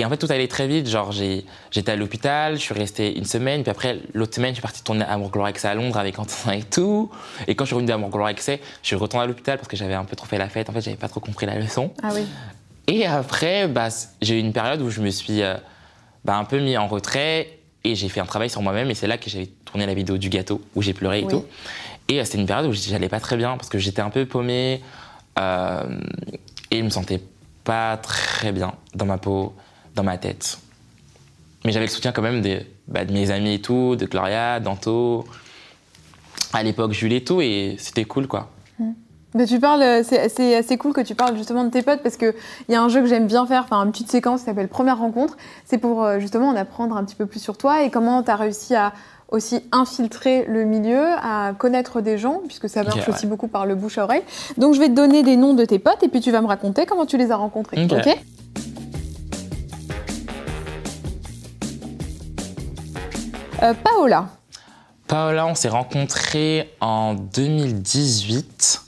Et 0.00 0.04
en 0.04 0.10
fait, 0.10 0.16
tout 0.16 0.28
allait 0.30 0.46
très 0.46 0.68
vite. 0.68 0.88
Genre, 0.88 1.10
j'étais 1.12 1.90
à 1.90 1.96
l'hôpital, 1.96 2.54
je 2.54 2.60
suis 2.60 2.72
resté 2.74 3.18
une 3.18 3.24
semaine, 3.24 3.62
puis 3.62 3.70
après, 3.70 3.98
l'autre 4.14 4.32
semaine, 4.32 4.50
je 4.50 4.54
suis 4.54 4.62
parti 4.62 4.82
tourner 4.84 5.04
Amour 5.04 5.30
Gloire 5.30 5.48
Excès 5.48 5.66
à 5.66 5.74
Londres 5.74 5.98
avec 5.98 6.14
Quentin 6.14 6.52
et 6.52 6.62
tout. 6.62 7.10
Et 7.48 7.56
quand 7.56 7.64
je 7.64 7.70
suis 7.70 7.74
revenu 7.74 7.88
d'Amour 7.88 8.10
Gloire 8.10 8.28
Excès, 8.28 8.60
je 8.82 8.86
suis 8.86 8.96
retourné 8.96 9.24
à 9.24 9.26
l'hôpital 9.26 9.58
parce 9.58 9.66
que 9.66 9.76
j'avais 9.76 9.94
un 9.94 10.04
peu 10.04 10.14
trop 10.14 10.26
fait 10.28 10.38
la 10.38 10.48
fête. 10.48 10.70
En 10.70 10.72
fait, 10.72 10.80
j'avais 10.82 10.96
pas 10.96 11.08
trop 11.08 11.18
compris 11.18 11.46
la 11.46 11.58
leçon. 11.58 11.90
Ah 12.02 12.10
oui. 12.14 12.24
Et 12.86 13.06
après, 13.06 13.66
bah, 13.66 13.88
j'ai 14.22 14.36
eu 14.36 14.40
une 14.40 14.52
période 14.52 14.80
où 14.82 14.88
je 14.88 15.00
me 15.00 15.10
suis 15.10 15.42
euh, 15.42 15.56
bah, 16.28 16.36
un 16.36 16.44
peu 16.44 16.60
mis 16.60 16.76
en 16.76 16.86
retrait 16.88 17.58
et 17.84 17.94
j'ai 17.94 18.10
fait 18.10 18.20
un 18.20 18.26
travail 18.26 18.50
sur 18.50 18.60
moi-même. 18.60 18.90
Et 18.90 18.94
c'est 18.94 19.06
là 19.06 19.16
que 19.16 19.30
j'ai 19.30 19.46
tourné 19.64 19.86
la 19.86 19.94
vidéo 19.94 20.18
du 20.18 20.28
gâteau 20.28 20.60
où 20.74 20.82
j'ai 20.82 20.92
pleuré 20.92 21.20
et 21.20 21.24
Oui. 21.24 21.30
tout. 21.30 21.44
Et 22.08 22.20
euh, 22.20 22.24
c'était 22.24 22.36
une 22.36 22.44
période 22.46 22.66
où 22.66 22.72
j'allais 22.74 23.08
pas 23.08 23.18
très 23.18 23.38
bien 23.38 23.56
parce 23.56 23.70
que 23.70 23.78
j'étais 23.78 24.02
un 24.02 24.10
peu 24.10 24.26
paumé 24.26 24.82
euh, 25.38 25.98
et 26.70 26.80
je 26.80 26.82
me 26.84 26.90
sentais 26.90 27.18
pas 27.64 27.96
très 27.96 28.52
bien 28.52 28.74
dans 28.94 29.06
ma 29.06 29.16
peau, 29.16 29.54
dans 29.94 30.02
ma 30.02 30.18
tête. 30.18 30.58
Mais 31.64 31.72
j'avais 31.72 31.86
le 31.86 31.90
soutien 31.90 32.12
quand 32.12 32.20
même 32.20 32.42
des, 32.42 32.66
bah, 32.88 33.06
de 33.06 33.12
mes 33.14 33.30
amis 33.30 33.54
et 33.54 33.60
tout, 33.62 33.96
de 33.96 34.04
Gloria, 34.04 34.60
d'Anto, 34.60 35.26
à 36.52 36.62
l'époque 36.62 36.92
Jules 36.92 37.14
et 37.14 37.24
tout, 37.24 37.40
et 37.40 37.76
c'était 37.78 38.04
cool 38.04 38.26
quoi. 38.26 38.50
Mais 39.38 39.46
tu 39.46 39.60
parles, 39.60 39.82
euh, 39.82 40.02
c'est 40.02 40.56
assez 40.56 40.76
cool 40.78 40.92
que 40.92 41.00
tu 41.00 41.14
parles 41.14 41.36
justement 41.36 41.62
de 41.62 41.70
tes 41.70 41.82
potes 41.82 42.02
parce 42.02 42.16
qu'il 42.16 42.34
y 42.68 42.74
a 42.74 42.82
un 42.82 42.88
jeu 42.88 43.00
que 43.02 43.06
j'aime 43.06 43.28
bien 43.28 43.46
faire, 43.46 43.62
enfin 43.62 43.84
une 43.84 43.92
petite 43.92 44.10
séquence 44.10 44.40
qui 44.40 44.46
s'appelle 44.46 44.66
Première 44.66 44.98
rencontre. 44.98 45.36
C'est 45.64 45.78
pour 45.78 46.02
euh, 46.02 46.18
justement 46.18 46.48
en 46.48 46.56
apprendre 46.56 46.96
un 46.96 47.04
petit 47.04 47.14
peu 47.14 47.24
plus 47.24 47.38
sur 47.38 47.56
toi 47.56 47.84
et 47.84 47.90
comment 47.90 48.24
tu 48.24 48.32
as 48.32 48.34
réussi 48.34 48.74
à 48.74 48.92
aussi 49.28 49.62
infiltrer 49.70 50.44
le 50.48 50.64
milieu, 50.64 51.04
à 51.22 51.52
connaître 51.56 52.00
des 52.00 52.18
gens, 52.18 52.40
puisque 52.46 52.68
ça 52.68 52.82
marche 52.82 53.06
ouais. 53.06 53.14
aussi 53.14 53.28
beaucoup 53.28 53.46
par 53.46 53.64
le 53.64 53.76
bouche 53.76 53.98
à 53.98 54.04
oreille. 54.04 54.24
Donc 54.56 54.74
je 54.74 54.80
vais 54.80 54.88
te 54.88 54.94
donner 54.94 55.22
des 55.22 55.36
noms 55.36 55.54
de 55.54 55.64
tes 55.64 55.78
potes 55.78 56.02
et 56.02 56.08
puis 56.08 56.18
tu 56.18 56.32
vas 56.32 56.40
me 56.40 56.48
raconter 56.48 56.84
comment 56.84 57.06
tu 57.06 57.16
les 57.16 57.30
as 57.30 57.36
rencontrés. 57.36 57.84
Ok. 57.84 57.92
ok? 57.92 58.18
Euh, 63.62 63.74
Paola. 63.84 64.30
Paola, 65.06 65.46
on 65.46 65.54
s'est 65.54 65.68
rencontrés 65.68 66.74
en 66.80 67.14
2018. 67.14 68.87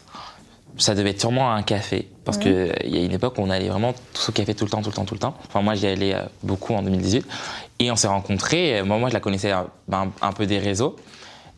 Ça 0.81 0.95
devait 0.95 1.11
être 1.11 1.21
sûrement 1.21 1.53
un 1.53 1.63
café. 1.63 2.09
Parce 2.25 2.39
qu'il 2.39 2.73
y 2.85 2.99
a 2.99 3.03
une 3.03 3.13
époque 3.13 3.35
où 3.39 3.43
on 3.43 3.51
allait 3.51 3.69
vraiment 3.69 3.93
tous 4.15 4.31
au 4.31 4.33
café 4.33 4.55
tout 4.55 4.65
le 4.65 4.71
temps, 4.71 4.81
tout 4.83 4.89
le 4.91 4.95
temps, 4.95 5.05
tout 5.05 5.15
le 5.15 5.21
temps. 5.21 5.35
Enfin, 5.47 5.61
moi, 5.63 5.75
j'y 5.75 5.87
allais 5.87 6.15
euh, 6.15 6.23
beaucoup 6.43 6.75
en 6.75 6.83
2018. 6.83 7.27
Et 7.81 7.91
on 7.91 7.97
s'est 7.97 8.09
rencontrés. 8.09 8.79
euh, 8.79 8.85
Moi, 8.85 8.97
moi, 8.99 9.09
je 9.11 9.15
la 9.15 9.21
connaissais 9.21 9.53
euh, 9.53 9.63
ben, 9.89 10.11
un 10.23 10.33
peu 10.33 10.47
des 10.47 10.59
réseaux. 10.59 10.97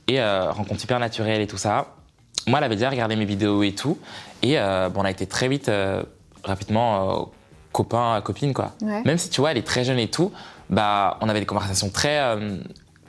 Et 0.08 0.20
euh, 0.20 0.50
rencontre 0.50 0.80
super 0.80 0.98
naturelle 0.98 1.40
et 1.40 1.46
tout 1.46 1.56
ça. 1.56 1.94
Moi, 2.48 2.58
elle 2.58 2.64
avait 2.64 2.74
déjà 2.76 2.90
regardé 2.90 3.14
mes 3.16 3.24
vidéos 3.24 3.62
et 3.62 3.72
tout. 3.72 3.98
Et 4.42 4.58
euh, 4.58 4.88
bon, 4.88 5.02
on 5.02 5.04
a 5.04 5.10
été 5.10 5.26
très 5.26 5.46
vite, 5.48 5.68
euh, 5.68 6.02
rapidement, 6.42 7.30
copains, 7.70 8.20
copines, 8.24 8.52
quoi. 8.52 8.72
Ouais. 8.82 9.02
Même 9.04 9.18
si 9.18 9.30
tu 9.30 9.40
vois, 9.40 9.52
elle 9.52 9.58
est 9.58 9.66
très 9.66 9.84
jeune 9.84 9.98
et 10.00 10.08
tout, 10.08 10.32
bah, 10.68 11.18
on 11.20 11.28
avait 11.28 11.38
des 11.40 11.46
conversations 11.46 11.90
très, 11.90 12.20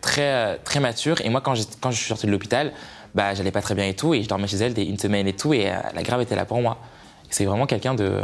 très, 0.01 0.57
très 0.59 0.79
matures. 0.79 1.19
Et 1.21 1.29
moi, 1.29 1.41
quand, 1.41 1.55
quand 1.81 1.91
je 1.91 1.97
suis 1.97 2.07
sorti 2.07 2.27
de 2.27 2.31
l'hôpital, 2.31 2.71
bah, 3.15 3.33
j'allais 3.33 3.51
pas 3.51 3.61
très 3.61 3.75
bien 3.75 3.85
et 3.85 3.95
tout. 3.95 4.13
Et 4.13 4.23
je 4.23 4.27
dormais 4.27 4.47
chez 4.47 4.57
elle 4.57 4.77
une 4.77 4.97
semaine 4.97 5.27
et 5.27 5.33
tout. 5.33 5.53
Et 5.53 5.69
euh, 5.69 5.75
la 5.93 6.03
grave 6.03 6.21
était 6.21 6.35
là 6.35 6.45
pour 6.45 6.61
moi. 6.61 6.77
C'est 7.29 7.45
vraiment 7.45 7.65
quelqu'un 7.65 7.95
de, 7.95 8.21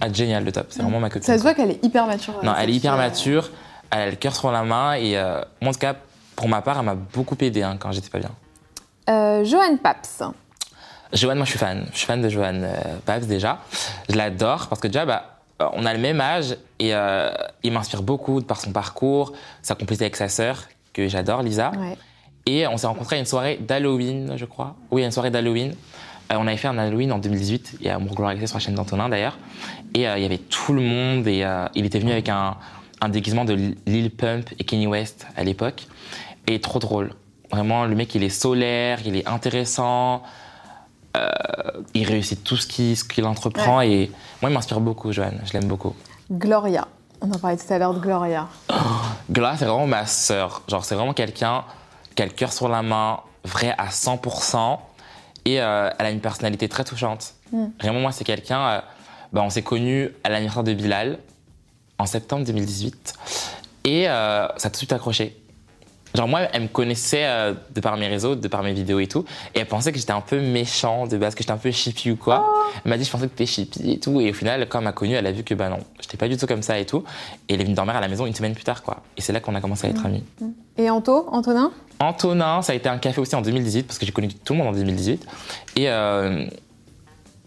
ah, 0.00 0.12
génial, 0.12 0.44
de 0.44 0.50
top. 0.50 0.66
C'est 0.70 0.82
vraiment 0.82 1.00
ma 1.00 1.08
copine. 1.10 1.22
Ça 1.22 1.36
se 1.36 1.42
voit 1.42 1.54
qu'elle 1.54 1.72
est 1.72 1.84
hyper 1.84 2.06
mature. 2.06 2.34
Non, 2.42 2.52
euh, 2.52 2.54
elle 2.58 2.70
est 2.70 2.74
hyper 2.74 2.94
euh. 2.94 2.98
mature. 2.98 3.50
Elle 3.90 4.00
a 4.00 4.10
le 4.10 4.16
cœur 4.16 4.34
sur 4.34 4.50
la 4.50 4.62
main. 4.62 4.94
Et 4.94 5.16
euh, 5.18 5.40
moi, 5.60 5.70
en 5.70 5.72
tout 5.72 5.78
cas, 5.78 5.94
pour 6.36 6.48
ma 6.48 6.62
part, 6.62 6.78
elle 6.78 6.86
m'a 6.86 6.94
beaucoup 6.94 7.36
aidé 7.40 7.62
hein, 7.62 7.76
quand 7.78 7.92
j'étais 7.92 8.08
pas 8.08 8.18
bien. 8.18 8.30
Euh, 9.10 9.44
Joanne 9.44 9.78
Paps. 9.78 10.22
Joanne, 11.12 11.38
moi 11.38 11.44
je 11.44 11.50
suis 11.50 11.58
fan. 11.58 11.86
Je 11.92 11.98
suis 11.98 12.06
fan 12.06 12.22
de 12.22 12.28
Joanne 12.28 12.64
euh, 12.64 12.96
Pabs 13.04 13.26
déjà. 13.26 13.58
Je 14.08 14.16
l'adore 14.16 14.68
parce 14.68 14.80
que 14.80 14.86
déjà, 14.86 15.04
bah, 15.04 15.40
on 15.72 15.84
a 15.84 15.92
le 15.92 16.00
même 16.00 16.20
âge 16.20 16.56
et 16.78 16.94
euh, 16.94 17.30
il 17.62 17.72
m'inspire 17.72 18.02
beaucoup 18.02 18.40
par 18.40 18.60
son 18.60 18.72
parcours, 18.72 19.32
sa 19.62 19.74
complicité 19.74 20.04
avec 20.04 20.16
sa 20.16 20.28
sœur, 20.28 20.62
que 20.92 21.08
j'adore, 21.08 21.42
Lisa. 21.42 21.72
Ouais. 21.72 21.96
Et 22.50 22.66
on 22.66 22.76
s'est 22.76 22.88
rencontrés 22.88 23.14
à 23.16 23.18
une 23.20 23.26
soirée 23.26 23.58
d'Halloween, 23.60 24.32
je 24.36 24.44
crois. 24.44 24.74
Oui, 24.90 25.02
à 25.02 25.06
une 25.06 25.12
soirée 25.12 25.30
d'Halloween. 25.30 25.74
Euh, 26.32 26.36
on 26.36 26.46
avait 26.48 26.56
fait 26.56 26.66
un 26.66 26.78
Halloween 26.78 27.12
en 27.12 27.18
2018, 27.18 27.76
il 27.80 27.86
y 27.86 27.88
a 27.88 27.94
Amour 27.94 28.16
Gloire 28.16 28.30
Accès 28.30 28.48
sur 28.48 28.56
la 28.56 28.60
chaîne 28.60 28.74
d'Antonin 28.74 29.08
d'ailleurs. 29.08 29.38
Et 29.94 30.08
euh, 30.08 30.18
il 30.18 30.22
y 30.22 30.26
avait 30.26 30.38
tout 30.38 30.72
le 30.72 30.80
monde 30.80 31.28
et 31.28 31.44
euh, 31.44 31.66
il 31.76 31.84
était 31.86 32.00
venu 32.00 32.10
avec 32.10 32.28
un, 32.28 32.56
un 33.00 33.08
déguisement 33.08 33.44
de 33.44 33.56
Lil 33.86 34.10
Pump 34.10 34.50
et 34.58 34.64
Kanye 34.64 34.88
West 34.88 35.28
à 35.36 35.44
l'époque. 35.44 35.86
Et 36.48 36.60
trop 36.60 36.80
drôle. 36.80 37.12
Vraiment, 37.52 37.84
le 37.84 37.94
mec, 37.94 38.14
il 38.16 38.24
est 38.24 38.30
solaire, 38.30 38.98
il 39.04 39.14
est 39.14 39.28
intéressant. 39.28 40.22
Euh, 41.16 41.28
il 41.94 42.04
réussit 42.06 42.42
tout 42.42 42.56
ce 42.56 42.66
qu'il 42.66 42.96
ce 42.96 43.02
qu'il 43.02 43.24
entreprend 43.24 43.80
et 43.80 44.12
moi 44.40 44.48
il 44.48 44.54
m'inspire 44.54 44.78
beaucoup 44.78 45.10
Joanne, 45.10 45.40
je 45.44 45.52
l'aime 45.54 45.64
beaucoup. 45.64 45.92
Gloria. 46.30 46.86
On 47.20 47.30
en 47.32 47.38
parlait 47.38 47.56
tout 47.56 47.72
à 47.72 47.78
l'heure 47.78 47.94
de 47.94 47.98
Gloria. 47.98 48.46
Gla 49.30 49.56
c'est 49.56 49.64
vraiment 49.64 49.88
ma 49.88 50.06
sœur, 50.06 50.62
genre 50.68 50.84
c'est 50.84 50.94
vraiment 50.94 51.12
quelqu'un 51.12 51.64
qui 52.20 52.24
a 52.24 52.26
le 52.26 52.32
cœur 52.32 52.52
sur 52.52 52.68
la 52.68 52.82
main, 52.82 53.20
vrai 53.44 53.74
à 53.78 53.88
100% 53.88 54.78
et 55.46 55.58
euh, 55.58 55.88
elle 55.98 56.04
a 56.04 56.10
une 56.10 56.20
personnalité 56.20 56.68
très 56.68 56.84
touchante. 56.84 57.32
Mm. 57.50 57.64
Vraiment 57.80 58.00
moi 58.00 58.12
c'est 58.12 58.24
quelqu'un, 58.24 58.60
euh, 58.60 58.80
bah, 59.32 59.40
on 59.42 59.48
s'est 59.48 59.62
connus 59.62 60.10
à 60.22 60.28
l'anniversaire 60.28 60.62
de 60.62 60.74
Bilal 60.74 61.18
en 61.98 62.04
septembre 62.04 62.44
2018 62.44 63.14
et 63.84 64.06
euh, 64.06 64.46
ça 64.58 64.68
a 64.68 64.70
tout 64.70 64.72
de 64.72 64.76
suite 64.76 64.92
accroché. 64.92 65.34
Genre 66.14 66.28
moi, 66.28 66.40
elle 66.52 66.62
me 66.62 66.68
connaissait 66.68 67.24
euh, 67.24 67.54
de 67.74 67.80
par 67.80 67.96
mes 67.96 68.08
réseaux, 68.08 68.34
de 68.34 68.48
par 68.48 68.62
mes 68.62 68.72
vidéos 68.72 68.98
et 68.98 69.06
tout, 69.06 69.24
et 69.54 69.60
elle 69.60 69.66
pensait 69.66 69.92
que 69.92 69.98
j'étais 69.98 70.12
un 70.12 70.20
peu 70.20 70.40
méchant 70.40 71.06
de 71.06 71.16
base, 71.16 71.34
que 71.34 71.42
j'étais 71.42 71.52
un 71.52 71.56
peu 71.56 71.70
chippy 71.70 72.10
ou 72.10 72.16
quoi. 72.16 72.52
Elle 72.84 72.90
m'a 72.90 72.98
dit 72.98 73.04
je 73.04 73.10
pensais 73.10 73.26
que 73.26 73.30
t'étais 73.30 73.46
chippy 73.46 73.92
et 73.92 74.00
tout, 74.00 74.20
et 74.20 74.30
au 74.30 74.34
final, 74.34 74.68
quand 74.68 74.78
elle 74.78 74.84
m'a 74.84 74.92
connu, 74.92 75.14
elle 75.14 75.26
a 75.26 75.32
vu 75.32 75.44
que 75.44 75.54
bah 75.54 75.68
non, 75.68 75.78
j'étais 76.00 76.16
pas 76.16 76.28
du 76.28 76.36
tout 76.36 76.46
comme 76.46 76.62
ça 76.62 76.78
et 76.78 76.84
tout, 76.84 77.04
et 77.48 77.54
elle 77.54 77.60
est 77.60 77.64
venue 77.64 77.76
dormir 77.76 77.96
à 77.96 78.00
la 78.00 78.08
maison 78.08 78.26
une 78.26 78.34
semaine 78.34 78.54
plus 78.54 78.64
tard 78.64 78.82
quoi. 78.82 79.04
Et 79.16 79.20
c'est 79.20 79.32
là 79.32 79.40
qu'on 79.40 79.54
a 79.54 79.60
commencé 79.60 79.86
à 79.86 79.90
être 79.90 80.04
amis. 80.04 80.24
Et 80.76 80.90
Anto, 80.90 81.26
Antonin? 81.30 81.70
Antonin, 82.00 82.62
ça 82.62 82.72
a 82.72 82.74
été 82.74 82.88
un 82.88 82.98
café 82.98 83.20
aussi 83.20 83.36
en 83.36 83.42
2018 83.42 83.82
parce 83.84 83.98
que 83.98 84.06
j'ai 84.06 84.12
connu 84.12 84.28
tout 84.28 84.54
le 84.54 84.58
monde 84.58 84.68
en 84.68 84.72
2018 84.72 85.26
et 85.76 85.90
euh, 85.90 86.46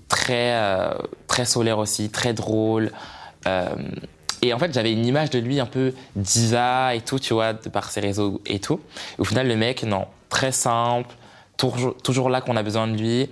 très 0.07 0.53
euh, 0.53 0.93
très 1.27 1.45
solaire 1.45 1.79
aussi, 1.79 2.09
très 2.09 2.33
drôle. 2.33 2.91
euh, 3.47 3.75
et 4.43 4.53
en 4.53 4.59
fait, 4.59 4.73
j'avais 4.73 4.91
une 4.91 5.05
image 5.05 5.29
de 5.29 5.39
lui 5.39 5.59
un 5.61 5.65
peu 5.65 5.93
diva 6.17 6.93
et 6.93 7.01
tout, 7.01 7.17
tu 7.17 7.33
vois, 7.33 7.53
de 7.53 7.69
par 7.69 7.89
ses 7.89 8.01
réseaux 8.01 8.41
et 8.45 8.59
tout. 8.59 8.81
Et 9.17 9.21
au 9.21 9.23
final, 9.23 9.47
le 9.47 9.55
mec, 9.55 9.83
non, 9.83 10.05
très 10.27 10.51
simple, 10.51 11.15
toujours, 11.55 11.95
toujours 11.95 12.29
là 12.29 12.41
qu'on 12.41 12.57
a 12.57 12.63
besoin 12.63 12.87
de 12.87 12.97
lui. 12.97 13.29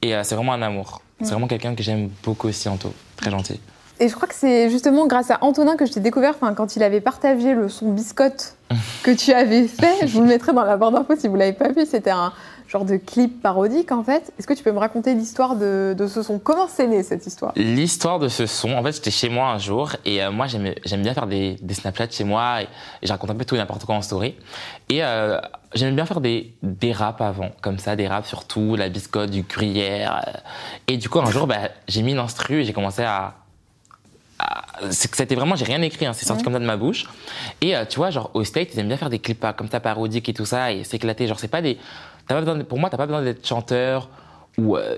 Et 0.00 0.14
c'est 0.22 0.36
vraiment 0.36 0.52
un 0.52 0.62
amour. 0.62 1.02
C'est 1.20 1.30
vraiment 1.30 1.48
quelqu'un 1.48 1.74
que 1.74 1.82
j'aime 1.82 2.08
beaucoup 2.22 2.46
aussi, 2.46 2.68
Anto. 2.68 2.94
Très 3.16 3.32
gentil. 3.32 3.58
Et 4.00 4.08
je 4.08 4.14
crois 4.14 4.26
que 4.26 4.34
c'est 4.34 4.70
justement 4.70 5.06
grâce 5.06 5.30
à 5.30 5.38
Antonin 5.42 5.76
que 5.76 5.86
je 5.86 5.92
t'ai 5.92 6.00
découvert, 6.00 6.34
enfin, 6.34 6.52
quand 6.54 6.76
il 6.76 6.82
avait 6.82 7.00
partagé 7.00 7.54
le 7.54 7.68
son 7.68 7.92
biscotte 7.92 8.56
que 9.02 9.12
tu 9.12 9.32
avais 9.32 9.68
fait. 9.68 10.06
Je 10.06 10.14
vous 10.14 10.22
le 10.22 10.26
mettrai 10.26 10.52
dans 10.52 10.64
la 10.64 10.76
barre 10.76 10.90
d'infos 10.90 11.14
si 11.16 11.28
vous 11.28 11.36
l'avez 11.36 11.52
pas 11.52 11.68
vu. 11.68 11.86
C'était 11.86 12.10
un 12.10 12.32
genre 12.66 12.84
de 12.84 12.96
clip 12.96 13.40
parodique 13.40 13.92
en 13.92 14.02
fait. 14.02 14.32
Est-ce 14.38 14.46
que 14.46 14.54
tu 14.54 14.64
peux 14.64 14.72
me 14.72 14.78
raconter 14.78 15.14
l'histoire 15.14 15.54
de, 15.54 15.94
ce 16.08 16.22
son? 16.22 16.38
Comment 16.38 16.66
c'est 16.66 16.88
né 16.88 17.02
cette 17.02 17.26
histoire? 17.26 17.52
L'histoire 17.54 18.18
de 18.18 18.28
ce 18.28 18.46
son, 18.46 18.72
en 18.72 18.82
fait, 18.82 18.92
j'étais 18.92 19.10
chez 19.12 19.28
moi 19.28 19.48
un 19.48 19.58
jour 19.58 19.92
et 20.04 20.22
euh, 20.22 20.32
moi, 20.32 20.46
j'aime 20.48 21.02
bien 21.02 21.14
faire 21.14 21.26
des, 21.26 21.56
des 21.62 21.74
Snapchats 21.74 22.10
chez 22.10 22.24
moi 22.24 22.62
et, 22.62 22.68
je 23.02 23.12
raconte 23.12 23.30
un 23.30 23.34
peu 23.34 23.44
tout 23.44 23.54
et 23.54 23.58
n'importe 23.58 23.84
quoi 23.84 23.94
en 23.94 24.02
story. 24.02 24.34
Et 24.88 25.04
euh, 25.04 25.38
j'aime 25.74 25.94
bien 25.94 26.06
faire 26.06 26.20
des, 26.20 26.56
des 26.62 26.92
raps 26.92 27.20
avant, 27.20 27.50
comme 27.60 27.78
ça, 27.78 27.94
des 27.94 28.08
raps 28.08 28.28
sur 28.28 28.44
tout, 28.44 28.74
la 28.74 28.88
biscotte, 28.88 29.30
du 29.30 29.42
gruyère. 29.42 30.24
euh. 30.26 30.32
et 30.88 30.96
du 30.96 31.08
coup, 31.08 31.20
un 31.20 31.30
jour, 31.30 31.46
bah, 31.46 31.68
j'ai 31.86 32.02
mis 32.02 32.12
une 32.12 32.18
instru 32.18 32.62
et 32.62 32.64
j'ai 32.64 32.72
commencé 32.72 33.02
à. 33.02 33.34
Que 35.08 35.16
C'était 35.16 35.34
vraiment, 35.34 35.56
j'ai 35.56 35.64
rien 35.64 35.80
écrit, 35.82 36.06
hein, 36.06 36.12
c'est 36.12 36.26
sorti 36.26 36.42
comme 36.42 36.52
ça 36.52 36.58
de 36.58 36.64
ma 36.64 36.76
bouche. 36.76 37.04
Et 37.60 37.76
euh, 37.76 37.84
tu 37.88 37.96
vois, 37.96 38.10
genre, 38.10 38.30
au 38.34 38.44
State, 38.44 38.68
ils 38.74 38.80
aiment 38.80 38.88
bien 38.88 38.96
faire 38.96 39.10
des 39.10 39.18
clips 39.18 39.40
pas 39.40 39.52
comme 39.52 39.68
ça, 39.68 39.80
parodiques 39.80 40.28
et 40.28 40.34
tout 40.34 40.44
ça, 40.46 40.72
et 40.72 40.84
s'éclater. 40.84 41.26
Genre, 41.26 41.38
c'est 41.38 41.48
pas 41.48 41.62
des. 41.62 41.78
t'as 42.26 42.34
pas 42.34 42.40
besoin 42.40 42.56
de- 42.56 42.62
pour 42.64 42.78
moi, 42.78 42.90
t'as 42.90 42.96
pas 42.96 43.06
besoin 43.06 43.22
d'être 43.22 43.46
chanteur 43.46 44.08
ou. 44.58 44.76
euh, 44.76 44.96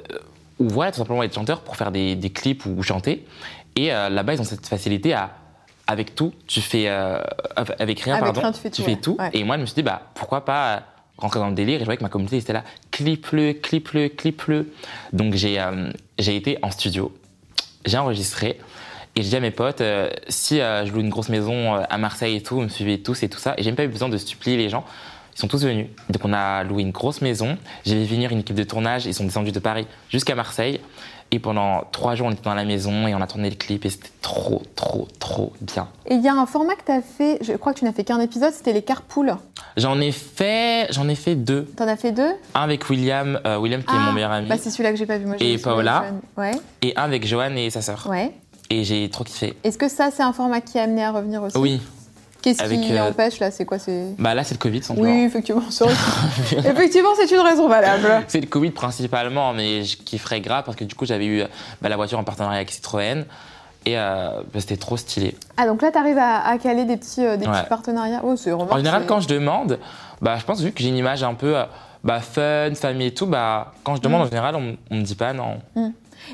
ou 0.59 0.69
voilà, 0.71 0.91
tout 0.91 0.97
simplement 0.99 1.23
être 1.23 1.35
chanteur 1.35 1.61
pour 1.61 1.77
faire 1.77 1.93
des, 1.93 2.15
des 2.17 2.31
clips 2.31 2.65
ou, 2.65 2.83
chanter. 2.83 3.27
Et 3.77 3.93
euh, 3.93 4.09
là-bas, 4.09 4.33
ils 4.35 4.41
ont 4.41 4.45
cette 4.45 4.67
facilité 4.67 5.13
à, 5.13 5.33
avec 5.87 6.15
tout, 6.15 6.33
tu 6.47 6.63
fais, 6.63 6.89
avec 6.89 8.01
rien, 8.01 8.15
Avec 8.15 8.25
pardon, 8.25 8.41
rien, 8.41 8.53
tu 8.53 8.61
fais 8.83 8.97
tout, 8.97 9.17
ouais. 9.19 9.25
Ouais. 9.25 9.31
Et 9.35 9.45
moi, 9.45 9.57
je 9.57 9.61
me 9.61 9.67
suis 9.67 9.75
dit, 9.75 9.83
bah, 9.83 10.01
pourquoi 10.15 10.47
pas 10.47 10.83
rentrer 11.19 11.41
dans 11.41 11.49
le 11.49 11.55
délire? 11.55 11.77
Et 11.77 11.81
je 11.81 11.85
voyais 11.85 11.99
que 11.99 12.03
ma 12.03 12.09
communauté 12.09 12.39
était 12.39 12.55
là, 12.55 12.65
clip-le, 12.91 13.53
clip-le, 13.53 14.09
clip-le. 14.09 14.73
Donc 15.13 15.35
j'ai 15.35 15.63
j'ai 16.19 16.37
été 16.37 16.59
en 16.63 16.71
studio, 16.71 17.15
j'ai 17.85 17.99
enregistré 17.99 18.59
Et 19.19 19.23
je 19.23 19.29
dis 19.29 19.37
à 19.37 19.41
mes 19.41 19.51
potes, 19.51 19.81
euh, 19.81 20.11
si 20.29 20.61
euh, 20.61 20.85
je 20.85 20.93
loue 20.93 21.01
une 21.01 21.09
grosse 21.09 21.31
maison 21.31 21.75
euh, 21.75 21.83
à 21.89 21.97
Marseille 21.97 22.37
et 22.37 22.43
tout, 22.43 22.57
vous 22.57 22.61
me 22.63 22.69
suivez 22.69 23.01
tous 23.03 23.23
et 23.23 23.29
tout 23.31 23.39
ça. 23.39 23.55
Et 23.57 23.63
j'ai 23.63 23.71
même 23.71 23.77
pas 23.77 23.85
eu 23.85 23.89
besoin 23.89 24.11
de 24.11 24.19
supplier 24.19 24.59
les 24.59 24.69
gens. 24.69 24.85
Ils 25.35 25.41
sont 25.41 25.49
tous 25.49 25.65
venus. 25.65 25.87
Donc 26.11 26.23
on 26.25 26.33
a 26.35 26.65
loué 26.65 26.83
une 26.83 26.91
grosse 26.91 27.23
maison. 27.23 27.57
J'ai 27.87 27.95
fait 28.05 28.15
venir 28.15 28.31
une 28.31 28.41
équipe 28.41 28.57
de 28.57 28.63
tournage. 28.63 29.07
Ils 29.07 29.15
sont 29.15 29.25
descendus 29.25 29.53
de 29.53 29.59
Paris 29.59 29.87
jusqu'à 30.11 30.35
Marseille. 30.35 30.81
Et 31.33 31.39
pendant 31.41 31.83
trois 31.93 32.15
jours, 32.15 32.29
on 32.29 32.31
était 32.31 32.43
dans 32.43 32.55
la 32.55 32.65
maison 32.65 33.09
et 33.09 33.15
on 33.15 33.21
a 33.21 33.27
tourné 33.27 33.51
le 33.51 33.57
clip 33.57 33.85
et 33.85 33.91
c'était 33.91 34.11
trop, 34.23 34.63
trop, 34.77 35.09
trop 35.19 35.53
bien. 35.61 35.89
Et 36.07 36.15
il 36.15 36.23
y 36.23 36.29
a 36.29 36.35
un 36.35 36.47
format 36.47 36.75
que 36.77 36.85
tu 36.85 36.93
as 36.93 37.03
fait, 37.03 37.39
je 37.41 37.55
crois 37.55 37.73
que 37.75 37.81
tu 37.81 37.85
n'as 37.85 37.93
fait 37.93 38.05
qu'un 38.05 38.21
épisode, 38.21 38.53
c'était 38.53 38.73
les 38.73 38.83
carpools. 38.83 39.35
J'en 39.77 40.01
ai 40.01 40.13
fait, 40.13 40.87
j'en 40.93 41.09
ai 41.09 41.17
fait 41.17 41.35
deux. 41.35 41.65
T'en 41.77 41.89
as 41.89 41.97
fait 41.97 42.13
deux? 42.13 42.31
Un 42.55 42.61
avec 42.61 42.89
William, 42.89 43.41
euh, 43.45 43.59
William 43.59 43.83
qui 43.83 43.93
est 43.93 43.99
mon 43.99 44.13
meilleur 44.13 44.31
ami, 44.31 44.49
Bah 44.49 44.57
c'est 44.57 44.71
celui-là 44.71 44.93
que 44.93 44.99
j'ai 44.99 45.07
pas 45.07 45.19
vu 45.19 45.27
moi. 45.27 45.35
Et 45.41 45.57
vu 45.57 45.63
Paola. 45.63 46.05
Joanne. 46.05 46.21
Ouais, 46.37 46.61
et 46.83 46.97
un 46.97 47.03
avec 47.03 47.27
Johan 47.27 47.57
et 47.57 47.71
sa 47.71 47.83
sœur. 47.83 48.07
ouais. 48.09 48.33
Et 48.71 48.85
j'ai 48.85 49.09
trop 49.11 49.25
kiffé. 49.25 49.57
Est-ce 49.65 49.79
que 49.79 49.89
ça 49.89 50.11
c'est 50.11 50.23
un 50.23 50.33
format 50.33 50.61
qui 50.61 50.79
est 50.79 50.81
amené 50.83 51.05
à 51.05 51.13
revenir 51.13 51.43
aussi 51.43 51.57
Oui. 51.59 51.81
Qu'est-ce 52.43 52.63
qui 52.63 52.93
euh, 52.93 53.09
empêche 53.09 53.41
là 53.41 53.51
C'est 53.51 53.65
quoi 53.65 53.79
Bah 54.21 54.33
là, 54.35 54.45
c'est 54.45 54.55
le 54.55 54.59
Covid, 54.61 54.81
simplement. 54.83 55.11
Oui, 55.11 55.23
effectivement, 55.25 55.63
effectivement, 55.69 57.09
c'est 57.17 57.31
une 57.35 57.41
raison 57.41 57.67
valable. 57.69 58.25
C'est 58.29 58.41
le 58.41 58.47
Covid 58.47 58.71
principalement, 58.71 59.53
mais 59.53 59.83
je 59.83 59.97
kifferais 59.97 60.41
grave 60.41 60.63
parce 60.65 60.77
que 60.77 60.85
du 60.85 60.95
coup, 60.95 61.07
j'avais 61.07 61.27
eu 61.27 61.43
bah, 61.83 61.89
la 61.89 61.97
voiture 61.97 62.19
en 62.21 62.25
partenariat 62.25 62.59
avec 62.59 62.71
Citroën 62.71 63.25
et 63.85 63.99
euh, 63.99 64.43
bah, 64.53 64.61
c'était 64.61 64.77
trop 64.77 64.97
stylé. 64.97 65.35
Ah 65.57 65.67
donc 65.67 65.83
là, 65.83 65.91
t'arrives 65.91 66.19
à, 66.19 66.47
à 66.47 66.57
caler 66.59 66.85
des 66.85 66.97
petits, 66.97 67.25
euh, 67.25 67.37
des 67.37 67.47
Ouais. 67.49 67.53
petits 67.61 67.69
partenariats. 67.69 68.21
Oh, 68.23 68.37
c'est 68.37 68.53
remarque, 68.53 68.73
En 68.75 68.77
général, 68.77 69.07
quand 69.07 69.21
je 69.21 69.29
demande, 69.29 69.81
bah, 70.23 70.37
je 70.39 70.45
pense 70.45 70.61
vu 70.61 70.71
que 70.71 70.81
j'ai 70.83 70.89
une 70.91 70.97
image 70.99 71.25
un 71.25 71.35
peu 71.35 71.57
euh, 71.57 71.65
bah, 72.05 72.21
fun, 72.21 72.73
famille 72.77 73.09
et 73.09 73.15
tout, 73.15 73.27
bah, 73.27 73.73
quand 73.83 73.97
je 73.97 74.01
demande, 74.03 74.21
Mm. 74.21 74.25
en 74.25 74.29
général, 74.29 74.55
on, 74.57 74.77
on 74.93 74.97
me 74.99 75.03
dit 75.03 75.17
pas 75.17 75.33
non. 75.33 75.59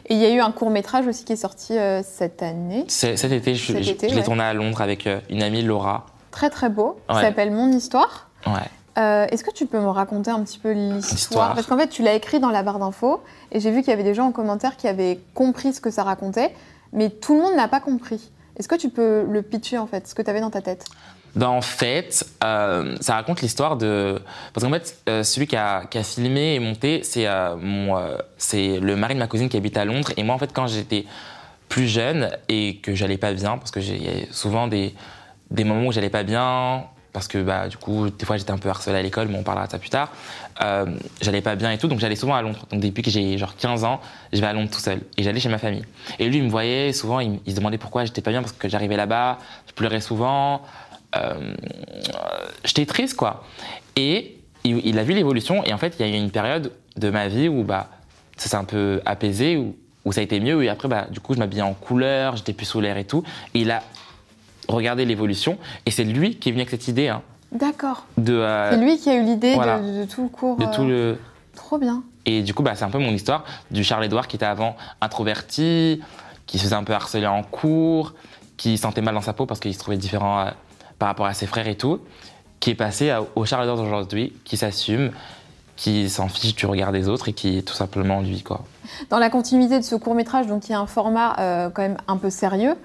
Et 0.06 0.14
il 0.14 0.20
y 0.20 0.24
a 0.26 0.30
eu 0.30 0.40
un 0.40 0.52
court 0.52 0.70
métrage 0.70 1.06
aussi 1.06 1.24
qui 1.24 1.32
est 1.32 1.36
sorti 1.36 1.76
euh, 1.78 2.02
cette 2.04 2.42
année, 2.42 2.84
C'est- 2.88 3.16
Cet 3.16 3.32
été, 3.32 3.54
je, 3.54 3.72
je- 3.78 3.82
je 3.82 3.92
l'ai 4.06 4.14
ouais. 4.16 4.22
tourné 4.22 4.42
à 4.42 4.54
Londres 4.54 4.80
avec 4.80 5.06
euh, 5.06 5.20
une 5.30 5.42
amie, 5.42 5.62
Laura. 5.62 6.06
très 6.30 6.50
très 6.50 6.68
beau, 6.68 6.96
Ouais. 7.08 7.20
s'appelle 7.20 7.50
Mon 7.50 7.70
Histoire. 7.70 8.28
Ouais. 8.46 8.52
Euh, 8.98 9.26
Est-ce 9.30 9.42
que 9.44 9.50
tu 9.50 9.64
peux 9.66 9.78
me 9.80 9.88
raconter 9.88 10.30
un 10.30 10.42
petit 10.42 10.58
peu 10.58 10.72
l'histoire? 10.72 11.12
L'histoire. 11.12 11.54
Parce 11.54 11.66
qu'en 11.66 11.78
fait, 11.78 11.88
tu 11.88 12.02
l'as 12.02 12.14
écrit 12.14 12.40
dans 12.40 12.50
la 12.50 12.62
barre 12.62 12.78
d'infos 12.78 13.20
et 13.50 13.58
j'ai 13.60 13.70
vu 13.70 13.80
qu'il 13.80 13.88
y 13.88 13.92
avait 13.94 14.02
des 14.02 14.14
gens 14.14 14.26
en 14.26 14.32
commentaire 14.32 14.76
qui 14.76 14.86
avaient 14.88 15.18
compris 15.34 15.72
ce 15.72 15.80
que 15.80 15.90
ça 15.90 16.02
racontait, 16.02 16.54
mais 16.92 17.08
tout 17.08 17.34
le 17.36 17.42
monde 17.42 17.54
n'a 17.56 17.68
pas 17.68 17.80
compris. 17.80 18.30
Est-ce 18.58 18.68
que 18.68 18.74
tu 18.74 18.90
peux 18.90 19.24
le 19.26 19.40
pitcher 19.40 19.78
en 19.78 19.86
fait, 19.86 20.06
ce 20.06 20.14
que 20.14 20.20
tu 20.20 20.28
avais 20.28 20.40
dans 20.42 20.50
ta 20.50 20.60
tête? 20.60 20.84
Ben, 21.34 21.48
en 21.48 21.62
fait, 21.62 22.26
euh, 22.44 22.96
ça 23.00 23.14
raconte 23.14 23.40
l'histoire 23.40 23.76
de. 23.76 24.20
Parce 24.52 24.66
qu'en 24.66 24.72
fait, 24.72 24.98
euh, 25.08 25.22
celui 25.22 25.46
qui 25.46 25.56
a, 25.56 25.88
filmé 26.02 26.54
et 26.54 26.58
monté, 26.58 27.02
c'est 27.04 27.26
euh, 27.26 28.16
c'est 28.36 28.78
le 28.78 28.96
mari 28.96 29.14
de 29.14 29.18
ma 29.18 29.26
cousine 29.26 29.48
qui 29.48 29.56
habite 29.56 29.76
à 29.76 29.84
Londres. 29.84 30.12
Et 30.16 30.22
moi, 30.22 30.34
en 30.34 30.38
fait, 30.38 30.52
quand 30.52 30.66
j'étais 30.66 31.06
plus 31.68 31.88
jeune 31.88 32.30
et 32.48 32.76
que 32.76 32.94
j'allais 32.94 33.16
pas 33.16 33.32
bien, 33.32 33.56
parce 33.56 33.70
que 33.70 33.80
j'ai 33.80 34.28
souvent 34.30 34.66
des, 34.66 34.94
des 35.50 35.64
moments 35.64 35.86
où 35.86 35.92
j'allais 35.92 36.10
pas 36.10 36.22
bien, 36.22 36.84
parce 37.12 37.28
que 37.28 37.38
bah, 37.38 37.68
du 37.68 37.76
coup, 37.76 38.10
des 38.10 38.24
fois 38.24 38.36
j'étais 38.36 38.50
un 38.50 38.58
peu 38.58 38.68
harcelé 38.68 38.96
à 38.96 39.02
l'école, 39.02 39.28
mais 39.28 39.38
on 39.38 39.42
parlera 39.42 39.66
de 39.66 39.70
ça 39.70 39.78
plus 39.78 39.90
tard. 39.90 40.10
Euh, 40.62 40.86
j'allais 41.20 41.42
pas 41.42 41.56
bien 41.56 41.70
et 41.70 41.78
tout, 41.78 41.88
donc 41.88 41.98
j'allais 41.98 42.16
souvent 42.16 42.34
à 42.34 42.42
Londres. 42.42 42.66
Donc 42.70 42.80
depuis 42.80 43.02
que 43.02 43.10
j'ai 43.10 43.36
genre 43.38 43.54
15 43.56 43.84
ans, 43.84 44.00
je 44.32 44.40
vais 44.40 44.46
à 44.46 44.52
Londres 44.52 44.70
tout 44.70 44.80
seul. 44.80 45.00
Et 45.16 45.22
j'allais 45.22 45.40
chez 45.40 45.48
ma 45.48 45.58
famille. 45.58 45.84
Et 46.18 46.28
lui, 46.28 46.38
il 46.38 46.44
me 46.44 46.50
voyait, 46.50 46.92
souvent, 46.92 47.20
il, 47.20 47.40
il 47.44 47.52
se 47.52 47.56
demandait 47.56 47.78
pourquoi 47.78 48.04
j'étais 48.04 48.22
pas 48.22 48.30
bien, 48.30 48.40
parce 48.42 48.52
que 48.52 48.68
j'arrivais 48.68 48.96
là-bas, 48.96 49.38
je 49.66 49.72
pleurais 49.72 50.00
souvent. 50.00 50.62
Euh, 51.16 51.54
j'étais 52.64 52.86
triste, 52.86 53.16
quoi. 53.16 53.44
Et 53.96 54.38
il, 54.64 54.98
a 54.98 55.04
vu 55.04 55.12
l'évolution, 55.14 55.64
et 55.64 55.72
en 55.72 55.78
fait, 55.78 55.96
il 55.98 56.06
y 56.06 56.10
a 56.10 56.12
eu 56.12 56.18
une 56.18 56.30
période 56.30 56.72
de 56.96 57.10
ma 57.10 57.28
vie 57.28 57.48
où 57.48 57.64
bah, 57.64 57.88
ça 58.36 58.48
s'est 58.48 58.56
un 58.56 58.64
peu 58.64 59.00
apaisé, 59.04 59.56
où, 59.56 59.76
où 60.04 60.12
ça 60.12 60.20
a 60.20 60.24
été 60.24 60.40
mieux, 60.40 60.62
et 60.62 60.68
après, 60.68 60.88
bah, 60.88 61.06
du 61.10 61.20
coup, 61.20 61.34
je 61.34 61.38
m'habillais 61.38 61.62
en 61.62 61.74
couleur, 61.74 62.36
j'étais 62.36 62.52
plus 62.52 62.66
solaire 62.66 62.96
et 62.96 63.04
tout. 63.04 63.24
Et 63.54 63.60
il 63.60 63.70
a 63.70 63.82
regardé 64.68 65.04
l'évolution, 65.04 65.58
et 65.86 65.90
c'est 65.90 66.04
lui 66.04 66.36
qui 66.36 66.48
est 66.48 66.52
venu 66.52 66.62
avec 66.62 66.70
cette 66.70 66.88
idée 66.88 67.08
hein, 67.08 67.22
D'accord. 67.52 68.06
euh, 68.18 68.70
C'est 68.70 68.78
lui 68.78 68.98
qui 68.98 69.10
a 69.10 69.16
eu 69.16 69.24
l'idée 69.24 69.54
voilà. 69.54 69.78
de, 69.78 70.00
de 70.00 70.04
tout 70.04 70.22
le 70.22 70.28
cours. 70.28 70.56
de 70.56 70.64
euh, 70.64 70.74
tout 70.74 70.84
le. 70.84 71.18
Trop 71.54 71.78
bien. 71.78 72.02
Et 72.24 72.42
du 72.42 72.54
coup, 72.54 72.62
bah, 72.62 72.74
c'est 72.74 72.84
un 72.84 72.90
peu 72.90 72.98
mon 72.98 73.10
histoire 73.10 73.44
du 73.70 73.84
Charles-Édouard 73.84 74.26
qui 74.26 74.36
était 74.36 74.46
avant 74.46 74.76
introverti, 75.00 76.00
qui 76.46 76.58
se 76.58 76.64
faisait 76.64 76.74
un 76.74 76.84
peu 76.84 76.94
harceler 76.94 77.26
en 77.26 77.42
cours, 77.42 78.14
qui 78.56 78.76
se 78.76 78.82
sentait 78.82 79.02
mal 79.02 79.14
dans 79.14 79.20
sa 79.20 79.32
peau 79.32 79.44
parce 79.44 79.60
qu'il 79.60 79.74
se 79.74 79.78
trouvait 79.78 79.96
différent 79.96 80.40
euh, 80.40 80.50
par 81.02 81.08
rapport 81.08 81.26
à 81.26 81.34
ses 81.34 81.46
frères 81.46 81.66
et 81.66 81.74
tout, 81.74 81.98
qui 82.60 82.70
est 82.70 82.76
passé 82.76 83.10
à- 83.10 83.24
au 83.34 83.44
Charles-Édouard 83.44 83.76
d'aujourd'hui, 83.76 84.32
qui 84.44 84.56
s'assume, 84.56 85.10
qui 85.74 86.08
s'en 86.08 86.28
fiche 86.28 86.54
du 86.54 86.64
regard 86.66 86.92
des 86.92 87.08
autres 87.08 87.28
et 87.28 87.32
qui 87.32 87.58
est 87.58 87.62
tout 87.62 87.74
simplement 87.74 88.20
lui, 88.20 88.42
quoi. 88.44 88.60
Dans 89.10 89.18
la 89.18 89.28
continuité 89.28 89.80
de 89.80 89.84
ce 89.84 89.96
court 89.96 90.14
métrage, 90.14 90.46
donc 90.46 90.68
il 90.68 90.72
y 90.72 90.74
a 90.76 90.78
un 90.78 90.86
format 90.86 91.34
euh, 91.40 91.70
quand 91.70 91.82
même 91.82 91.96
un 92.06 92.16
peu 92.18 92.30
sérieux. 92.30 92.76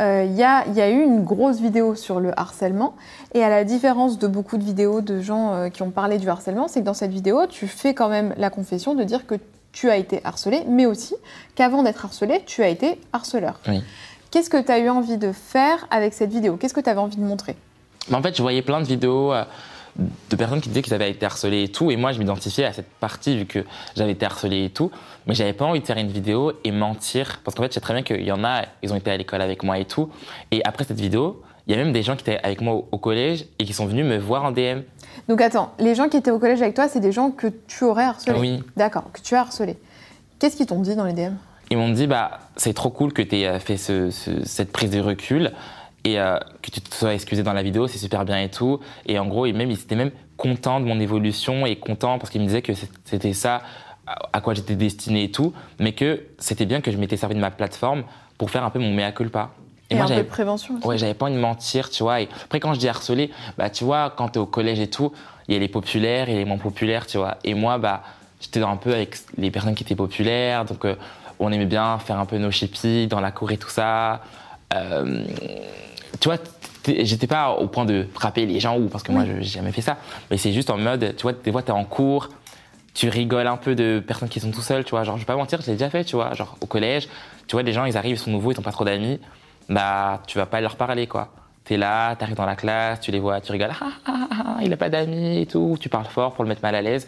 euh, 0.00 0.24
Il 0.26 0.34
y, 0.34 0.42
a, 0.44 0.64
il 0.68 0.72
y 0.76 0.80
a 0.80 0.88
eu 0.88 1.02
une 1.02 1.24
grosse 1.24 1.60
vidéo 1.60 1.94
sur 1.94 2.20
le 2.20 2.30
harcèlement. 2.40 2.94
Et 3.34 3.44
à 3.44 3.50
la 3.50 3.64
différence 3.64 4.18
de 4.18 4.28
beaucoup 4.28 4.56
de 4.56 4.64
vidéos 4.64 5.02
de 5.02 5.20
gens 5.20 5.52
euh, 5.52 5.68
qui 5.68 5.82
ont 5.82 5.90
parlé 5.90 6.16
du 6.16 6.30
harcèlement, 6.30 6.68
c'est 6.68 6.80
que 6.80 6.86
dans 6.86 6.94
cette 6.94 7.10
vidéo, 7.12 7.46
tu 7.50 7.66
fais 7.66 7.92
quand 7.92 8.08
même 8.08 8.32
la 8.38 8.48
confession 8.48 8.94
de 8.94 9.04
dire 9.04 9.26
que 9.26 9.34
tu 9.72 9.90
as 9.90 9.98
été 9.98 10.22
harcelé, 10.24 10.62
mais 10.66 10.86
aussi 10.86 11.14
qu'avant 11.54 11.82
d'être 11.82 12.02
harcelé, 12.06 12.42
tu 12.46 12.62
as 12.62 12.68
été 12.68 12.98
harceleur. 13.12 13.60
Oui. 13.68 13.82
Qu'est-ce 14.30 14.50
que 14.50 14.60
tu 14.60 14.70
as 14.70 14.78
eu 14.78 14.88
envie 14.88 15.16
de 15.16 15.32
faire 15.32 15.86
avec 15.90 16.12
cette 16.12 16.30
vidéo? 16.30 16.56
Qu'est-ce 16.56 16.74
que 16.74 16.80
tu 16.80 16.90
avais 16.90 17.00
envie 17.00 17.16
de 17.16 17.22
montrer? 17.22 17.56
En 18.12 18.22
fait, 18.22 18.36
je 18.36 18.42
voyais 18.42 18.62
plein 18.62 18.80
de 18.80 18.86
vidéos 18.86 19.32
euh, 19.32 19.44
de 20.30 20.36
personnes 20.36 20.60
qui 20.60 20.68
disaient 20.68 20.82
qu'ils 20.82 20.94
avaient 20.94 21.10
été 21.10 21.24
harcelés 21.24 21.64
et 21.64 21.68
tout. 21.68 21.90
Et 21.90 21.96
moi, 21.96 22.12
je 22.12 22.18
m'identifiais 22.18 22.64
à 22.64 22.72
cette 22.72 22.88
partie 23.00 23.38
vu 23.38 23.46
que 23.46 23.64
j'avais 23.96 24.12
été 24.12 24.26
harcelé 24.26 24.64
et 24.66 24.70
tout. 24.70 24.90
Mais 25.26 25.34
j'avais 25.34 25.52
pas 25.54 25.64
envie 25.64 25.80
de 25.80 25.86
faire 25.86 25.96
une 25.96 26.10
vidéo 26.10 26.52
et 26.64 26.70
mentir. 26.70 27.40
Parce 27.44 27.54
qu'en 27.54 27.62
fait, 27.62 27.70
je 27.70 27.74
sais 27.74 27.80
très 27.80 27.94
bien 27.94 28.02
qu'il 28.02 28.22
y 28.22 28.32
en 28.32 28.44
a, 28.44 28.64
ils 28.82 28.92
ont 28.92 28.96
été 28.96 29.10
à 29.10 29.16
l'école 29.16 29.40
avec 29.40 29.62
moi 29.62 29.78
et 29.78 29.84
tout. 29.84 30.10
Et 30.50 30.62
après 30.64 30.84
cette 30.84 31.00
vidéo, 31.00 31.42
il 31.66 31.72
y 31.72 31.74
a 31.74 31.82
même 31.82 31.92
des 31.92 32.02
gens 32.02 32.14
qui 32.16 32.22
étaient 32.22 32.40
avec 32.42 32.60
moi 32.60 32.74
au, 32.74 32.88
au 32.92 32.98
collège 32.98 33.46
et 33.58 33.64
qui 33.64 33.72
sont 33.72 33.86
venus 33.86 34.04
me 34.04 34.18
voir 34.18 34.44
en 34.44 34.52
DM. 34.52 34.80
Donc 35.28 35.40
attends, 35.40 35.72
les 35.78 35.94
gens 35.94 36.08
qui 36.08 36.16
étaient 36.16 36.30
au 36.30 36.38
collège 36.38 36.62
avec 36.62 36.74
toi, 36.74 36.88
c'est 36.88 37.00
des 37.00 37.12
gens 37.12 37.30
que 37.30 37.48
tu 37.66 37.84
aurais 37.84 38.04
harcelés? 38.04 38.38
Oui. 38.38 38.62
D'accord, 38.76 39.04
que 39.12 39.20
tu 39.20 39.34
as 39.34 39.40
harcelé. 39.40 39.76
Qu'est-ce 40.38 40.56
qu'ils 40.56 40.66
t'ont 40.66 40.80
dit 40.80 40.96
dans 40.96 41.04
les 41.04 41.12
DM 41.12 41.34
Ils 41.70 41.76
m'ont 41.76 41.90
dit, 41.90 42.06
bah, 42.06 42.38
c'est 42.56 42.72
trop 42.74 42.90
cool 42.90 43.12
que 43.12 43.22
tu 43.22 43.36
aies 43.36 43.58
fait 43.60 43.76
ce- 43.76 44.10
ce- 44.10 44.44
cette 44.44 44.72
prise 44.72 44.90
de 44.90 45.00
recul 45.00 45.52
et 46.04 46.18
euh, 46.18 46.38
que 46.62 46.70
tu 46.70 46.80
te 46.80 46.94
sois 46.94 47.12
excusé 47.14 47.42
dans 47.42 47.52
la 47.52 47.62
vidéo, 47.62 47.86
c'est 47.88 47.98
super 47.98 48.24
bien 48.24 48.40
et 48.40 48.48
tout. 48.50 48.80
Et 49.06 49.18
en 49.18 49.26
gros, 49.26 49.44
ils, 49.46 49.54
même, 49.54 49.70
ils 49.70 49.78
étaient 49.78 49.96
même 49.96 50.12
contents 50.36 50.80
de 50.80 50.86
mon 50.86 50.98
évolution 51.00 51.66
et 51.66 51.76
contents 51.76 52.18
parce 52.18 52.30
qu'ils 52.30 52.40
me 52.40 52.46
disaient 52.46 52.62
que 52.62 52.72
c'était 53.04 53.32
ça 53.34 53.60
à 54.32 54.40
quoi 54.40 54.54
j'étais 54.54 54.74
destiné 54.76 55.24
et 55.24 55.30
tout, 55.30 55.52
mais 55.78 55.92
que 55.92 56.22
c'était 56.38 56.64
bien 56.64 56.80
que 56.80 56.90
je 56.90 56.96
m'étais 56.96 57.18
servi 57.18 57.34
de 57.34 57.40
ma 57.40 57.50
plateforme 57.50 58.04
pour 58.38 58.50
faire 58.50 58.64
un 58.64 58.70
peu 58.70 58.78
mon 58.78 58.90
mea 58.94 59.12
culpa. 59.12 59.50
Et, 59.90 59.98
un 59.98 60.06
peu 60.06 60.14
de 60.16 60.22
prévention 60.22 60.76
aussi. 60.76 60.86
Ouais, 60.86 60.96
j'avais 60.96 61.12
pas 61.14 61.26
envie 61.26 61.34
de 61.34 61.40
mentir, 61.40 61.90
tu 61.90 62.02
vois. 62.02 62.22
Et 62.22 62.28
après, 62.44 62.60
quand 62.60 62.72
je 62.72 62.78
dis 62.78 62.88
harceler, 62.88 63.30
bah, 63.58 63.68
tu 63.68 63.84
vois, 63.84 64.12
quand 64.16 64.28
t'es 64.28 64.38
au 64.38 64.46
collège 64.46 64.80
et 64.80 64.88
tout, 64.88 65.12
il 65.48 65.54
y 65.54 65.56
a 65.56 65.60
les 65.60 65.68
populaires 65.68 66.30
et 66.30 66.34
les 66.36 66.44
moins 66.46 66.56
populaires, 66.58 67.06
tu 67.06 67.18
vois. 67.18 67.36
Et 67.44 67.52
moi, 67.52 67.76
bah, 67.78 68.02
j'étais 68.40 68.62
un 68.62 68.76
peu 68.76 68.92
avec 68.94 69.16
les 69.36 69.50
personnes 69.50 69.74
qui 69.74 69.82
étaient 69.84 69.94
populaires, 69.96 70.64
donc 70.64 70.84
euh, 70.86 70.94
on 71.40 71.52
aimait 71.52 71.66
bien 71.66 71.98
faire 71.98 72.18
un 72.18 72.26
peu 72.26 72.38
nos 72.38 72.50
chippies 72.50 73.06
dans 73.06 73.20
la 73.20 73.30
cour 73.30 73.50
et 73.52 73.56
tout 73.58 73.68
ça. 73.70 74.20
Euh, 74.74 75.24
tu 76.20 76.28
vois, 76.28 76.38
j'étais 76.86 77.26
pas 77.26 77.50
au 77.50 77.66
point 77.68 77.84
de 77.84 78.06
frapper 78.14 78.46
les 78.46 78.60
gens, 78.60 78.78
ou 78.78 78.88
parce 78.88 79.02
que 79.02 79.12
moi, 79.12 79.22
Oui. 79.22 79.36
j'ai 79.40 79.44
jamais 79.58 79.72
fait 79.72 79.82
ça. 79.82 79.96
Mais 80.30 80.36
c'est 80.36 80.52
juste 80.52 80.70
en 80.70 80.78
mode, 80.78 81.14
tu 81.16 81.22
vois, 81.22 81.32
des 81.32 81.52
fois, 81.52 81.62
t'es 81.62 81.70
en 81.72 81.84
cours, 81.84 82.28
tu 82.94 83.08
rigoles 83.08 83.46
un 83.46 83.56
peu 83.56 83.74
de 83.74 84.02
personnes 84.04 84.28
qui 84.28 84.40
sont 84.40 84.50
tout 84.50 84.62
seuls, 84.62 84.84
tu 84.84 84.90
vois. 84.90 85.04
Genre, 85.04 85.16
je 85.16 85.22
vais 85.22 85.26
pas 85.26 85.36
mentir, 85.36 85.60
je 85.62 85.66
l'ai 85.66 85.72
déjà 85.74 85.90
fait, 85.90 86.04
tu 86.04 86.16
vois. 86.16 86.34
Genre, 86.34 86.56
au 86.60 86.66
collège, 86.66 87.08
tu 87.46 87.54
vois, 87.54 87.62
des 87.62 87.72
gens, 87.72 87.84
ils 87.84 87.96
arrivent, 87.96 88.16
ils 88.16 88.18
sont 88.18 88.30
nouveaux, 88.30 88.52
ils 88.52 88.58
ont 88.58 88.62
pas 88.62 88.72
trop 88.72 88.84
d'amis. 88.84 89.20
Bah, 89.68 90.22
tu 90.26 90.38
vas 90.38 90.46
pas 90.46 90.60
leur 90.60 90.76
parler, 90.76 91.06
quoi. 91.06 91.28
T'es 91.64 91.76
là, 91.76 92.16
t'arrives 92.16 92.34
dans 92.36 92.46
la 92.46 92.56
classe, 92.56 93.00
tu 93.00 93.10
les 93.10 93.20
vois, 93.20 93.40
tu 93.42 93.52
rigoles, 93.52 93.70
ah, 93.78 93.86
ah, 94.06 94.12
ah, 94.30 94.36
ah, 94.40 94.56
il 94.62 94.72
a 94.72 94.76
pas 94.78 94.88
d'amis 94.88 95.42
et 95.42 95.46
tout. 95.46 95.76
Tu 95.78 95.90
parles 95.90 96.06
fort 96.06 96.32
pour 96.32 96.42
le 96.42 96.48
mettre 96.48 96.62
mal 96.62 96.74
à 96.74 96.80
l'aise. 96.82 97.06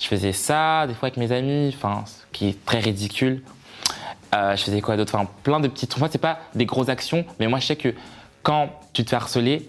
Je 0.00 0.06
faisais 0.06 0.32
ça, 0.32 0.86
des 0.86 0.94
fois 0.94 1.08
avec 1.08 1.18
mes 1.18 1.30
amis, 1.32 1.74
enfin, 1.76 2.04
ce 2.06 2.22
qui 2.32 2.48
est 2.48 2.64
très 2.64 2.78
ridicule. 2.80 3.42
Euh, 4.34 4.56
je 4.56 4.62
faisais 4.62 4.80
quoi 4.80 4.96
d'autre? 4.96 5.14
Enfin, 5.14 5.28
plein 5.42 5.60
de 5.60 5.68
petits 5.68 5.86
trucs. 5.86 6.00
Moi, 6.00 6.08
c'est 6.10 6.18
pas 6.18 6.38
des 6.54 6.66
grosses 6.66 6.88
actions, 6.88 7.24
mais 7.40 7.46
moi, 7.46 7.58
je 7.60 7.66
sais 7.66 7.76
que 7.76 7.94
quand 8.42 8.70
tu 8.92 9.04
te 9.04 9.10
fais 9.10 9.16
harceler 9.16 9.68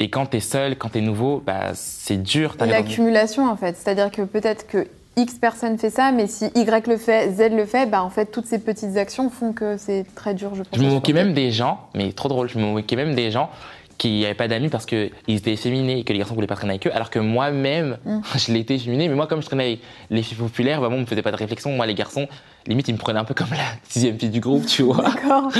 et 0.00 0.10
quand 0.10 0.26
t'es 0.26 0.40
seul, 0.40 0.76
quand 0.76 0.90
t'es 0.90 1.00
nouveau, 1.00 1.42
bah, 1.44 1.72
c'est 1.74 2.22
dur. 2.22 2.56
L'accumulation 2.60 3.48
en 3.50 3.56
fait. 3.56 3.76
C'est-à-dire 3.76 4.10
que 4.10 4.22
peut-être 4.22 4.66
que 4.66 4.86
X 5.16 5.34
personne 5.34 5.78
fait 5.78 5.90
ça, 5.90 6.12
mais 6.12 6.26
si 6.26 6.46
Y 6.54 6.86
le 6.86 6.96
fait, 6.96 7.32
Z 7.32 7.52
le 7.52 7.66
fait, 7.66 7.86
bah 7.86 8.02
en 8.02 8.10
fait 8.10 8.26
toutes 8.26 8.46
ces 8.46 8.60
petites 8.60 8.96
actions 8.96 9.30
font 9.30 9.52
que 9.52 9.76
c'est 9.76 10.06
très 10.14 10.32
dur, 10.34 10.54
je 10.54 10.62
pense. 10.62 10.78
Je 10.78 10.84
me 10.84 10.90
moquais 10.90 11.12
même 11.12 11.34
des 11.34 11.50
gens, 11.50 11.80
mais 11.94 12.12
trop 12.12 12.28
drôle, 12.28 12.48
je 12.48 12.58
me 12.58 12.64
moquais 12.64 12.94
même 12.94 13.14
des 13.14 13.32
gens 13.32 13.50
qui 13.98 14.20
n'avaient 14.22 14.34
pas 14.34 14.46
d'amis 14.48 14.68
parce 14.68 14.86
qu'ils 14.86 15.10
étaient 15.26 15.52
efféminés 15.52 15.98
et 15.98 16.04
que 16.04 16.12
les 16.12 16.20
garçons 16.20 16.34
voulaient 16.34 16.46
pas 16.46 16.54
traîner 16.54 16.74
avec 16.74 16.86
eux, 16.86 16.92
alors 16.94 17.10
que 17.10 17.18
moi-même, 17.18 17.98
Mm. 18.04 18.20
je 18.38 18.52
l'étais 18.52 18.76
efféminé, 18.76 19.08
mais 19.08 19.14
moi, 19.16 19.26
comme 19.26 19.42
je 19.42 19.46
traînais 19.46 19.64
avec 19.64 19.80
les 20.10 20.22
filles 20.22 20.36
populaires, 20.38 20.80
vraiment, 20.80 20.96
on 20.96 21.00
me 21.00 21.06
faisait 21.06 21.22
pas 21.22 21.32
de 21.32 21.36
réflexion. 21.36 21.72
Moi, 21.72 21.84
les 21.86 21.94
garçons, 21.94 22.28
limite, 22.66 22.86
ils 22.88 22.92
me 22.94 22.98
prenaient 22.98 23.18
un 23.18 23.24
peu 23.24 23.34
comme 23.34 23.50
la 23.50 23.56
sixième 23.88 24.18
fille 24.18 24.30
du 24.30 24.40
groupe, 24.40 24.66
tu 24.66 24.82
vois. 24.84 25.02
D'accord. 25.02 25.50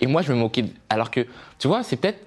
Et 0.00 0.06
moi, 0.06 0.22
je 0.22 0.32
me 0.32 0.38
moquais. 0.38 0.64
Alors 0.88 1.10
que, 1.10 1.26
tu 1.58 1.66
vois, 1.68 1.82
c'est 1.82 1.96
peut-être 1.96 2.20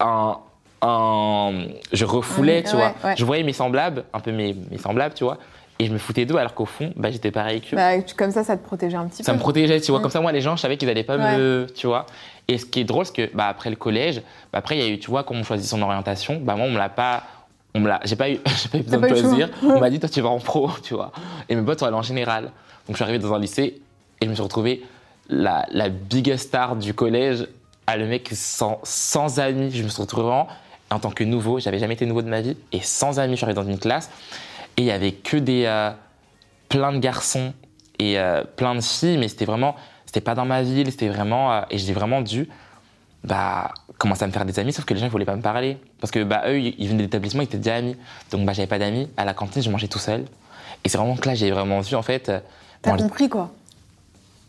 un. 0.00 0.36
un- 0.82 1.64
Je 1.92 2.04
refoulais, 2.04 2.62
tu 2.62 2.70
ouais, 2.70 2.76
vois. 2.76 2.94
ouais. 3.04 3.14
Je 3.16 3.24
voyais 3.24 3.42
mes 3.42 3.52
semblables, 3.52 4.04
un 4.12 4.20
peu 4.20 4.32
mes, 4.32 4.54
mes 4.70 4.78
semblables, 4.78 5.14
tu 5.14 5.24
vois. 5.24 5.38
Et 5.80 5.86
je 5.86 5.92
me 5.92 5.98
foutais 5.98 6.24
d'eux 6.26 6.36
alors 6.36 6.54
qu'au 6.54 6.64
fond, 6.66 6.92
bah, 6.96 7.10
j'étais 7.12 7.30
pareil 7.30 7.60
qu'eux. 7.60 7.76
Bah, 7.76 7.92
comme 8.16 8.32
ça, 8.32 8.42
ça 8.42 8.56
te 8.56 8.64
protégeait 8.66 8.96
un 8.96 9.06
petit 9.06 9.22
Ça 9.22 9.30
peu. 9.32 9.36
me 9.38 9.40
protégeait, 9.40 9.80
tu 9.80 9.92
vois. 9.92 10.00
Mm. 10.00 10.02
Comme 10.02 10.10
ça, 10.10 10.20
moi, 10.20 10.32
les 10.32 10.40
gens, 10.40 10.56
je 10.56 10.60
savais 10.60 10.76
qu'ils 10.76 10.88
allaient 10.90 11.04
pas 11.04 11.16
me. 11.18 11.66
Tu 11.74 11.86
vois. 11.86 12.06
Et 12.48 12.58
ce 12.58 12.64
qui 12.66 12.80
est 12.80 12.84
drôle, 12.84 13.04
c'est 13.06 13.12
que 13.28 13.36
bah, 13.36 13.46
après 13.48 13.70
le 13.70 13.76
collège, 13.76 14.22
bah, 14.52 14.58
après, 14.58 14.76
il 14.78 14.82
y 14.82 14.86
a 14.86 14.88
eu, 14.88 14.98
tu 14.98 15.10
vois, 15.10 15.22
quand 15.24 15.34
on 15.34 15.42
choisit 15.44 15.68
son 15.68 15.82
orientation, 15.82 16.40
bah, 16.42 16.54
moi, 16.56 16.66
on 16.66 16.70
me 16.70 16.78
l'a 16.78 16.88
pas. 16.88 17.24
On 17.74 17.80
me 17.80 17.88
l'a, 17.88 18.00
j'ai 18.04 18.16
pas 18.16 18.30
eu, 18.30 18.38
j'ai 18.62 18.68
pas 18.70 18.78
eu 18.78 18.82
besoin 18.82 19.00
de 19.00 19.08
choisir. 19.08 19.50
On 19.62 19.78
m'a 19.80 19.90
dit, 19.90 20.00
toi, 20.00 20.08
tu 20.08 20.20
vas 20.20 20.30
en 20.30 20.38
pro, 20.40 20.70
tu 20.82 20.94
vois. 20.94 21.12
Et 21.48 21.54
mes 21.54 21.62
potes 21.62 21.80
sont 21.80 21.86
allés 21.86 21.96
en 21.96 22.02
général. 22.02 22.44
Donc, 22.44 22.52
je 22.90 22.94
suis 22.94 23.02
arrivé 23.04 23.18
dans 23.18 23.34
un 23.34 23.38
lycée 23.38 23.80
et 24.20 24.24
je 24.24 24.28
me 24.30 24.34
suis 24.34 24.42
retrouvé 24.42 24.82
la, 25.28 25.66
la 25.70 25.88
biggest 25.90 26.48
star 26.48 26.76
du 26.76 26.94
collège, 26.94 27.46
à 27.86 27.96
le 27.96 28.06
mec 28.06 28.30
sans, 28.32 28.80
sans 28.82 29.38
amis. 29.40 29.70
Je 29.70 29.82
me 29.82 29.88
suis 29.88 30.00
retrouvé 30.00 30.22
vraiment 30.24 30.48
en 30.90 30.98
tant 30.98 31.10
que 31.10 31.24
nouveau. 31.24 31.58
J'avais 31.60 31.78
jamais 31.78 31.94
été 31.94 32.06
nouveau 32.06 32.22
de 32.22 32.28
ma 32.28 32.40
vie. 32.40 32.56
Et 32.72 32.80
sans 32.80 33.18
amis, 33.20 33.32
je 33.32 33.36
suis 33.36 33.44
arrivé 33.44 33.60
dans 33.60 33.68
une 33.68 33.78
classe 33.78 34.10
et 34.78 34.82
il 34.82 34.84
y 34.86 34.90
avait 34.90 35.12
que 35.12 35.36
des. 35.36 35.64
euh, 35.66 35.90
plein 36.68 36.92
de 36.92 36.98
garçons 36.98 37.52
et 37.98 38.18
euh, 38.18 38.44
plein 38.44 38.74
de 38.74 38.80
filles, 38.82 39.16
mais 39.16 39.28
c'était 39.28 39.46
vraiment, 39.46 39.74
c'était 40.08 40.22
pas 40.22 40.34
dans 40.34 40.46
ma 40.46 40.62
ville, 40.62 40.90
c'était 40.90 41.08
vraiment, 41.08 41.52
euh, 41.52 41.60
et 41.70 41.76
j'ai 41.76 41.92
vraiment 41.92 42.22
dû, 42.22 42.48
bah, 43.24 43.72
commencer 43.98 44.24
à 44.24 44.26
me 44.26 44.32
faire 44.32 44.46
des 44.46 44.58
amis, 44.58 44.72
sauf 44.72 44.86
que 44.86 44.94
les 44.94 45.00
gens 45.00 45.06
ils 45.06 45.12
voulaient 45.12 45.26
pas 45.26 45.36
me 45.36 45.42
parler, 45.42 45.76
parce 46.00 46.10
que 46.10 46.24
bah 46.24 46.44
eux, 46.46 46.58
ils 46.58 46.88
venaient 46.88 47.02
d'établissement, 47.02 47.42
ils 47.42 47.44
étaient 47.44 47.58
déjà 47.58 47.74
amis, 47.76 47.94
donc 48.30 48.46
bah 48.46 48.54
j'avais 48.54 48.66
pas 48.68 48.78
d'amis. 48.78 49.10
À 49.18 49.26
la 49.26 49.34
cantine, 49.34 49.60
je 49.62 49.68
mangeais 49.70 49.88
tout 49.88 49.98
seul, 49.98 50.24
et 50.82 50.88
c'est 50.88 50.96
vraiment 50.96 51.14
que 51.16 51.28
là 51.28 51.34
j'ai 51.34 51.50
vraiment 51.50 51.80
vu 51.80 51.94
en 51.94 52.02
fait. 52.02 52.30
euh, 52.30 52.40
T'as 52.80 52.96
compris 52.96 53.28
quoi 53.28 53.50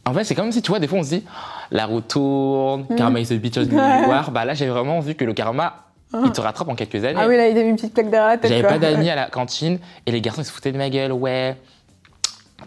en 0.05 0.14
fait, 0.14 0.24
c'est 0.24 0.34
comme 0.34 0.51
si, 0.51 0.64
tu 0.64 0.70
vois, 0.72 0.80
des 0.80 0.88
fois, 0.88 0.97
on 0.99 1.03
se 1.03 1.10
dit, 1.10 1.24
la 1.70 1.86
roue 1.86 2.01
tourne, 2.01 2.86
Mm. 2.89 2.95
karma 2.95 3.20
is 3.20 3.32
a 3.32 3.36
bitch 3.36 3.57
of 3.57 3.68
the 3.70 3.74
war. 3.74 4.32
Bah 4.32 4.43
là, 4.45 4.55
j'ai 4.55 4.68
vraiment 4.68 5.01
vu 5.01 5.14
que 5.14 5.24
le 5.24 5.34
karma, 5.34 5.84
il 6.26 6.32
te 6.32 6.41
rattrape 6.41 6.68
en 6.68 6.74
quelques 6.74 7.03
années. 7.03 7.20
Ah 7.22 7.28
oui, 7.28 7.38
là, 7.38 7.47
il 7.47 7.55
a 7.55 7.62
mis 7.62 7.70
une 7.70 7.76
petite 7.76 7.93
plaque 7.93 8.10
derrière 8.10 8.30
la 8.30 8.38
tête. 8.39 8.49
J'avais 8.49 8.64
pas 8.68 8.80
d'amis 8.80 9.10
à 9.12 9.16
la 9.16 9.26
cantine 9.28 9.78
et 10.07 10.12
les 10.12 10.20
garçons 10.22 10.41
ils 10.41 10.45
se 10.45 10.51
foutaient 10.51 10.72
de 10.72 10.80
ma 10.80 10.89
gueule. 10.89 11.12
Ouais, 11.12 11.55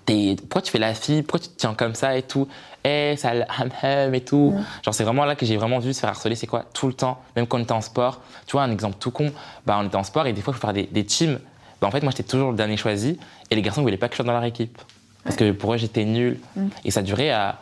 pourquoi 0.07 0.63
tu 0.63 0.71
fais 0.71 0.79
la 0.79 0.95
fille? 0.95 1.23
Pourquoi 1.23 1.41
tu 1.41 1.49
te 1.49 1.57
tiens 1.59 1.75
comme 1.75 1.95
ça 1.95 2.17
et 2.17 2.23
tout? 2.23 2.47
Eh, 2.85 3.15
ça 3.17 3.35
le 3.35 3.43
ham 3.43 3.71
ham 3.83 4.15
et 4.15 4.21
tout. 4.21 4.55
Genre, 4.85 4.95
c'est 4.95 5.05
vraiment 5.05 5.25
là 5.25 5.37
que 5.37 5.47
j'ai 5.47 5.57
vraiment 5.57 5.79
vu 5.79 5.93
se 5.93 6.01
faire 6.01 6.11
harceler. 6.11 6.35
C'est 6.35 6.47
quoi 6.47 6.65
Tout 6.75 6.89
le 6.89 6.95
temps, 6.95 7.21
même 7.37 7.47
quand 7.47 7.59
on 7.59 7.63
était 7.63 7.73
en 7.73 7.81
sport. 7.81 8.21
Tu 8.47 8.53
vois, 8.53 8.63
un 8.63 8.71
exemple 8.71 8.97
tout 8.99 9.11
con, 9.11 9.33
bah, 9.67 9.79
on 9.81 9.87
était 9.87 9.97
en 9.97 10.03
sport 10.03 10.27
et 10.27 10.33
des 10.33 10.41
fois, 10.41 10.53
il 10.53 10.57
faut 10.57 10.61
faire 10.61 10.73
des, 10.73 10.85
des 10.85 11.05
teams. 11.05 11.39
Bah, 11.81 11.87
en 11.87 11.91
fait, 11.91 12.03
moi, 12.03 12.11
j'étais 12.11 12.29
toujours 12.29 12.51
le 12.51 12.57
dernier 12.57 12.77
choisi 12.77 13.19
et 13.51 13.55
les 13.55 13.63
garçons 13.63 13.81
ne 13.81 13.87
voulaient 13.87 13.97
pas 13.97 14.09
que 14.09 14.15
je 14.15 14.17
sois 14.17 14.25
dans 14.25 14.33
leur 14.33 14.45
équipe. 14.45 14.79
Parce 15.25 15.37
que 15.37 15.53
pour 15.53 15.75
eux, 15.75 15.77
j'étais 15.77 16.05
nul. 16.05 16.41
Mm. 16.57 16.67
Et 16.85 16.91
ça 16.91 17.03
durait, 17.03 17.31
à, 17.31 17.59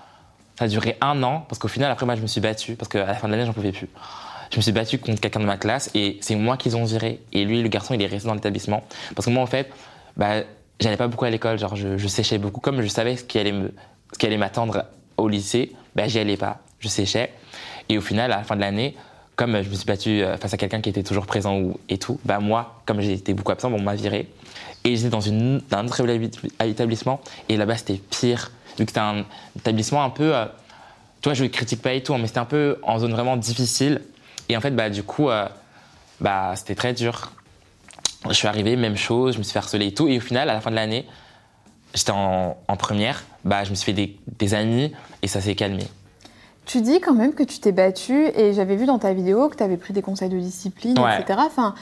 ça 0.58 0.68
duré 0.68 0.96
un 1.00 1.22
an 1.22 1.44
parce 1.48 1.58
qu'au 1.58 1.68
final, 1.68 1.90
après, 1.90 2.06
moi, 2.06 2.14
je 2.16 2.22
me 2.22 2.26
suis 2.26 2.40
battu 2.40 2.74
parce 2.76 2.88
qu'à 2.88 3.04
la 3.04 3.14
fin 3.14 3.28
de 3.28 3.32
l'année, 3.32 3.46
j'en 3.46 3.52
pouvais 3.52 3.72
plus. 3.72 3.88
Je 4.50 4.56
me 4.56 4.62
suis 4.62 4.72
battu 4.72 4.98
contre 4.98 5.20
quelqu'un 5.20 5.40
de 5.40 5.44
ma 5.44 5.56
classe 5.58 5.90
et 5.94 6.18
c'est 6.22 6.34
moi 6.34 6.56
qu'ils 6.56 6.76
ont 6.76 6.84
viré. 6.84 7.20
Et 7.32 7.44
lui, 7.44 7.62
le 7.62 7.68
garçon, 7.68 7.94
il 7.94 8.02
est 8.02 8.06
resté 8.06 8.26
dans 8.26 8.34
l'établissement. 8.34 8.82
Parce 9.14 9.26
que 9.26 9.30
moi, 9.30 9.42
en 9.42 9.46
fait, 9.46 9.70
bah, 10.16 10.42
j'allais 10.80 10.96
pas 10.96 11.08
beaucoup 11.08 11.26
à 11.26 11.30
l'école. 11.30 11.58
Genre, 11.58 11.76
je, 11.76 11.98
je 11.98 12.08
séchais 12.08 12.38
beaucoup. 12.38 12.60
Comme 12.60 12.80
je 12.80 12.88
savais 12.88 13.16
ce 13.16 13.24
qui 13.24 13.38
allait 13.38 13.52
me, 13.52 13.72
ce 14.12 14.18
qui 14.18 14.26
allait 14.26 14.38
m'attendre 14.38 14.84
au 15.20 15.28
lycée, 15.28 15.72
bah, 15.94 16.08
j'y 16.08 16.18
allais 16.18 16.36
pas. 16.36 16.60
Je 16.80 16.88
séchais. 16.88 17.32
Et 17.88 17.98
au 17.98 18.00
final, 18.00 18.32
à 18.32 18.38
la 18.38 18.44
fin 18.44 18.56
de 18.56 18.60
l'année, 18.60 18.96
comme 19.36 19.62
je 19.62 19.68
me 19.70 19.74
suis 19.74 19.86
battu 19.86 20.22
euh, 20.22 20.36
face 20.36 20.52
à 20.54 20.56
quelqu'un 20.56 20.80
qui 20.80 20.90
était 20.90 21.02
toujours 21.02 21.26
présent 21.26 21.62
et 21.88 21.98
tout, 21.98 22.20
bah, 22.24 22.40
moi, 22.40 22.82
comme 22.86 23.00
j'ai 23.00 23.12
été 23.12 23.34
beaucoup 23.34 23.52
absent, 23.52 23.72
on 23.72 23.80
m'a 23.80 23.94
viré. 23.94 24.28
Et 24.84 24.96
j'étais 24.96 25.08
dans, 25.08 25.20
une, 25.20 25.62
dans 25.70 25.78
un 25.78 25.86
autre 25.86 26.00
établissement. 26.64 27.20
Et 27.48 27.56
là-bas, 27.56 27.76
c'était 27.76 28.00
pire. 28.10 28.50
Vu 28.78 28.84
que 28.84 28.90
c'était 28.90 29.00
un 29.00 29.24
établissement 29.56 30.02
un 30.04 30.10
peu. 30.10 30.34
euh, 30.34 30.44
tu 31.20 31.28
vois, 31.28 31.34
je 31.34 31.44
ne 31.44 31.48
critique 31.48 31.82
pas 31.82 31.92
et 31.92 32.02
tout, 32.02 32.14
hein, 32.14 32.18
mais 32.18 32.26
c'était 32.26 32.38
un 32.38 32.44
peu 32.44 32.78
en 32.82 32.98
zone 32.98 33.12
vraiment 33.12 33.36
difficile. 33.36 34.02
Et 34.48 34.56
en 34.56 34.60
fait, 34.60 34.70
bah, 34.70 34.88
du 34.88 35.02
coup, 35.02 35.28
euh, 35.28 35.46
bah, 36.20 36.52
c'était 36.56 36.74
très 36.74 36.92
dur. 36.92 37.32
Je 38.28 38.34
suis 38.34 38.46
arrivé, 38.48 38.76
même 38.76 38.96
chose, 38.96 39.34
je 39.34 39.38
me 39.38 39.42
suis 39.42 39.52
fait 39.52 39.58
harceler 39.58 39.86
et 39.86 39.94
tout. 39.94 40.06
Et 40.06 40.18
au 40.18 40.20
final, 40.20 40.50
à 40.50 40.54
la 40.54 40.60
fin 40.60 40.70
de 40.70 40.76
l'année, 40.76 41.06
j'étais 41.94 42.12
en 42.12 42.76
première, 42.78 43.24
bah, 43.44 43.64
je 43.64 43.70
me 43.70 43.74
suis 43.74 43.86
fait 43.86 43.92
des, 43.92 44.16
des 44.38 44.54
amis 44.54 44.92
et 45.22 45.26
ça 45.28 45.40
s'est 45.40 45.54
calmé. 45.54 45.84
Tu 46.66 46.80
dis 46.82 47.00
quand 47.00 47.14
même 47.14 47.32
que 47.34 47.42
tu 47.42 47.58
t'es 47.58 47.72
battu 47.72 48.26
et 48.36 48.52
j'avais 48.52 48.76
vu 48.76 48.86
dans 48.86 48.98
ta 48.98 49.12
vidéo 49.12 49.48
que 49.48 49.56
tu 49.56 49.62
avais 49.62 49.76
pris 49.76 49.92
des 49.92 50.02
conseils 50.02 50.28
de 50.28 50.38
discipline, 50.38 50.98
Ouais. 50.98 51.20
etc. 51.20 51.40
Enfin, 51.44 51.74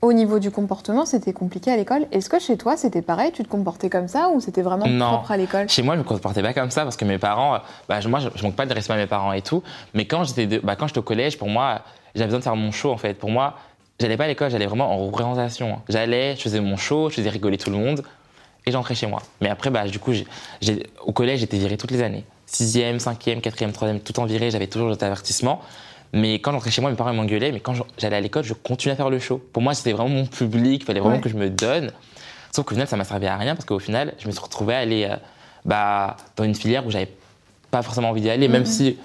au 0.00 0.12
niveau 0.12 0.38
du 0.38 0.52
comportement, 0.52 1.04
c'était 1.06 1.32
compliqué 1.32 1.72
à 1.72 1.76
l'école. 1.76 2.06
Est-ce 2.12 2.28
que 2.30 2.38
chez 2.38 2.56
toi, 2.56 2.76
c'était 2.76 3.02
pareil? 3.02 3.32
Tu 3.32 3.42
te 3.42 3.48
comportais 3.48 3.90
comme 3.90 4.06
ça 4.06 4.28
ou 4.32 4.40
c'était 4.40 4.62
vraiment 4.62 4.86
Non. 4.86 5.08
propre 5.14 5.32
à 5.32 5.36
l'école? 5.36 5.68
Chez 5.68 5.82
moi, 5.82 5.94
je 5.94 6.00
me 6.00 6.04
comportais 6.04 6.42
pas 6.42 6.52
comme 6.54 6.70
ça 6.70 6.84
parce 6.84 6.96
que 6.96 7.04
mes 7.04 7.18
parents, 7.18 7.58
bah, 7.88 7.98
moi, 8.06 8.20
je, 8.20 8.28
je 8.36 8.42
manque 8.44 8.54
pas 8.54 8.66
de 8.66 8.74
respect 8.74 8.92
à 8.92 8.96
mes 8.96 9.08
parents 9.08 9.32
et 9.32 9.42
tout. 9.42 9.62
Mais 9.94 10.04
quand 10.04 10.22
j'étais, 10.22 10.46
de- 10.46 10.58
bah, 10.60 10.76
quand 10.76 10.86
j'étais 10.86 11.00
au 11.00 11.02
collège, 11.02 11.36
pour 11.36 11.48
moi, 11.48 11.80
j'avais 12.14 12.26
besoin 12.26 12.38
de 12.38 12.44
faire 12.44 12.54
mon 12.56 12.70
show 12.70 12.92
en 12.92 12.96
fait. 12.96 13.14
Pour 13.14 13.30
moi, 13.30 13.54
j'allais 13.98 14.16
pas 14.16 14.24
à 14.24 14.28
l'école, 14.28 14.50
j'allais 14.52 14.66
vraiment 14.66 14.92
en 14.92 14.98
représentation. 15.06 15.80
J'allais, 15.88 16.36
je 16.36 16.42
faisais 16.42 16.60
mon 16.60 16.76
show, 16.76 17.10
je 17.10 17.16
faisais 17.16 17.30
rigoler 17.30 17.58
tout 17.58 17.70
le 17.70 17.76
monde 17.78 18.04
et 18.68 18.72
j'entrais 18.72 18.94
chez 18.94 19.06
moi. 19.06 19.22
Mais 19.40 19.48
après, 19.48 19.70
bah, 19.70 19.86
du 19.86 19.98
coup, 19.98 20.12
j'ai- 20.60 20.86
au 21.04 21.12
collège, 21.12 21.40
j'étais 21.40 21.58
viré 21.58 21.76
toutes 21.76 21.90
les 21.90 22.02
années. 22.02 22.24
Sixième, 22.46 22.98
cinquième, 23.00 23.40
quatrième, 23.40 23.72
troisième, 23.72 24.00
tout 24.00 24.18
en 24.20 24.24
viré, 24.26 24.50
j'avais 24.50 24.66
toujours 24.66 24.94
des 24.96 25.04
avertissements. 25.04 25.60
Mais 26.12 26.34
quand 26.34 26.52
j'entrais 26.52 26.70
chez 26.70 26.80
moi, 26.80 26.90
mes 26.90 26.96
parents 26.96 27.12
m'engueulaient. 27.12 27.52
Mais 27.52 27.60
quand 27.60 27.74
j'allais 27.98 28.16
à 28.16 28.20
l'école, 28.20 28.44
je 28.44 28.54
continuais 28.54 28.92
à 28.94 28.96
faire 28.96 29.10
le 29.10 29.18
show. 29.18 29.42
Pour 29.52 29.62
moi, 29.62 29.74
c'était 29.74 29.92
vraiment 29.92 30.08
mon 30.10 30.26
public, 30.26 30.82
il 30.82 30.84
fallait 30.86 31.00
vraiment 31.00 31.16
Ouais. 31.16 31.20
que 31.22 31.28
je 31.28 31.36
me 31.36 31.50
donne. 31.50 31.90
Sauf 32.54 32.64
qu'au 32.64 32.74
final, 32.74 32.88
ça 32.88 32.96
m'a 32.96 33.04
servi 33.04 33.26
à 33.26 33.36
rien 33.36 33.54
parce 33.54 33.66
qu'au 33.66 33.78
final, 33.78 34.14
je 34.18 34.26
me 34.26 34.32
suis 34.32 34.40
retrouvé 34.40 34.74
à 34.74 34.78
aller 34.78 35.04
euh, 35.10 35.16
bah, 35.66 36.16
dans 36.36 36.44
une 36.44 36.54
filière 36.54 36.86
où 36.86 36.90
j'avais 36.90 37.10
pas 37.70 37.82
forcément 37.82 38.08
envie 38.08 38.22
d'y 38.22 38.30
aller, 38.30 38.48
même 38.48 38.64
si 38.64 38.96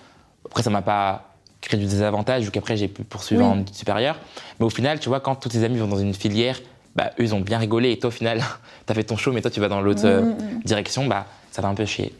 après 0.45 0.63
ça 0.63 0.69
m'a 0.69 0.81
pas 0.81 1.29
créé 1.59 1.77
du 1.79 1.85
désavantage 1.85 2.43
vu 2.43 2.51
qu'après 2.51 2.77
j'ai 2.77 2.87
pu 2.87 3.03
poursuivre 3.03 3.41
Oui. 3.43 3.47
en 3.49 3.59
études 3.61 3.75
supérieures. 3.75 4.17
Mais 4.59 4.65
au 4.65 4.69
final, 4.69 4.99
tu 5.01 5.09
vois, 5.09 5.19
quand 5.19 5.35
tous 5.35 5.49
tes 5.49 5.63
amis 5.65 5.77
vont 5.79 5.87
dans 5.87 5.97
une 5.99 6.13
filière, 6.13 6.57
bah, 6.95 7.11
eux 7.19 7.23
ils 7.23 7.33
ont 7.35 7.39
bien 7.41 7.57
rigolé 7.57 7.91
et 7.91 7.99
toi 7.99 8.07
au 8.09 8.11
final, 8.11 8.41
t'as 8.85 8.93
fait 8.93 9.03
ton 9.03 9.17
show, 9.17 9.31
mais 9.31 9.41
toi 9.41 9.51
tu 9.51 9.59
vas 9.59 9.69
dans 9.69 9.81
l'autre 9.81 10.05
euh, 10.05 10.21
Mhm. 10.21 10.61
direction, 10.65 11.05
bah 11.07 11.25
ça 11.51 11.61
va 11.61 11.67
un 11.69 11.75
peu 11.75 11.85
chier. 11.85 12.13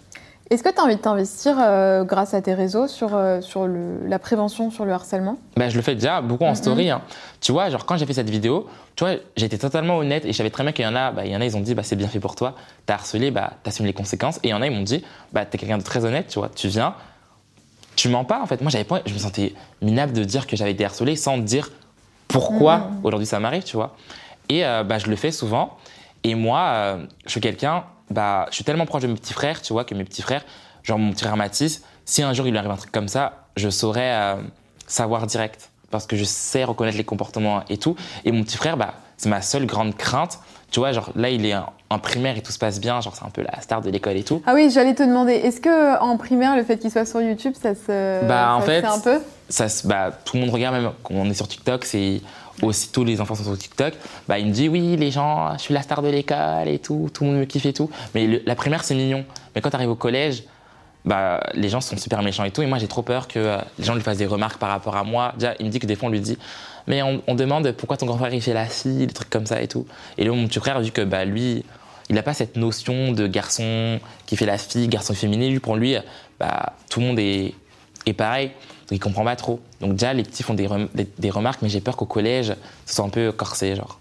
Est-ce 0.50 0.62
que 0.62 0.70
tu 0.70 0.80
as 0.80 0.84
envie 0.84 0.98
de 0.98 1.02
t'investir 1.02 1.56
euh, 1.60 2.04
grâce 2.04 2.34
à 2.36 2.42
tes 2.42 2.54
réseaux 2.54 2.88
sur, 2.88 3.16
euh, 3.16 3.42
sur 3.42 3.66
le- 3.66 4.06
la 4.06 4.20
prévention 4.20 4.70
sur 4.70 4.86
le 4.86 4.92
harcèlement? 4.92 5.38
Bah, 5.56 5.70
je 5.70 5.76
le 5.78 5.82
fais 5.82 5.96
déjà 5.96 6.22
beaucoup 6.22 6.44
en 6.44 6.54
story. 6.54 6.90
hein. 6.92 7.02
Tu 7.42 7.52
vois, 7.54 7.70
genre 7.72 7.86
quand 7.86 7.98
j'ai 7.98 8.06
fait 8.06 8.14
cette 8.14 8.30
vidéo, 8.30 8.68
tu 8.96 9.04
vois, 9.06 9.14
été 9.38 9.58
totalement 9.58 9.98
honnête 9.98 10.26
et 10.26 10.32
je 10.32 10.38
savais 10.38 10.50
très 10.52 10.62
bien 10.64 10.72
qu'il 10.74 10.86
y 10.86 10.88
en 10.88 10.96
a, 10.96 11.12
bah, 11.12 11.26
il 11.26 11.32
y 11.32 11.36
en 11.36 11.42
a, 11.42 11.46
ils 11.46 11.56
ont 11.58 11.62
dit, 11.62 11.74
bah, 11.74 11.82
c'est 11.82 11.96
bien 11.96 12.08
fait 12.10 12.20
pour 12.20 12.36
toi, 12.36 12.54
t'as 12.86 12.96
harcelé, 12.96 13.32
bah, 13.32 13.54
t'assumes 13.64 13.86
les 13.88 13.94
conséquences. 13.94 14.38
Et 14.44 14.50
il 14.50 14.52
y 14.52 14.54
en 14.54 14.62
a, 14.62 14.68
ils 14.68 14.76
m'ont 14.76 14.84
dit, 14.84 15.04
bah, 15.32 15.46
t'es 15.46 15.58
quelqu'un 15.58 15.78
de 15.80 15.84
très 15.84 16.06
honnête, 16.06 16.28
tu 16.28 16.38
vois, 16.38 16.50
tu 16.54 16.68
viens, 16.68 16.94
tu 17.96 18.10
mens 18.10 18.26
pas 18.26 18.42
en 18.42 18.46
fait. 18.46 18.62
Moi, 18.62 18.70
j'avais 18.70 18.84
pas, 18.84 19.02
je 19.06 19.14
me 19.14 19.20
sentais 19.20 19.54
minable 19.82 20.14
de 20.14 20.24
dire 20.24 20.46
que 20.46 20.56
j'avais 20.56 20.72
été 20.72 20.86
harcelé 20.86 21.16
sans 21.16 21.38
dire 21.38 21.72
pourquoi 22.28 22.92
aujourd'hui 23.04 23.26
ça 23.28 23.40
m'arrive, 23.40 23.64
tu 23.64 23.76
vois. 23.78 23.96
Et 24.50 24.66
euh, 24.66 24.84
bah, 24.84 24.98
je 25.00 25.08
le 25.08 25.16
fais 25.16 25.32
souvent. 25.32 25.78
Et 26.24 26.36
moi, 26.36 26.60
euh, 26.60 27.06
je 27.26 27.32
suis 27.32 27.42
quelqu'un, 27.42 27.84
bah, 28.10 28.46
je 28.50 28.56
suis 28.56 28.64
tellement 28.64 28.86
proche 28.86 29.02
de 29.04 29.08
mes 29.08 29.16
petits 29.16 29.34
frères, 29.34 29.62
tu 29.62 29.74
vois, 29.74 29.84
que 29.84 29.94
mes 29.96 30.04
petits 30.04 30.22
frères, 30.22 30.44
genre 30.84 31.00
mon 31.00 31.12
petit 31.12 31.24
frère 31.24 31.38
Mathis, 31.38 31.84
si 32.06 32.22
un 32.24 32.34
jour 32.34 32.48
il 32.48 32.52
lui 32.52 32.58
arrive 32.58 32.72
un 32.72 32.78
truc 32.78 32.92
comme 32.92 33.08
ça, 33.08 33.48
je 33.58 33.70
saurais 33.70 34.12
euh, 34.14 34.36
savoir 34.88 35.28
direct. 35.28 35.70
Parce 35.92 36.08
que 36.08 36.16
je 36.16 36.24
sais 36.24 36.64
reconnaître 36.64 36.98
les 36.98 37.04
comportements 37.04 37.64
et 37.70 37.78
tout. 37.78 37.96
Et 38.26 38.32
mon 38.32 38.44
petit 38.44 38.58
frère, 38.58 38.78
bah, 38.78 38.96
c'est 39.16 39.30
ma 39.30 39.42
seule 39.44 39.68
grande 39.68 39.96
crainte. 39.96 40.40
Tu 40.72 40.80
vois, 40.80 40.92
genre 40.92 41.12
là, 41.16 41.30
il 41.30 41.46
est 41.46 41.54
en, 41.56 42.00
primaire 42.00 42.36
et 42.36 42.42
tout 42.42 42.52
se 42.52 42.58
passe 42.58 42.80
bien. 42.80 43.00
Genre, 43.00 43.16
c'est 43.16 43.24
un 43.24 43.30
peu 43.30 43.44
la 43.44 43.62
star 43.62 43.82
de 43.82 43.92
l'école 43.92 44.18
et 44.18 44.24
tout. 44.24 44.42
Ah 44.48 44.56
oui, 44.56 44.72
j'allais 44.72 44.96
te 44.96 45.04
demander, 45.04 45.34
est-ce 45.34 45.62
que 45.62 46.00
en 46.00 46.18
primaire, 46.18 46.56
le 46.56 46.64
fait 46.64 46.80
qu'il 46.80 46.90
soit 46.90 47.06
sur 47.06 47.22
YouTube, 47.22 47.54
ça 47.62 47.76
se. 47.76 48.26
Bah, 48.28 48.56
en 48.56 48.62
ça 48.62 48.66
fait, 48.66 48.84
un 48.84 49.00
peu? 49.00 49.20
ça, 49.50 49.70
se- 49.70 49.86
bah, 49.86 50.10
tout 50.26 50.36
le 50.38 50.42
monde 50.42 50.50
regarde, 50.50 50.76
même 50.76 50.92
quand 51.04 51.14
on 51.14 51.30
est 51.30 51.36
sur 51.36 51.48
TikTok, 51.48 51.86
c'est 51.86 52.22
aussi 52.62 52.92
tous 52.92 53.04
les 53.04 53.20
enfants 53.20 53.36
sont 53.36 53.44
sur 53.44 53.58
TikTok. 53.58 53.94
Bah, 54.28 54.38
il 54.40 54.48
me 54.48 54.52
dit 54.52 54.70
oui, 54.70 54.96
les 54.98 55.12
gens, 55.12 55.54
je 55.58 55.62
suis 55.64 55.74
la 55.74 55.82
star 55.82 56.02
de 56.02 56.10
l'école 56.10 56.68
et 56.68 56.80
tout, 56.80 57.10
tout 57.14 57.24
le 57.24 57.30
monde 57.32 57.40
me 57.40 57.46
kiffe 57.46 57.66
et 57.66 57.74
tout. 57.74 57.90
Mais 58.14 58.28
le- 58.28 58.42
la 58.46 58.56
primaire, 58.56 58.84
c'est 58.84 58.96
mignon. 58.96 59.26
Mais 59.56 59.62
quand 59.62 59.70
tu 59.72 59.76
arrives 59.76 59.90
au 59.90 59.96
collège, 59.96 60.44
bah, 61.06 61.42
les 61.54 61.68
gens 61.68 61.82
sont 61.82 61.98
super 61.98 62.22
méchants 62.22 62.44
et 62.46 62.52
tout. 62.52 62.62
Et 62.62 62.66
moi, 62.66 62.78
j'ai 62.78 62.88
trop 62.88 63.02
peur 63.02 63.28
que 63.28 63.40
euh, 63.40 63.58
les 63.78 63.84
gens 63.86 63.96
lui 63.96 64.02
fassent 64.02 64.18
des 64.20 64.26
remarques 64.26 64.58
par 64.60 64.70
rapport 64.70 64.96
à 64.96 65.04
moi. 65.04 65.34
Déjà, 65.38 65.54
il 65.60 65.66
me 65.66 65.72
dit 65.72 65.80
que 65.80 65.88
des 65.88 65.96
fois, 65.96 66.08
on 66.10 66.12
lui 66.12 66.22
dit 66.22 66.38
mais 66.88 67.02
on, 67.02 67.22
on 67.28 67.36
demande 67.36 67.72
pourquoi 67.72 67.96
ton 67.98 68.06
grand 68.06 68.18
frère 68.18 68.34
il 68.34 68.42
fait 68.42 68.54
la 68.54 68.66
fille, 68.66 69.08
des 69.08 69.14
trucs 69.14 69.30
comme 69.30 69.46
ça 69.46 69.62
et 69.62 69.68
tout. 69.68 69.86
Et 70.18 70.24
là, 70.26 70.32
mon 70.32 70.48
petit 70.48 70.60
frère, 70.60 70.80
vu 70.82 70.92
que 70.92 71.02
bah, 71.02 71.24
lui, 71.26 71.64
il 72.10 72.16
n'a 72.16 72.24
pas 72.24 72.34
cette 72.34 72.58
notion 72.58 73.14
de 73.14 73.26
garçon 73.28 74.00
qui 74.26 74.36
fait 74.38 74.46
la 74.46 74.58
fille, 74.58 74.88
garçon 74.90 75.14
féminin. 75.14 75.50
Lui, 75.50 75.60
pour 75.60 75.76
lui, 75.78 75.96
bah, 76.40 76.74
tout 76.90 77.00
le 77.00 77.06
monde 77.08 77.20
est, 77.20 77.54
est 78.06 78.14
pareil. 78.14 78.52
Donc, 78.84 78.92
il 78.92 79.00
comprend 79.00 79.24
pas 79.24 79.36
trop. 79.36 79.60
Donc, 79.82 79.94
déjà, 79.94 80.14
les 80.14 80.24
petits 80.24 80.44
font 80.44 80.54
des, 80.54 80.68
rem- 80.68 80.90
des, 80.94 81.08
des 81.18 81.30
remarques, 81.30 81.62
mais 81.62 81.70
j'ai 81.70 81.82
peur 81.82 81.96
qu'au 81.98 82.06
collège, 82.06 82.56
ce 82.86 82.96
soit 82.96 83.06
un 83.06 83.10
peu 83.10 83.32
corsé, 83.32 83.76
genre. 83.76 84.00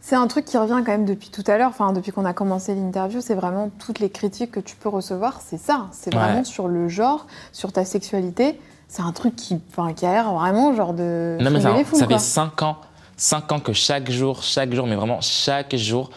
C'est 0.00 0.16
un 0.16 0.26
truc 0.28 0.46
qui 0.46 0.56
revient 0.56 0.82
quand 0.84 0.92
même 0.92 1.04
depuis 1.04 1.28
tout 1.28 1.44
à 1.46 1.58
l'heure, 1.58 1.68
enfin 1.68 1.92
depuis 1.92 2.10
qu'on 2.10 2.24
a 2.24 2.32
commencé 2.32 2.74
l'interview, 2.74 3.20
c'est 3.20 3.34
vraiment 3.34 3.70
toutes 3.84 3.98
les 3.98 4.08
critiques 4.08 4.50
que 4.52 4.60
tu 4.60 4.74
peux 4.74 4.88
recevoir, 4.88 5.42
c'est 5.46 5.58
ça, 5.58 5.88
c'est 5.92 6.14
Ouais. 6.14 6.20
vraiment 6.20 6.42
sur 6.42 6.68
le 6.68 6.88
genre, 6.88 7.26
sur 7.52 7.70
ta 7.70 7.84
sexualité, 7.84 8.58
c'est 8.88 9.02
un 9.02 9.12
truc 9.12 9.36
qui, 9.36 9.60
enfin, 9.70 9.92
qui 9.92 10.06
a 10.06 10.12
l'air 10.12 10.32
vraiment 10.32 10.74
genre 10.74 10.94
de 10.94 11.36
Non, 11.40 11.50
mais 11.50 11.60
ça, 11.60 11.74
fait 11.74 12.18
5 12.18 12.62
ans, 12.62 12.78
5 13.18 13.52
ans 13.52 13.60
que 13.60 13.74
chaque 13.74 14.10
jour, 14.10 14.42
chaque 14.42 14.72
jour, 14.72 14.86
mais 14.86 14.96
vraiment 14.96 15.20
chaque 15.20 15.76
jour, 15.76 16.08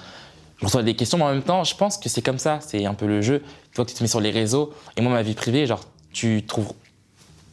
je 0.60 0.66
reçois 0.66 0.82
des 0.82 0.96
questions, 0.96 1.18
mais 1.18 1.26
en 1.26 1.32
même 1.34 1.44
temps, 1.44 1.66
je 1.66 1.76
pense 1.76 1.98
que 1.98 2.08
c'est 2.08 2.22
comme 2.22 2.40
ça, 2.40 2.60
c'est 2.62 2.86
un 2.86 2.94
peu 2.94 3.06
le 3.06 3.22
jeu. 3.22 3.42
Tu 3.72 3.76
vois 3.76 3.84
que 3.86 3.90
tu 3.92 3.98
te 3.98 4.02
mets 4.04 4.08
sur 4.08 4.22
les 4.22 4.32
réseaux, 4.32 4.72
et 4.96 5.02
moi, 5.02 5.12
ma 5.12 5.24
vie 5.24 5.34
privée, 5.34 5.66
genre, 5.68 5.82
tu 6.14 6.46
trouves. 6.46 6.72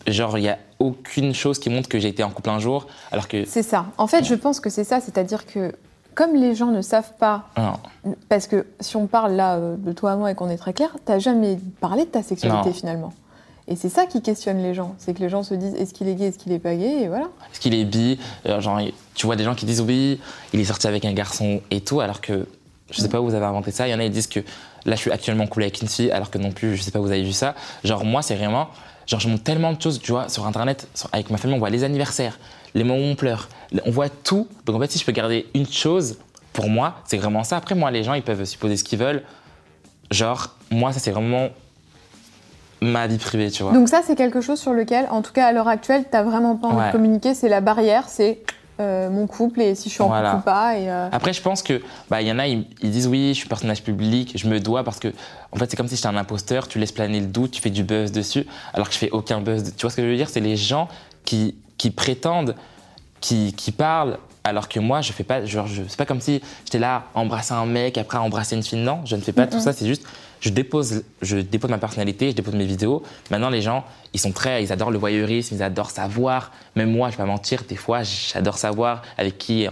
Genre, 0.06 0.38
il 0.38 0.42
n'y 0.42 0.48
a 0.48 0.58
aucune 0.78 1.34
chose 1.34 1.58
qui 1.58 1.68
montre 1.70 1.88
que 1.88 1.98
j'ai 1.98 2.08
été 2.08 2.22
en 2.22 2.30
couple 2.30 2.50
un 2.50 2.58
jour, 2.58 2.86
alors 3.12 3.28
que. 3.28 3.44
C'est 3.44 3.62
ça. 3.62 3.86
En 3.98 4.06
fait, 4.06 4.24
je 4.24 4.34
pense 4.34 4.58
que 4.60 4.70
c'est 4.70 4.84
ça, 4.84 5.00
c'est-à-dire 5.00 5.46
que 5.46 5.72
comme 6.14 6.34
les 6.34 6.54
gens 6.54 6.66
ne 6.68 6.82
savent 6.82 7.12
pas, 7.18 7.44
Non. 7.56 7.74
parce 8.28 8.46
que 8.46 8.66
si 8.80 8.96
on 8.96 9.06
parle 9.06 9.32
là 9.32 9.56
euh, 9.56 9.76
de 9.76 9.92
toi 9.92 10.12
à 10.12 10.16
moi 10.16 10.30
et 10.30 10.34
qu'on 10.34 10.48
est 10.50 10.56
très 10.56 10.72
clair, 10.72 10.90
t'as 11.04 11.18
jamais 11.18 11.58
parlé 11.80 12.04
de 12.04 12.10
ta 12.10 12.22
sexualité 12.22 12.68
Non. 12.70 12.74
finalement. 12.74 13.12
Et 13.68 13.76
c'est 13.76 13.88
ça 13.88 14.06
qui 14.06 14.20
questionne 14.20 14.60
les 14.62 14.74
gens. 14.74 14.94
C'est 14.98 15.14
que 15.14 15.20
les 15.20 15.28
gens 15.28 15.42
se 15.44 15.54
disent 15.54 15.74
est-ce 15.74 15.94
qu'il 15.94 16.08
est 16.08 16.14
gay, 16.16 16.26
est-ce 16.26 16.38
qu'il 16.38 16.50
est 16.52 16.58
pas 16.58 16.74
gay, 16.74 17.02
et 17.02 17.08
voilà. 17.08 17.26
Est-ce 17.52 17.60
qu'il 17.60 17.74
est 17.74 17.84
bi 17.84 18.18
Euh, 18.46 18.60
Genre, 18.60 18.80
tu 19.14 19.26
vois 19.26 19.36
des 19.36 19.44
gens 19.44 19.54
qui 19.54 19.66
disent 19.66 19.80
oui, 19.82 20.18
il 20.52 20.58
est 20.60 20.64
sorti 20.64 20.88
avec 20.88 21.04
un 21.04 21.12
garçon 21.12 21.60
et 21.70 21.80
tout, 21.82 22.00
alors 22.00 22.20
que 22.20 22.48
je 22.90 23.00
sais 23.00 23.08
pas 23.08 23.20
où 23.20 23.24
vous 23.26 23.34
avez 23.34 23.44
inventé 23.46 23.70
ça. 23.70 23.86
Il 23.86 23.92
y 23.92 23.94
en 23.94 24.00
a 24.00 24.04
qui 24.04 24.10
disent 24.10 24.26
que 24.26 24.40
là, 24.84 24.96
je 24.96 25.00
suis 25.00 25.12
actuellement 25.12 25.46
cool 25.46 25.62
avec 25.62 25.80
une 25.80 25.88
fille, 25.88 26.10
alors 26.10 26.30
que 26.30 26.38
non 26.38 26.50
plus, 26.50 26.76
je 26.76 26.82
sais 26.82 26.90
pas 26.90 26.98
où 26.98 27.04
vous 27.04 27.12
avez 27.12 27.22
vu 27.22 27.32
ça. 27.32 27.54
Genre, 27.84 28.04
moi, 28.04 28.22
c'est 28.22 28.34
vraiment. 28.34 28.68
Genre, 29.10 29.18
je 29.18 29.28
montre 29.28 29.42
tellement 29.42 29.72
de 29.72 29.82
choses, 29.82 30.00
tu 30.00 30.12
vois, 30.12 30.28
sur 30.28 30.46
internet, 30.46 30.86
avec 31.10 31.30
ma 31.30 31.36
famille, 31.36 31.56
on 31.56 31.58
voit 31.58 31.68
les 31.68 31.82
anniversaires, 31.82 32.38
les 32.74 32.84
moments 32.84 33.00
où 33.00 33.10
on 33.10 33.16
pleure, 33.16 33.48
on 33.84 33.90
voit 33.90 34.08
tout. 34.08 34.46
Donc, 34.66 34.76
en 34.76 34.78
fait, 34.78 34.92
si 34.92 35.00
je 35.00 35.04
peux 35.04 35.10
garder 35.10 35.48
une 35.52 35.66
chose, 35.66 36.18
pour 36.52 36.68
moi, 36.68 36.94
c'est 37.06 37.16
vraiment 37.16 37.42
ça. 37.42 37.56
Après, 37.56 37.74
moi, 37.74 37.90
les 37.90 38.04
gens, 38.04 38.14
ils 38.14 38.22
peuvent 38.22 38.44
supposer 38.44 38.76
ce 38.76 38.84
qu'ils 38.84 39.00
veulent. 39.00 39.24
Genre, 40.12 40.54
moi, 40.70 40.92
ça, 40.92 41.00
c'est 41.00 41.10
vraiment 41.10 41.48
ma 42.80 43.08
vie 43.08 43.18
privée, 43.18 43.50
tu 43.50 43.64
vois. 43.64 43.72
Donc 43.72 43.88
ça, 43.88 44.02
c'est 44.06 44.14
quelque 44.14 44.40
chose 44.40 44.60
sur 44.60 44.72
lequel, 44.72 45.08
en 45.10 45.22
tout 45.22 45.32
cas 45.32 45.48
à 45.48 45.52
l'heure 45.52 45.66
actuelle, 45.66 46.04
t'as 46.08 46.22
vraiment 46.22 46.54
pas 46.54 46.68
envie 46.68 46.86
de 46.86 46.92
communiquer. 46.92 47.34
C'est 47.34 47.48
la 47.48 47.60
barrière, 47.60 48.08
c'est 48.08 48.38
euh, 48.80 49.10
mon 49.10 49.26
couple 49.26 49.60
et 49.60 49.74
si 49.74 49.88
je 49.88 49.94
suis 49.94 50.02
en 50.02 50.08
Voilà. 50.08 50.30
couple 50.30 50.42
ou 50.42 50.44
pas. 50.44 50.78
Et, 50.78 50.90
euh, 50.90 51.08
Après, 51.12 51.32
je 51.32 51.42
pense 51.42 51.62
que 51.62 51.80
bah, 52.08 52.22
il 52.22 52.28
y 52.28 52.32
en 52.32 52.38
a, 52.38 52.46
ils, 52.46 52.66
ils 52.82 52.90
disent 52.90 53.06
oui, 53.06 53.28
je 53.28 53.34
suis 53.38 53.48
personnage 53.48 53.82
public, 53.82 54.32
je 54.36 54.48
me 54.48 54.58
dois 54.58 54.82
parce 54.84 54.98
que 54.98 55.08
en 55.52 55.56
fait, 55.56 55.70
c'est 55.70 55.76
comme 55.76 55.88
si 55.88 55.96
j'étais 55.96 56.08
un 56.08 56.16
imposteur. 56.16 56.66
Tu 56.68 56.78
laisses 56.78 56.92
planer 56.92 57.20
le 57.20 57.26
doute, 57.26 57.50
tu 57.52 57.60
fais 57.60 57.70
du 57.70 57.84
buzz 57.84 58.10
dessus, 58.12 58.46
alors 58.72 58.88
que 58.88 58.94
je 58.94 58.98
fais 58.98 59.10
aucun 59.10 59.40
buzz. 59.40 59.74
Tu 59.76 59.82
vois 59.82 59.90
ce 59.90 59.96
que 59.96 60.02
je 60.02 60.08
veux 60.08 60.16
dire? 60.16 60.28
C'est 60.28 60.40
les 60.40 60.56
gens 60.56 60.88
qui, 61.24 61.56
qui 61.76 61.90
prétendent, 61.90 62.54
qui, 63.20 63.52
qui 63.52 63.72
parlent, 63.72 64.18
alors 64.44 64.68
que 64.68 64.80
moi, 64.80 65.00
je 65.00 65.12
fais 65.12 65.24
pas. 65.24 65.44
Genre, 65.44 65.66
je, 65.66 65.82
c'est 65.88 65.98
pas 65.98 66.06
comme 66.06 66.20
si 66.20 66.40
j'étais 66.64 66.78
là 66.78 67.04
à 67.14 67.18
embrasser 67.18 67.52
un 67.52 67.66
mec, 67.66 67.98
après 67.98 68.18
à 68.18 68.22
embrasser 68.22 68.56
une 68.56 68.62
fille. 68.62 68.78
Non, 68.78 69.00
je 69.04 69.16
ne 69.16 69.20
fais 69.20 69.32
pas 69.32 69.46
tout 69.46 69.60
ça. 69.60 69.72
C'est 69.72 69.86
juste, 69.86 70.06
je 70.40 70.50
dépose, 70.50 71.04
je 71.22 71.38
dépose 71.38 71.70
ma 71.70 71.78
personnalité, 71.78 72.30
je 72.30 72.36
dépose 72.36 72.54
mes 72.54 72.66
vidéos. 72.66 73.02
Maintenant, 73.30 73.50
les 73.50 73.62
gens, 73.62 73.84
ils 74.12 74.20
sont 74.20 74.32
très, 74.32 74.62
ils 74.62 74.72
adorent 74.72 74.90
le 74.90 74.98
voyeurisme, 74.98 75.54
ils 75.54 75.62
adorent 75.62 75.90
savoir. 75.90 76.52
Même 76.76 76.90
moi, 76.90 77.08
je 77.08 77.16
vais 77.16 77.22
pas 77.22 77.26
mentir, 77.26 77.64
des 77.68 77.76
fois, 77.76 78.02
j'adore 78.02 78.58
savoir 78.58 79.02
avec 79.18 79.38
qui 79.38 79.68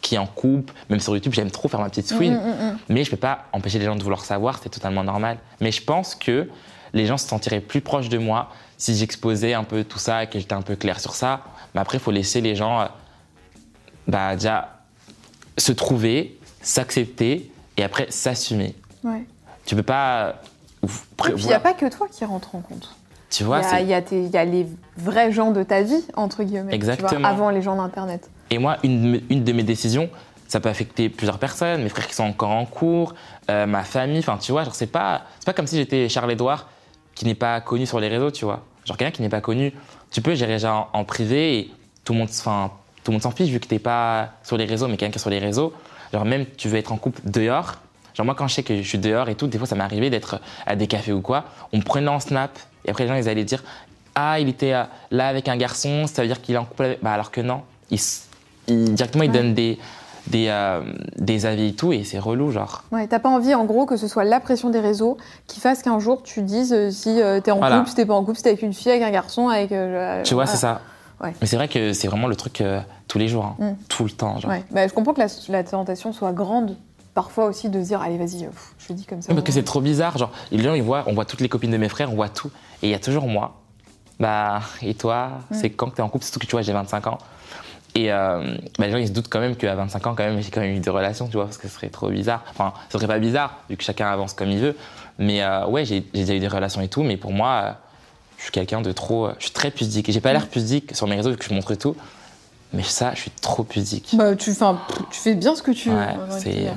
qui 0.00 0.14
est 0.14 0.18
en 0.18 0.26
couple, 0.26 0.72
même 0.90 1.00
sur 1.00 1.12
YouTube, 1.14 1.32
j'aime 1.34 1.50
trop 1.50 1.68
faire 1.68 1.80
ma 1.80 1.88
petite 1.88 2.12
fouine. 2.12 2.40
Mais 2.88 3.04
je 3.04 3.10
peux 3.10 3.16
pas 3.16 3.46
empêcher 3.52 3.80
les 3.80 3.84
gens 3.84 3.96
de 3.96 4.02
vouloir 4.02 4.24
savoir, 4.24 4.60
c'est 4.62 4.68
totalement 4.68 5.02
normal. 5.02 5.38
Mais 5.60 5.72
je 5.72 5.82
pense 5.82 6.14
que 6.14 6.48
les 6.92 7.06
gens 7.06 7.16
se 7.16 7.26
sentiraient 7.26 7.60
plus 7.60 7.80
proches 7.80 8.08
de 8.08 8.18
moi 8.18 8.48
si 8.76 8.94
j'exposais 8.96 9.54
un 9.54 9.64
peu 9.64 9.84
tout 9.84 9.98
ça 9.98 10.22
et 10.22 10.26
que 10.28 10.38
j'étais 10.38 10.54
un 10.54 10.62
peu 10.62 10.76
clair 10.76 11.00
sur 11.00 11.14
ça. 11.14 11.42
Mais 11.74 11.80
après, 11.80 11.98
il 11.98 12.00
faut 12.00 12.12
laisser 12.12 12.40
les 12.40 12.54
gens 12.54 12.80
euh, 12.80 12.84
bah, 14.08 14.34
déjà 14.34 14.80
se 15.56 15.72
trouver, 15.72 16.36
s'accepter 16.62 17.50
et 17.76 17.84
après 17.84 18.06
s'assumer. 18.10 18.74
ouais. 19.04 19.24
Tu 19.66 19.76
peux 19.76 19.82
pas. 19.82 20.36
Il 21.28 21.34
n'y 21.44 21.52
a 21.52 21.60
pas 21.60 21.74
que 21.74 21.86
toi 21.94 22.06
qui 22.10 22.24
rentre 22.24 22.54
en 22.54 22.60
compte. 22.60 22.94
Tu 23.30 23.44
vois, 23.44 23.60
il 23.80 23.86
y 23.88 23.92
a 23.92 23.98
y 24.00 24.50
les 24.50 24.66
vrais 24.96 25.30
gens 25.30 25.50
de 25.50 25.62
ta 25.62 25.82
vie, 25.82 26.02
entre 26.16 26.42
guillemets. 26.42 26.60
tu 26.78 26.84
vois, 26.84 26.94
Exactement. 26.94 27.28
avant 27.28 27.50
les 27.50 27.60
gens 27.60 27.76
d'Internet. 27.76 28.30
Et 28.48 28.56
moi, 28.56 28.78
une, 28.82 29.02
de 29.02 29.08
mes- 29.08 29.24
une 29.28 29.44
de 29.44 29.52
mes 29.52 29.62
décisions, 29.64 30.08
ça 30.46 30.60
peut 30.60 30.70
affecter 30.70 31.10
plusieurs 31.10 31.38
personnes, 31.38 31.82
mes 31.82 31.90
frères 31.90 32.06
qui 32.08 32.14
sont 32.14 32.24
encore 32.24 32.48
en 32.50 32.64
cours, 32.64 33.14
euh, 33.50 33.66
ma 33.66 33.84
famille, 33.84 34.20
enfin 34.20 34.38
tu 34.40 34.52
vois, 34.52 34.64
genre 34.64 34.74
c'est 34.74 34.86
pas, 34.86 35.22
c'est 35.40 35.44
pas 35.44 35.52
comme 35.52 35.66
si 35.66 35.76
j'étais 35.76 36.08
Charles-Édouard 36.08 36.68
qui 37.14 37.26
n'est 37.26 37.34
pas 37.34 37.60
connu 37.60 37.84
sur 37.84 38.00
les 38.00 38.08
réseaux, 38.08 38.30
tu 38.30 38.46
vois. 38.46 38.64
Genre 38.86 38.96
quelqu'un 38.96 39.14
qui 39.14 39.20
n'est 39.20 39.28
pas 39.28 39.42
connu, 39.42 39.74
tu 40.10 40.22
peux 40.22 40.34
gérer 40.34 40.54
déjà 40.54 40.74
en, 40.74 40.88
en 40.94 41.04
privé 41.04 41.58
et 41.58 41.70
tout 42.04 42.14
le 42.14 42.20
monde, 42.20 42.28
enfin, 42.30 42.70
tout 43.08 43.12
le 43.12 43.14
monde 43.14 43.22
s'en 43.22 43.30
fiche 43.30 43.48
vu 43.48 43.58
que 43.58 43.66
t'es 43.66 43.78
pas 43.78 44.32
sur 44.44 44.58
les 44.58 44.66
réseaux, 44.66 44.86
mais 44.86 44.98
quelqu'un 44.98 45.12
qui 45.12 45.16
est 45.16 45.20
sur 45.22 45.30
les 45.30 45.38
réseaux, 45.38 45.72
genre 46.12 46.26
même 46.26 46.44
tu 46.58 46.68
veux 46.68 46.76
être 46.76 46.92
en 46.92 46.98
couple 46.98 47.22
dehors, 47.24 47.76
genre 48.12 48.26
moi 48.26 48.34
quand 48.34 48.46
je 48.48 48.54
sais 48.56 48.62
que 48.62 48.76
je 48.82 48.86
suis 48.86 48.98
dehors 48.98 49.30
et 49.30 49.34
tout, 49.34 49.46
des 49.46 49.56
fois 49.56 49.66
ça 49.66 49.76
m'est 49.76 49.82
arrivé 49.82 50.10
d'être 50.10 50.40
à 50.66 50.76
des 50.76 50.86
cafés 50.86 51.14
ou 51.14 51.22
quoi, 51.22 51.44
on 51.72 51.78
me 51.78 51.82
prenait 51.82 52.08
en 52.08 52.20
snap 52.20 52.50
et 52.84 52.90
après 52.90 53.04
les 53.04 53.08
gens 53.08 53.14
ils 53.16 53.26
allaient 53.30 53.44
dire 53.44 53.64
ah 54.14 54.38
il 54.40 54.50
était 54.50 54.74
euh, 54.74 54.82
là 55.10 55.28
avec 55.28 55.48
un 55.48 55.56
garçon, 55.56 56.06
ça 56.06 56.20
veut 56.20 56.28
dire 56.28 56.42
qu'il 56.42 56.54
est 56.54 56.58
en 56.58 56.66
couple 56.66 56.82
avec... 56.84 57.02
Bah 57.02 57.12
alors 57.14 57.30
que 57.30 57.40
non, 57.40 57.62
ils, 57.90 57.94
s- 57.94 58.28
ils- 58.66 58.92
directement 58.92 59.24
ils 59.24 59.30
Ouais. 59.30 59.38
donnent 59.38 59.54
des, 59.54 59.78
des, 60.26 60.48
euh, 60.48 60.82
des 61.16 61.46
avis 61.46 61.68
et 61.68 61.72
tout 61.74 61.94
et 61.94 62.04
c'est 62.04 62.18
relou 62.18 62.50
genre. 62.50 62.84
Ouais, 62.92 63.06
t'as 63.06 63.20
pas 63.20 63.30
envie, 63.30 63.54
en 63.54 63.64
gros, 63.64 63.86
que 63.86 63.96
ce 63.96 64.06
soit 64.06 64.24
la 64.24 64.38
pression 64.40 64.68
des 64.68 64.80
réseaux 64.80 65.16
qui 65.46 65.60
fasse 65.60 65.82
qu'un 65.82 65.98
jour 65.98 66.22
tu 66.22 66.42
dises 66.42 66.74
euh, 66.74 66.90
si 66.90 67.22
euh, 67.22 67.40
t'es 67.40 67.52
en 67.52 67.56
Voilà. 67.56 67.78
couple, 67.78 67.88
si 67.88 67.94
t'es 67.94 68.04
pas 68.04 68.12
en 68.12 68.22
couple, 68.22 68.36
si 68.36 68.42
t'es 68.42 68.50
avec 68.50 68.60
une 68.60 68.74
fille, 68.74 68.90
avec 68.92 69.02
un 69.02 69.10
garçon, 69.10 69.48
avec. 69.48 69.70
Tu 69.70 69.74
vois, 70.34 70.44
voilà. 70.44 70.46
c'est 70.46 70.58
ça. 70.58 70.82
Ouais. 71.22 71.32
Mais 71.40 71.46
c'est 71.46 71.56
vrai 71.56 71.68
que 71.68 71.92
c'est 71.92 72.08
vraiment 72.08 72.28
le 72.28 72.36
truc 72.36 72.60
euh, 72.60 72.80
tous 73.08 73.18
les 73.18 73.28
jours, 73.28 73.44
hein. 73.44 73.56
Mm. 73.58 73.76
tout 73.88 74.04
le 74.04 74.10
temps. 74.10 74.38
Genre. 74.38 74.50
Ouais. 74.50 74.64
Bah, 74.70 74.86
je 74.86 74.92
comprends 74.92 75.14
que 75.14 75.20
la, 75.20 75.26
la 75.48 75.64
tentation 75.64 76.12
soit 76.12 76.32
grande, 76.32 76.76
parfois 77.14 77.46
aussi 77.46 77.68
de 77.68 77.82
se 77.82 77.88
dire 77.88 78.00
allez, 78.00 78.18
vas-y, 78.18 78.44
euh, 78.44 78.50
je 78.78 78.86
le 78.90 78.94
dis 78.94 79.04
comme 79.04 79.22
ça. 79.22 79.32
Parce 79.32 79.44
que 79.44 79.52
c'est 79.52 79.64
trop 79.64 79.80
bizarre. 79.80 80.16
Genre, 80.16 80.30
les 80.52 80.62
gens, 80.62 80.74
ils 80.74 80.82
voient, 80.82 81.04
on 81.06 81.14
voit 81.14 81.24
toutes 81.24 81.40
les 81.40 81.48
copines 81.48 81.72
de 81.72 81.76
mes 81.76 81.88
frères, 81.88 82.12
on 82.12 82.16
voit 82.16 82.28
tout. 82.28 82.50
Et 82.82 82.88
il 82.88 82.90
y 82.90 82.94
a 82.94 83.00
toujours 83.00 83.26
moi. 83.26 83.60
Bah, 84.20 84.60
et 84.82 84.94
toi, 84.94 85.30
c'est 85.52 85.70
quand 85.70 85.90
que 85.90 85.96
t'es 85.96 86.02
en 86.02 86.08
couple? 86.08 86.24
Surtout 86.24 86.40
que 86.40 86.46
tu 86.46 86.52
vois, 86.52 86.62
j'ai 86.62 86.72
25 86.72 87.06
ans. 87.06 87.18
Et 87.94 88.12
euh, 88.12 88.56
bah, 88.78 88.86
les 88.86 88.92
gens, 88.92 88.98
ils 88.98 89.08
se 89.08 89.12
doutent 89.12 89.28
quand 89.28 89.40
même 89.40 89.56
qu'à 89.56 89.74
25 89.74 90.06
ans, 90.06 90.14
quand 90.14 90.24
même, 90.24 90.40
j'ai 90.40 90.50
quand 90.50 90.60
même 90.60 90.74
eu 90.76 90.80
des 90.80 90.90
relations, 90.90 91.26
tu 91.26 91.34
vois, 91.34 91.46
parce 91.46 91.58
que 91.58 91.68
ce 91.68 91.74
serait 91.74 91.88
trop 91.88 92.10
bizarre. 92.10 92.44
Enfin, 92.50 92.72
ce 92.90 92.98
serait 92.98 93.08
pas 93.08 93.18
bizarre, 93.18 93.58
vu 93.68 93.76
que 93.76 93.82
chacun 93.82 94.08
avance 94.08 94.34
comme 94.34 94.50
il 94.50 94.58
veut. 94.58 94.76
Mais 95.18 95.42
euh, 95.42 95.66
ouais, 95.66 95.84
j'ai 95.84 96.00
déjà 96.00 96.34
eu 96.34 96.38
des 96.38 96.48
relations 96.48 96.80
et 96.80 96.88
tout. 96.88 97.02
Mais 97.02 97.16
pour 97.16 97.32
moi, 97.32 97.76
je 98.38 98.44
suis 98.44 98.52
quelqu'un 98.52 98.80
de 98.80 98.92
trop. 98.92 99.26
euh, 99.26 99.34
je 99.38 99.44
suis 99.44 99.52
très 99.52 99.70
pudique. 99.70 100.10
J'ai 100.10 100.20
pas 100.20 100.32
l'air 100.32 100.46
pudique 100.48 100.96
sur 100.96 101.06
mes 101.06 101.16
réseaux, 101.16 101.30
vu 101.30 101.36
que 101.36 101.44
je 101.44 101.52
montre 101.52 101.74
tout. 101.74 101.94
Mais 102.72 102.82
ça, 102.82 103.12
je 103.14 103.20
suis 103.20 103.30
trop 103.30 103.62
pudique. 103.64 104.14
Bah, 104.14 104.34
tu, 104.36 104.50
enfin, 104.50 104.78
tu 105.10 105.18
fais 105.20 105.34
bien 105.34 105.54
ce 105.54 105.62
que 105.62 105.70
tu 105.70 105.90
Ouais, 105.90 106.14
dire. 106.44 106.74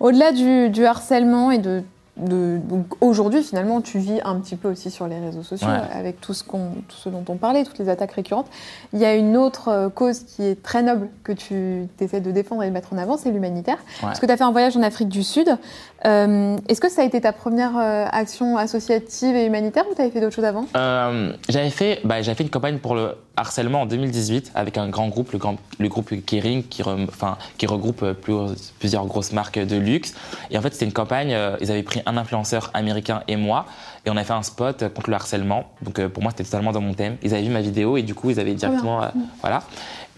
Au-delà 0.00 0.32
du, 0.32 0.70
du 0.70 0.84
harcèlement 0.86 1.50
et 1.50 1.58
de. 1.58 1.82
de 2.16 2.58
aujourd'hui, 3.02 3.42
finalement, 3.42 3.82
tu 3.82 3.98
vis 3.98 4.20
un 4.24 4.36
petit 4.40 4.56
peu 4.56 4.70
aussi 4.70 4.90
sur 4.90 5.06
les 5.06 5.18
réseaux 5.20 5.42
sociaux 5.42 5.68
Ouais. 5.68 5.80
avec 5.92 6.18
tout 6.22 6.32
ce, 6.32 6.44
tout 6.44 6.96
ce 6.96 7.10
dont 7.10 7.24
on 7.28 7.36
parlait, 7.36 7.62
toutes 7.64 7.78
les 7.78 7.90
attaques 7.90 8.12
récurrentes. 8.12 8.46
Il 8.94 9.00
y 9.00 9.04
a 9.04 9.14
une 9.14 9.36
autre 9.36 9.68
euh, 9.68 9.88
cause 9.90 10.20
qui 10.20 10.44
est 10.44 10.62
très 10.62 10.82
noble 10.82 11.08
que 11.24 11.32
tu 11.32 11.86
essaies 12.00 12.20
de 12.22 12.30
défendre 12.30 12.62
et 12.62 12.68
de 12.68 12.72
mettre 12.72 12.94
en 12.94 12.98
avant, 12.98 13.18
c'est 13.18 13.30
l'humanitaire. 13.30 13.76
Parce 14.00 14.20
que 14.20 14.24
tu 14.26 14.32
as 14.32 14.38
fait 14.38 14.44
un 14.44 14.52
voyage 14.52 14.78
en 14.78 14.82
Afrique 14.82 15.10
du 15.10 15.22
Sud. 15.22 15.58
Euh, 16.06 16.56
est-ce 16.68 16.80
que 16.82 16.90
ça 16.90 17.00
a 17.00 17.04
été 17.06 17.20
ta 17.20 17.32
première 17.32 17.78
euh, 17.78 18.04
action 18.12 18.58
associative 18.58 19.34
et 19.36 19.46
humanitaire 19.46 19.84
ou 19.90 19.94
tu 19.94 20.02
avais 20.02 20.10
fait 20.10 20.20
d'autres 20.20 20.34
choses 20.34 20.44
avant? 20.44 20.66
Euh, 20.76 21.32
j'avais 21.48 21.70
fait, 21.70 22.00
bah, 22.04 22.22
fait 22.22 22.42
une 22.42 22.50
campagne 22.50 22.78
pour 22.78 22.94
le 22.94 23.14
harcèlement 23.36 23.80
en 23.82 23.86
2018 23.86 24.52
avec 24.54 24.76
un 24.76 24.88
grand 24.88 25.08
groupe, 25.08 25.32
le, 25.32 25.38
grand, 25.38 25.56
le 25.78 25.88
groupe 25.88 26.12
Kering, 26.26 26.64
qui, 26.64 26.82
rem- 26.82 27.06
enfin, 27.08 27.38
qui 27.56 27.66
regroupe 27.66 28.04
plus- 28.12 28.72
plusieurs 28.78 29.06
grosses 29.06 29.32
marques 29.32 29.58
de 29.58 29.76
luxe. 29.76 30.14
Et 30.50 30.58
en 30.58 30.60
fait, 30.62 30.72
c'était 30.74 30.84
une 30.84 30.92
campagne, 30.92 31.34
ils 31.60 31.70
avaient 31.70 31.82
pris 31.82 32.02
un 32.04 32.16
influenceur 32.18 32.70
américain 32.74 33.22
et 33.26 33.36
moi, 33.36 33.64
et 34.04 34.10
on 34.10 34.16
a 34.18 34.24
fait 34.24 34.34
un 34.34 34.42
spot 34.42 34.92
contre 34.94 35.08
le 35.08 35.16
harcèlement. 35.16 35.64
Donc 35.82 36.06
pour 36.08 36.22
moi, 36.22 36.32
c'était 36.32 36.44
totalement 36.44 36.72
dans 36.72 36.82
mon 36.82 36.92
thème. 36.94 37.16
Ils 37.22 37.32
avaient 37.34 37.42
vu 37.44 37.50
ma 37.50 37.62
vidéo 37.62 37.96
et 37.96 38.02
du 38.02 38.14
coup, 38.14 38.28
ils 38.30 38.38
avaient 38.38 38.54
directement. 38.54 39.02
euh, 39.02 39.08
voilà. 39.40 39.62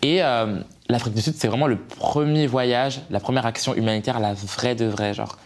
Et 0.02 0.20
l'Afrique 0.88 1.14
du 1.14 1.22
Sud, 1.22 1.34
c'est 1.36 1.48
vraiment 1.48 1.66
le 1.68 1.76
premier 1.78 2.46
voyage, 2.46 3.00
la 3.10 3.18
première 3.20 3.46
action 3.46 3.74
humanitaire, 3.74 4.18
la 4.20 4.34
vraie 4.34 4.74
de 4.74 4.84
vraie, 4.86 5.14
genre. 5.14 5.36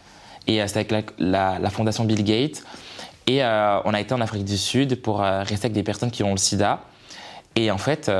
Et 0.50 0.60
euh, 0.60 0.66
c'était 0.66 0.80
avec 0.80 1.12
la, 1.18 1.52
la- 1.54 1.58
la 1.58 1.70
fondation 1.70 2.04
Bill 2.04 2.24
Gates. 2.24 2.62
Et 3.26 3.44
euh, 3.44 3.78
on 3.84 3.94
a 3.94 4.00
été 4.00 4.12
en 4.14 4.20
Afrique 4.20 4.44
du 4.44 4.58
Sud 4.58 5.00
pour 5.00 5.22
euh, 5.22 5.42
rester 5.44 5.66
avec 5.66 5.72
des 5.72 5.82
personnes 5.84 6.10
qui 6.10 6.22
ont 6.24 6.32
le 6.32 6.36
sida. 6.38 6.80
Et 7.56 7.70
en 7.70 7.78
fait, 7.78 8.10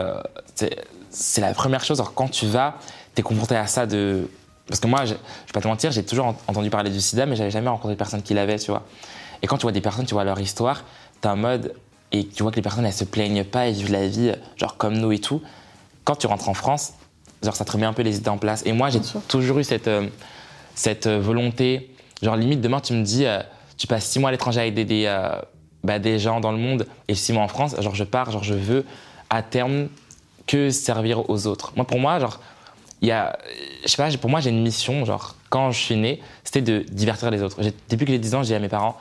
c'est 1.11 1.41
la 1.41 1.53
première 1.55 1.85
chose. 1.85 2.01
Alors, 2.01 2.14
quand 2.14 2.28
tu 2.28 2.47
vas, 2.47 2.74
tu 3.14 3.20
es 3.20 3.22
confronté 3.22 3.57
à 3.57 3.66
ça 3.66 3.87
de. 3.87 4.28
Parce 4.66 4.78
que 4.81 4.87
moi, 4.87 5.05
je, 5.05 5.11
je 5.14 5.14
vais 5.14 5.53
pas 5.53 5.61
te 5.61 5.66
mentir, 5.68 5.91
j'ai 5.91 6.05
toujours 6.05 6.26
ent- 6.26 6.37
entendu 6.47 6.70
parler 6.70 6.91
du 6.91 7.01
sida, 7.01 7.26
mais 7.26 7.35
j'avais 7.37 7.51
jamais 7.51 7.68
rencontré 7.68 7.95
de 7.95 7.99
personne 7.99 8.22
qui 8.22 8.35
l'avait, 8.35 8.59
tu 8.59 8.70
vois. 8.70 8.83
Et 9.43 9.47
quand 9.47 9.57
tu 9.57 9.62
vois 9.62 9.72
des 9.72 9.81
personnes, 9.81 10.05
tu 10.07 10.14
vois 10.14 10.24
leur 10.24 10.39
histoire, 10.41 10.85
tu 11.22 11.28
en 11.28 11.37
mode. 11.37 11.74
Et 12.12 12.26
tu 12.26 12.43
vois 12.43 12.51
que 12.51 12.57
les 12.57 12.62
personnes, 12.62 12.85
elles 12.87 12.93
se 12.93 13.05
plaignent 13.05 13.45
pas, 13.45 13.66
elles 13.68 13.74
vivent 13.74 13.93
la 13.93 14.07
vie, 14.09 14.33
genre 14.57 14.76
comme 14.76 14.97
nous 14.99 15.12
et 15.12 15.18
tout. 15.20 15.41
Quand 16.05 16.16
tu 16.16 16.26
rentres 16.26 16.49
en 16.49 16.55
France, 16.55 16.93
genre 17.43 17.55
ça 17.57 17.64
te 17.64 17.72
remet 17.72 17.87
un 17.87 17.93
peu 17.93 18.03
les 18.03 18.16
idées 18.18 18.31
en 18.31 18.39
place. 18.39 18.62
Et 18.66 18.72
moi, 18.72 18.91
j'ai 18.91 19.01
toujours 19.28 19.59
eu 19.61 19.64
cette, 19.64 19.91
cette 20.74 21.07
volonté. 21.09 21.95
Genre, 22.23 22.37
limite, 22.37 22.61
demain, 22.61 22.81
tu 22.81 22.93
me 22.93 23.03
dis, 23.03 23.27
euh, 23.27 23.41
tu 23.77 23.87
passes 23.87 24.07
six 24.07 24.18
mois 24.18 24.29
à 24.29 24.33
l'étranger 24.33 24.61
avec 24.61 24.75
des, 24.75 24.85
des, 24.85 25.05
euh, 25.07 25.31
bah, 25.83 25.99
des 25.99 26.18
gens 26.18 26.41
dans 26.41 26.53
le 26.53 26.59
monde 26.59 26.87
et 27.09 27.14
six 27.14 27.33
mois 27.33 27.43
en 27.43 27.49
France, 27.49 27.75
genre, 27.81 27.95
je 27.95 28.05
pars, 28.05 28.31
genre, 28.31 28.45
je 28.45 28.55
veux 28.55 28.85
à 29.31 29.43
terme 29.43 29.89
que 30.47 30.71
servir 30.71 31.31
aux 31.31 31.47
autres. 31.47 31.73
Moi, 31.77 31.87
pour 31.87 31.99
moi, 31.99 32.18
genre, 32.18 32.41
il 33.01 33.09
y 33.09 33.12
a, 33.12 33.39
je 33.85 33.89
sais 33.89 33.97
pas, 33.97 34.11
pour 34.18 34.29
moi, 34.29 34.41
j'ai 34.41 34.51
une 34.51 34.62
mission, 34.62 35.05
genre, 35.05 35.37
quand 35.49 35.71
je 35.71 35.79
suis 35.79 35.97
né, 35.97 36.21
c'était 36.45 36.61
de 36.61 36.81
divertir 36.91 37.31
les 37.31 37.43
autres. 37.43 37.57
Depuis 37.89 38.05
que 38.05 38.12
j'ai 38.12 38.18
10 38.18 38.35
ans, 38.35 38.43
j'ai 38.43 38.49
dit 38.49 38.55
à 38.55 38.59
mes 38.59 38.68
parents, 38.68 38.97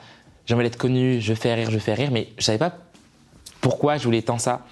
j'aimerais 0.46 0.66
être 0.66 0.78
connu, 0.78 1.20
je 1.20 1.34
fais 1.34 1.54
rire, 1.54 1.70
je 1.70 1.78
fais 1.78 1.94
rire, 1.94 2.10
mais 2.10 2.28
je 2.38 2.44
savais 2.44 2.58
pas 2.58 2.72
pourquoi 3.60 3.98
je 3.98 4.04
voulais 4.04 4.22
tant 4.22 4.38
ça. 4.38 4.62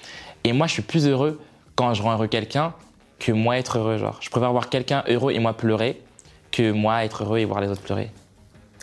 Et 0.44 0.52
moi, 0.52 0.66
je 0.66 0.72
suis 0.72 0.82
plus 0.82 1.06
heureux 1.06 1.40
quand 1.74 1.92
je 1.94 2.02
rends 2.02 2.14
heureux 2.14 2.28
quelqu'un 2.28 2.72
que 3.18 3.32
moi 3.32 3.58
être 3.58 3.78
heureux, 3.78 3.98
genre. 3.98 4.18
Je 4.20 4.30
préfère 4.30 4.52
voir 4.52 4.68
quelqu'un 4.68 5.04
heureux 5.08 5.32
et 5.32 5.38
moi 5.38 5.54
pleurer 5.54 6.00
que 6.50 6.70
moi 6.70 7.04
être 7.04 7.24
heureux 7.24 7.38
et 7.38 7.44
voir 7.44 7.60
les 7.60 7.68
autres 7.68 7.82
pleurer. 7.82 8.10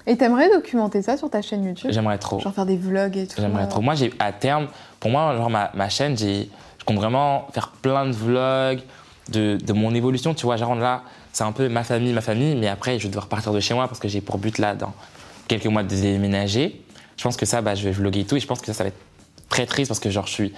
Et 0.07 0.17
t'aimerais 0.17 0.49
documenter 0.49 1.01
ça 1.01 1.17
sur 1.17 1.29
ta 1.29 1.41
chaîne 1.41 1.63
YouTube? 1.65 1.91
J'aimerais 1.91 2.17
trop. 2.17 2.39
Genre 2.39 2.53
faire 2.53 2.65
des 2.65 2.77
vlogs 2.77 3.17
et 3.17 3.25
tout 3.27 3.35
J'aimerais 3.41 3.63
euh, 3.63 3.67
trop. 3.67 3.81
Moi, 3.81 3.95
j'ai 3.95 4.13
à 4.19 4.31
terme, 4.31 4.67
pour 4.99 5.09
moi, 5.11 5.35
genre 5.35 5.49
ma, 5.49 5.71
ma 5.73 5.89
chaîne, 5.89 6.17
j'ai, 6.17 6.49
je 6.79 6.83
compte 6.85 6.97
vraiment 6.97 7.47
faire 7.53 7.69
plein 7.81 8.05
de 8.05 8.11
vlogs 8.11 8.81
de, 9.29 9.57
de 9.57 9.73
mon 9.73 9.93
évolution. 9.95 10.33
Tu 10.35 10.45
vois, 10.45 10.57
genre 10.57 10.75
là, 10.75 11.01
c'est 11.33 11.43
un 11.43 11.51
peu 11.51 11.67
ma 11.69 11.83
famille, 11.83 12.13
ma 12.13 12.21
famille, 12.21 12.55
mais 12.55 12.67
après, 12.67 12.99
je 12.99 13.03
vais 13.03 13.09
devoir 13.09 13.27
partir 13.27 13.51
de 13.51 13.59
chez 13.59 13.73
moi 13.73 13.87
parce 13.87 13.99
que 13.99 14.07
j'ai 14.07 14.21
pour 14.21 14.37
but 14.37 14.57
là, 14.59 14.75
dans 14.75 14.93
quelques 15.47 15.65
mois, 15.65 15.81
de 15.83 15.89
déménager. 15.89 16.81
Je 17.17 17.23
pense 17.23 17.35
que 17.37 17.45
ça, 17.47 17.61
bah, 17.61 17.73
je 17.75 17.83
vais 17.85 17.91
vlogger 17.91 18.19
et 18.21 18.25
tout, 18.25 18.35
et 18.35 18.39
je 18.39 18.47
pense 18.47 18.59
que 18.59 18.67
ça, 18.67 18.73
ça 18.73 18.83
va 18.83 18.89
être 18.89 18.99
très 19.49 19.65
triste 19.65 19.89
parce 19.89 19.99
que 19.99 20.09
genre, 20.11 20.27
je 20.27 20.33
suis. 20.33 20.53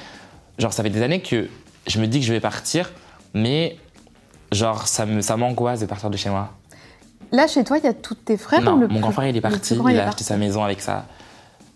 Genre, 0.60 0.74
ça 0.74 0.84
fait 0.84 0.90
des 0.90 1.04
années 1.04 1.22
que 1.22 1.48
je 1.88 2.00
me 2.02 2.08
dis 2.08 2.20
que 2.20 2.26
je 2.26 2.34
vais 2.34 2.40
partir, 2.42 2.92
mais 3.34 3.78
genre, 4.52 4.88
ça 4.88 5.06
me- 5.06 5.22
ça 5.22 5.38
m'angoisse 5.38 5.80
de 5.80 5.86
partir 5.86 6.10
de 6.10 6.18
chez 6.18 6.30
moi. 6.30 6.50
Là, 7.32 7.48
chez 7.48 7.64
toi, 7.64 7.78
il 7.78 7.84
y 7.84 7.88
a 7.88 7.94
tous 7.94 8.16
tes 8.16 8.38
frères 8.38 8.62
Non, 8.62 8.78
le 8.78 8.88
mon 8.88 9.00
grand 9.02 9.12
frère, 9.12 9.28
il 9.28 9.36
est 9.36 9.42
parti. 9.42 9.76
grand, 9.76 9.90
il 9.90 10.00
a 10.00 10.08
acheté 10.08 10.24
sa 10.24 10.38
maison 10.38 10.64
avec 10.64 10.82
sa, 10.82 11.06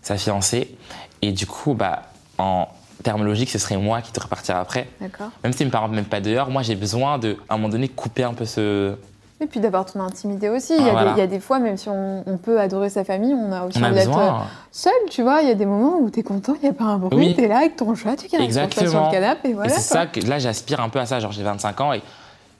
sa 0.00 0.16
fiancée. 0.16 0.76
Et 1.20 1.32
du 1.32 1.46
coup, 1.46 1.74
bah, 1.74 2.02
en 2.38 2.68
termes 3.02 3.24
logiques, 3.24 3.50
ce 3.50 3.58
serait 3.58 3.76
moi 3.76 4.00
qui 4.00 4.12
devrais 4.12 4.28
partir 4.28 4.56
après. 4.56 4.88
D'accord. 5.00 5.28
Même 5.44 5.52
si 5.52 5.64
mes 5.64 5.70
parents 5.70 5.88
ne 5.88 5.94
m'aiment 5.94 6.04
pas 6.04 6.20
dehors, 6.20 6.50
moi, 6.50 6.62
j'ai 6.62 6.74
besoin 6.74 7.18
de, 7.18 7.36
à 7.48 7.54
un 7.54 7.56
moment 7.58 7.68
donné, 7.68 7.88
couper 7.88 8.24
un 8.24 8.32
peu 8.34 8.44
ce. 8.44 8.94
Et 9.40 9.46
puis 9.46 9.58
d'avoir 9.58 9.84
ton 9.84 9.98
intimité 10.00 10.48
aussi. 10.48 10.72
Il 10.78 10.84
y, 10.84 10.88
a 10.88 10.90
Ah, 10.90 10.92
voilà. 10.92 11.10
des, 11.14 11.16
il 11.18 11.20
y 11.20 11.24
a 11.24 11.26
des 11.26 11.40
fois, 11.40 11.58
même 11.58 11.76
si 11.76 11.88
on, 11.88 12.22
on 12.26 12.36
peut 12.38 12.60
adorer 12.60 12.88
sa 12.90 13.02
famille, 13.04 13.34
on 13.34 13.50
a 13.52 13.64
aussi 13.64 13.76
On 13.78 13.82
a 13.82 13.90
d'être 13.90 14.06
besoin. 14.06 14.44
seul, 14.70 14.92
tu 15.10 15.22
vois. 15.22 15.42
Il 15.42 15.48
y 15.48 15.50
a 15.50 15.54
des 15.56 15.66
moments 15.66 15.98
où 15.98 16.10
t'es 16.10 16.22
content, 16.22 16.54
il 16.54 16.62
n'y 16.62 16.68
a 16.68 16.72
pas 16.72 16.84
un 16.84 16.98
bruit, 16.98 17.18
Oui. 17.18 17.34
t'es 17.34 17.48
là 17.48 17.58
avec 17.58 17.74
ton 17.76 17.92
chat, 17.96 18.14
tu 18.16 18.28
sur 18.28 18.38
le 18.40 19.10
canapé, 19.10 19.50
et 19.50 19.52
voilà. 19.54 19.68
c'est 19.70 19.80
ça 19.80 20.06
que 20.06 20.20
là, 20.20 20.38
j'aspire 20.38 20.80
un 20.80 20.88
peu 20.88 21.00
à 21.00 21.06
ça. 21.06 21.18
Genre, 21.18 21.32
j'ai 21.32 21.42
25 21.42 21.80
ans 21.80 21.92
et 21.92 22.02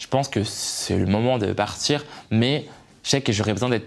je 0.02 0.08
pense 0.08 0.26
que 0.28 0.42
c'est 0.42 0.96
le 0.98 1.06
moment 1.06 1.38
de 1.38 1.52
partir. 1.52 2.04
Mais 2.32 2.66
je 3.04 3.10
sais 3.10 3.20
que 3.20 3.32
j'aurais 3.32 3.52
besoin 3.52 3.68
d'être, 3.68 3.86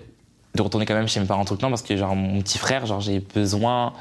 de 0.56 0.62
retourner 0.62 0.86
quand 0.86 0.94
même 0.94 1.10
chez 1.10 1.20
mes 1.20 1.26
parents 1.26 1.44
tout 1.44 1.54
le 1.56 1.60
temps 1.60 1.70
parce 1.70 1.82
que, 1.82 1.98
genre, 1.98 2.16
mon 2.16 2.42
petit 2.42 2.58
frère, 2.58 2.86
genre, 2.86 3.02
j'ai 3.02 3.20
besoin 3.20 3.92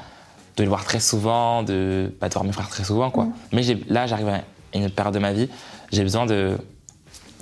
de 0.55 0.63
le 0.63 0.69
voir 0.69 0.85
très 0.85 1.01
souvent, 1.01 1.61
de 1.63 2.09
pas 2.21 2.29
de 2.29 2.33
voir 2.33 2.45
mes 2.45 2.53
frères 2.53 2.69
très 2.69 2.85
souvent, 2.85 3.11
quoi. 3.11 3.27
Mais 3.51 3.63
j'ai- 3.63 3.83
là, 3.89 4.07
j'arrive 4.07 4.29
à 4.29 4.41
une 4.73 4.89
période 4.89 5.13
de 5.13 5.19
ma 5.19 5.33
vie, 5.33 5.49
j'ai 5.91 6.03
besoin 6.03 6.25
de 6.25 6.57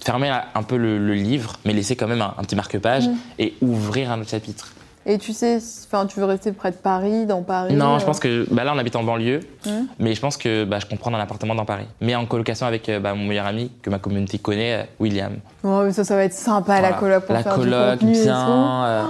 fermer 0.04 0.30
un 0.56 0.64
peu 0.64 0.78
le, 0.78 0.98
le 0.98 1.14
livre, 1.14 1.60
mais 1.66 1.74
laisser 1.74 1.96
quand 1.96 2.08
même 2.08 2.22
un, 2.24 2.34
un 2.36 2.42
petit 2.44 2.56
marque-page 2.56 3.04
et 3.38 3.54
ouvrir 3.62 4.12
un 4.12 4.20
autre 4.22 4.32
chapitre. 4.32 4.74
Et 5.06 5.18
tu 5.18 5.34
sais, 5.34 5.60
enfin, 5.86 6.06
tu 6.06 6.20
veux 6.20 6.26
rester 6.26 6.54
près 6.54 6.72
de 6.72 6.78
Paris, 6.78 7.26
dans 7.26 7.42
Paris 7.42 7.74
Non, 7.74 7.96
euh, 7.96 8.00
je 8.00 8.06
pense 8.06 8.20
que 8.22 8.46
bah 8.50 8.64
là, 8.64 8.72
on 8.74 8.78
habite 8.78 8.96
en 8.96 9.04
banlieue, 9.04 9.42
Mhm. 9.66 9.88
mais 10.00 10.16
je 10.16 10.22
pense 10.22 10.38
que 10.38 10.64
bah, 10.64 10.80
je 10.80 10.86
comprends 10.86 11.12
dans 11.12 11.18
l'appartement 11.18 11.56
dans 11.56 11.66
Paris. 11.66 11.88
Mais 12.00 12.16
en 12.16 12.26
colocation 12.26 12.66
avec 12.66 12.88
euh, 12.88 13.00
bah, 13.02 13.14
mon 13.14 13.26
meilleur 13.26 13.46
ami 13.46 13.70
que 13.82 13.90
ma 13.90 14.00
communauté 14.00 14.38
connaît, 14.40 14.74
euh, 14.76 14.84
William. 15.02 15.34
Ouais, 15.64 15.86
mais 15.86 15.92
ça, 15.92 16.06
ça 16.06 16.16
va 16.16 16.24
être 16.24 16.34
sympa 16.34 16.80
la 16.80 16.94
coloc 16.94 17.26
pour 17.26 17.34
La 17.36 17.44
faire 17.44 17.56
coloc, 17.56 18.00
du 18.00 18.06
contenu 18.06 18.12
et 18.14 18.18
tout. 18.20 18.24
bien, 18.24 18.86
euh, 18.86 19.04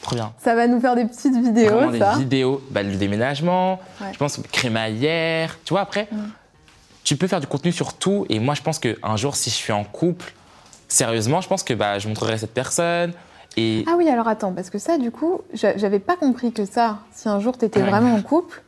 trop 0.00 0.14
bien. 0.16 0.32
Ça 0.38 0.54
va 0.54 0.66
nous 0.68 0.80
faire 0.80 0.94
des 0.96 1.04
petites 1.04 1.36
vidéos, 1.36 1.74
Vraiment 1.74 1.92
des 1.92 1.98
ça. 1.98 2.14
vidéos, 2.16 2.62
bah, 2.70 2.82
le 2.82 2.96
déménagement, 2.96 3.78
Ouais. 4.00 4.08
je 4.14 4.18
pense 4.18 4.40
crémaillère. 4.52 5.58
Tu 5.66 5.74
vois, 5.74 5.82
après, 5.82 6.08
Mhm. 6.10 6.30
tu 7.04 7.16
peux 7.18 7.26
faire 7.26 7.40
du 7.40 7.46
contenu 7.46 7.72
sur 7.72 7.92
tout. 7.92 8.24
Et 8.30 8.38
moi, 8.38 8.54
je 8.54 8.62
pense 8.62 8.78
qu'un 8.78 9.16
jour, 9.16 9.36
si 9.36 9.50
je 9.50 9.54
suis 9.54 9.72
en 9.74 9.84
couple, 9.84 10.32
sérieusement, 10.88 11.42
je 11.42 11.48
pense 11.48 11.62
que 11.62 11.74
bah, 11.74 11.98
je 11.98 12.08
montrerai 12.08 12.38
cette 12.38 12.54
personne. 12.54 13.12
Et 13.56 13.84
Ah 13.88 13.94
oui, 13.96 14.08
alors 14.08 14.28
attends, 14.28 14.52
parce 14.52 14.70
que 14.70 14.78
ça, 14.78 14.98
du 14.98 15.10
coup, 15.10 15.40
j'a- 15.54 15.76
j'avais 15.76 15.98
pas 15.98 16.16
compris 16.16 16.52
que 16.52 16.64
ça, 16.64 16.98
si 17.12 17.28
un 17.28 17.40
jour 17.40 17.56
t'étais 17.56 17.80
Ouais. 17.82 17.88
vraiment 17.88 18.14
en 18.14 18.20
couple, 18.22 18.62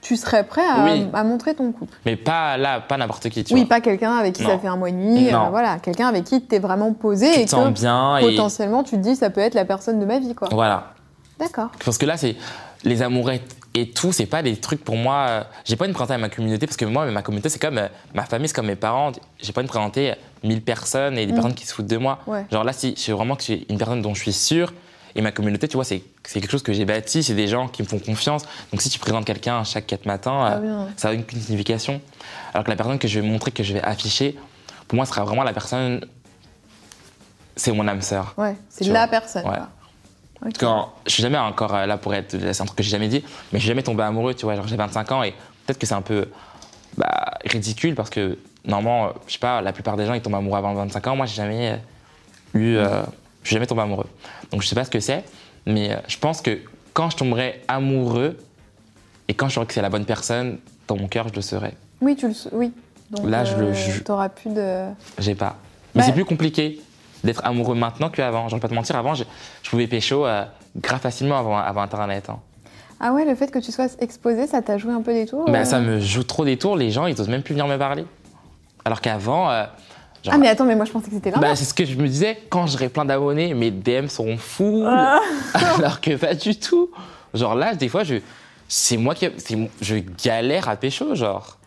tu 0.00 0.16
serais 0.16 0.42
prêt 0.44 0.62
à, 0.66 0.84
Oui. 0.84 1.06
à 1.12 1.22
montrer 1.22 1.54
ton 1.54 1.70
couple. 1.70 1.94
Mais 2.06 2.16
pas 2.16 2.56
là, 2.56 2.80
pas 2.80 2.96
n'importe 2.96 3.28
qui, 3.28 3.44
tu 3.44 3.54
Oui, 3.54 3.60
vois. 3.60 3.68
pas 3.68 3.80
quelqu'un 3.80 4.12
avec 4.16 4.32
qui 4.34 4.42
ça 4.42 4.58
fait 4.58 4.66
un 4.68 4.76
mois 4.76 4.88
et 4.88 4.92
demi, 4.92 5.30
Non. 5.30 5.46
euh, 5.46 5.50
voilà, 5.50 5.78
quelqu'un 5.78 6.08
avec 6.08 6.24
qui 6.24 6.40
t'es 6.42 6.58
vraiment 6.58 6.92
posé 6.92 7.30
tu 7.32 7.40
et 7.40 7.44
que 7.44 7.68
bien. 7.70 8.16
Et 8.16 8.22
potentiellement 8.30 8.82
tu 8.82 8.92
te 8.96 9.00
dis 9.02 9.14
ça 9.16 9.30
peut 9.30 9.40
être 9.40 9.54
la 9.54 9.64
personne 9.64 10.00
de 10.00 10.04
ma 10.04 10.18
vie, 10.18 10.34
quoi. 10.34 10.48
voilà. 10.50 10.94
D'accord. 11.38 11.70
Parce 11.84 11.98
que 11.98 12.06
là, 12.06 12.16
c'est 12.16 12.36
les 12.84 13.02
amourettes 13.02 13.56
et 13.74 13.90
tout, 13.90 14.12
c'est 14.12 14.26
pas 14.26 14.42
des 14.42 14.56
trucs 14.56 14.84
pour 14.84 14.96
moi. 14.96 15.26
euh, 15.28 15.44
J'ai 15.64 15.76
pas 15.76 15.86
une 15.86 15.92
présenter 15.92 16.14
à 16.14 16.18
ma 16.18 16.28
communauté 16.28 16.66
parce 16.66 16.76
que 16.76 16.84
moi, 16.84 17.06
ma 17.10 17.22
communauté, 17.22 17.48
c'est 17.48 17.58
comme 17.60 17.78
euh, 17.78 17.88
ma 18.14 18.24
famille, 18.24 18.48
c'est 18.48 18.54
comme 18.54 18.66
mes 18.66 18.76
parents. 18.76 19.12
J'ai 19.40 19.52
pas 19.52 19.62
une 19.62 19.68
présenter 19.68 20.14
1000 20.44 20.62
personnes 20.62 21.16
et 21.18 21.24
des 21.26 21.32
Mm. 21.32 21.36
personnes 21.36 21.54
qui 21.54 21.66
se 21.66 21.72
foutent 21.74 21.86
de 21.86 21.96
moi. 21.96 22.18
Ouais. 22.26 22.44
Genre 22.50 22.64
là, 22.64 22.72
si 22.72 22.94
je 22.96 23.00
suis 23.00 23.12
vraiment 23.12 23.34
que 23.36 23.42
j'ai 23.44 23.66
une 23.70 23.78
personne 23.78 24.02
dont 24.02 24.14
je 24.14 24.20
suis 24.22 24.32
sûr 24.32 24.72
et 25.14 25.22
ma 25.22 25.32
communauté, 25.32 25.68
tu 25.68 25.76
vois, 25.76 25.84
c'est 25.84 26.02
quelque 26.32 26.50
chose 26.50 26.62
que 26.62 26.72
j'ai 26.72 26.84
bâti, 26.84 27.22
c'est 27.22 27.34
des 27.34 27.48
gens 27.48 27.68
qui 27.68 27.82
me 27.82 27.88
font 27.88 27.98
confiance. 27.98 28.42
Donc 28.72 28.80
si 28.82 28.88
tu 28.90 28.98
présentes 28.98 29.24
quelqu'un 29.24 29.62
chaque 29.64 29.86
4 29.86 30.06
matins, 30.06 30.40
Ah 30.44 30.56
euh, 30.62 30.86
ça 30.96 31.08
a 31.08 31.12
une 31.12 31.24
signification. 31.28 32.00
Alors 32.54 32.64
que 32.64 32.70
la 32.70 32.76
personne 32.76 32.98
que 32.98 33.08
je 33.08 33.20
vais 33.20 33.26
montrer, 33.26 33.50
que 33.52 33.62
je 33.62 33.72
vais 33.74 33.82
afficher, 33.82 34.36
pour 34.88 34.96
moi, 34.96 35.04
ce 35.06 35.12
sera 35.12 35.24
vraiment 35.24 35.44
la 35.44 35.52
personne. 35.54 36.04
C'est 37.56 37.72
mon 37.72 37.86
âme 37.86 38.00
sœur. 38.02 38.34
Ouais, 38.38 38.56
c'est 38.70 38.84
la 38.86 39.00
vois. 39.00 39.08
personne. 39.08 39.44
Ouais. 39.46 39.56
Quoi. 40.42 40.48
Ok. 40.50 40.56
Quand 40.60 40.92
je 41.06 41.12
suis 41.12 41.22
jamais 41.22 41.38
encore 41.38 41.74
euh, 41.74 41.86
là 41.86 41.96
pour 41.96 42.14
être, 42.14 42.36
c'est 42.52 42.60
un 42.60 42.64
truc 42.66 42.76
que 42.76 42.82
j'ai 42.82 42.90
jamais 42.90 43.08
dit, 43.08 43.22
mais 43.52 43.58
je 43.58 43.64
suis 43.64 43.68
jamais 43.68 43.82
tombé 43.82 44.02
amoureux, 44.02 44.34
tu 44.34 44.44
vois. 44.44 44.54
Genre 44.56 44.66
j'ai 44.66 44.76
25 44.76 45.12
ans 45.12 45.22
et 45.22 45.32
peut-être 45.66 45.78
que 45.78 45.86
c'est 45.86 45.94
un 45.94 46.02
peu 46.02 46.28
bah, 46.96 47.38
ridicule 47.44 47.94
parce 47.94 48.10
que 48.10 48.38
normalement, 48.64 49.06
euh, 49.06 49.10
je 49.26 49.32
sais 49.34 49.38
pas, 49.38 49.60
la 49.60 49.72
plupart 49.72 49.96
des 49.96 50.06
gens 50.06 50.14
ils 50.14 50.20
tombent 50.22 50.34
amoureux 50.34 50.58
avant 50.58 50.74
25 50.74 51.06
ans. 51.08 51.16
Moi 51.16 51.26
j'ai 51.26 51.36
jamais 51.36 51.72
euh, 51.72 52.58
eu, 52.58 52.76
euh, 52.76 53.02
je 53.42 53.48
suis 53.48 53.54
jamais 53.54 53.66
tombé 53.66 53.82
amoureux. 53.82 54.06
Donc 54.50 54.62
je 54.62 54.66
sais 54.68 54.74
pas 54.74 54.84
ce 54.84 54.90
que 54.90 55.00
c'est, 55.00 55.24
mais 55.66 55.96
je 56.08 56.18
pense 56.18 56.40
que 56.42 56.58
quand 56.92 57.08
je 57.10 57.16
tomberai 57.16 57.62
amoureux 57.68 58.36
et 59.28 59.34
quand 59.34 59.48
je 59.48 59.54
saurai 59.54 59.66
que 59.66 59.72
c'est 59.74 59.82
la 59.82 59.88
bonne 59.90 60.04
personne, 60.04 60.58
dans 60.88 60.96
mon 60.96 61.08
cœur 61.08 61.28
je 61.28 61.34
le 61.34 61.40
serai. 61.42 61.74
Oui, 62.00 62.16
tu 62.16 62.26
le 62.28 62.34
oui. 62.52 62.72
Donc 63.10 63.28
Là, 63.30 63.44
je 63.44 63.54
le- 63.56 63.72
je- 63.74 64.00
t'auras 64.00 64.28
plus 64.30 64.50
de 64.52 64.86
J'ai 65.18 65.34
pas. 65.34 65.56
Mais 65.94 66.02
c'est 66.02 66.12
plus 66.12 66.24
compliqué 66.24 66.80
d'être 67.24 67.44
amoureux 67.44 67.74
maintenant 67.74 68.08
qu'avant. 68.10 68.48
Je 68.48 68.54
vais 68.56 68.60
pas 68.60 68.68
te 68.68 68.74
mentir, 68.74 68.96
avant 68.96 69.14
je, 69.14 69.24
je 69.62 69.70
pouvais 69.70 69.86
pécho 69.86 70.26
euh, 70.26 70.44
grave 70.76 71.00
facilement 71.00 71.38
avant, 71.38 71.56
avant 71.58 71.82
Internet. 71.82 72.28
hein. 72.30 72.38
Ah 73.04 73.12
ouais, 73.12 73.24
le 73.24 73.34
fait 73.34 73.50
que 73.50 73.58
tu 73.58 73.72
sois 73.72 73.86
exposé, 73.98 74.46
ça 74.46 74.62
t'a 74.62 74.78
joué 74.78 74.92
un 74.92 75.02
peu 75.02 75.12
des 75.12 75.26
tours 75.26 75.44
Bah, 75.46 75.60
euh 75.60 75.64
ça 75.64 75.80
me 75.80 75.98
joue 75.98 76.22
trop 76.22 76.44
des 76.44 76.56
tours, 76.56 76.76
les 76.76 76.90
gens 76.90 77.06
ils 77.06 77.20
osent 77.20 77.28
même 77.28 77.42
plus 77.42 77.52
venir 77.54 77.66
me 77.66 77.76
parler. 77.76 78.04
Alors 78.84 79.00
qu'avant, 79.00 79.50
euh, 79.50 79.64
Ah 80.30 80.38
mais 80.38 80.48
attends, 80.48 80.64
mais 80.64 80.76
moi 80.76 80.84
je 80.84 80.92
pensais 80.92 81.08
que 81.08 81.14
c'était 81.14 81.30
bah, 81.32 81.38
l'inverse. 81.40 81.58
c'est 81.58 81.64
ce 81.64 81.74
que 81.74 81.84
je 81.84 81.96
me 81.96 82.06
disais, 82.06 82.38
quand 82.48 82.66
j'aurai 82.68 82.88
plein 82.88 83.04
d'abonnés, 83.04 83.54
mes 83.54 83.70
DM 83.72 84.06
seront 84.06 84.36
fous. 84.36 84.84
Ah. 84.86 85.18
alors 85.78 86.00
que 86.00 86.14
pas 86.16 86.34
du 86.34 86.56
tout. 86.56 86.90
Genre 87.34 87.54
là, 87.56 87.74
des 87.74 87.88
fois, 87.88 88.04
je, 88.04 88.16
c'est 88.68 88.96
moi 88.96 89.14
qui, 89.14 89.26
je 89.80 89.96
galère 90.24 90.68
à 90.68 90.76
pécho, 90.76 91.14
genre. 91.14 91.58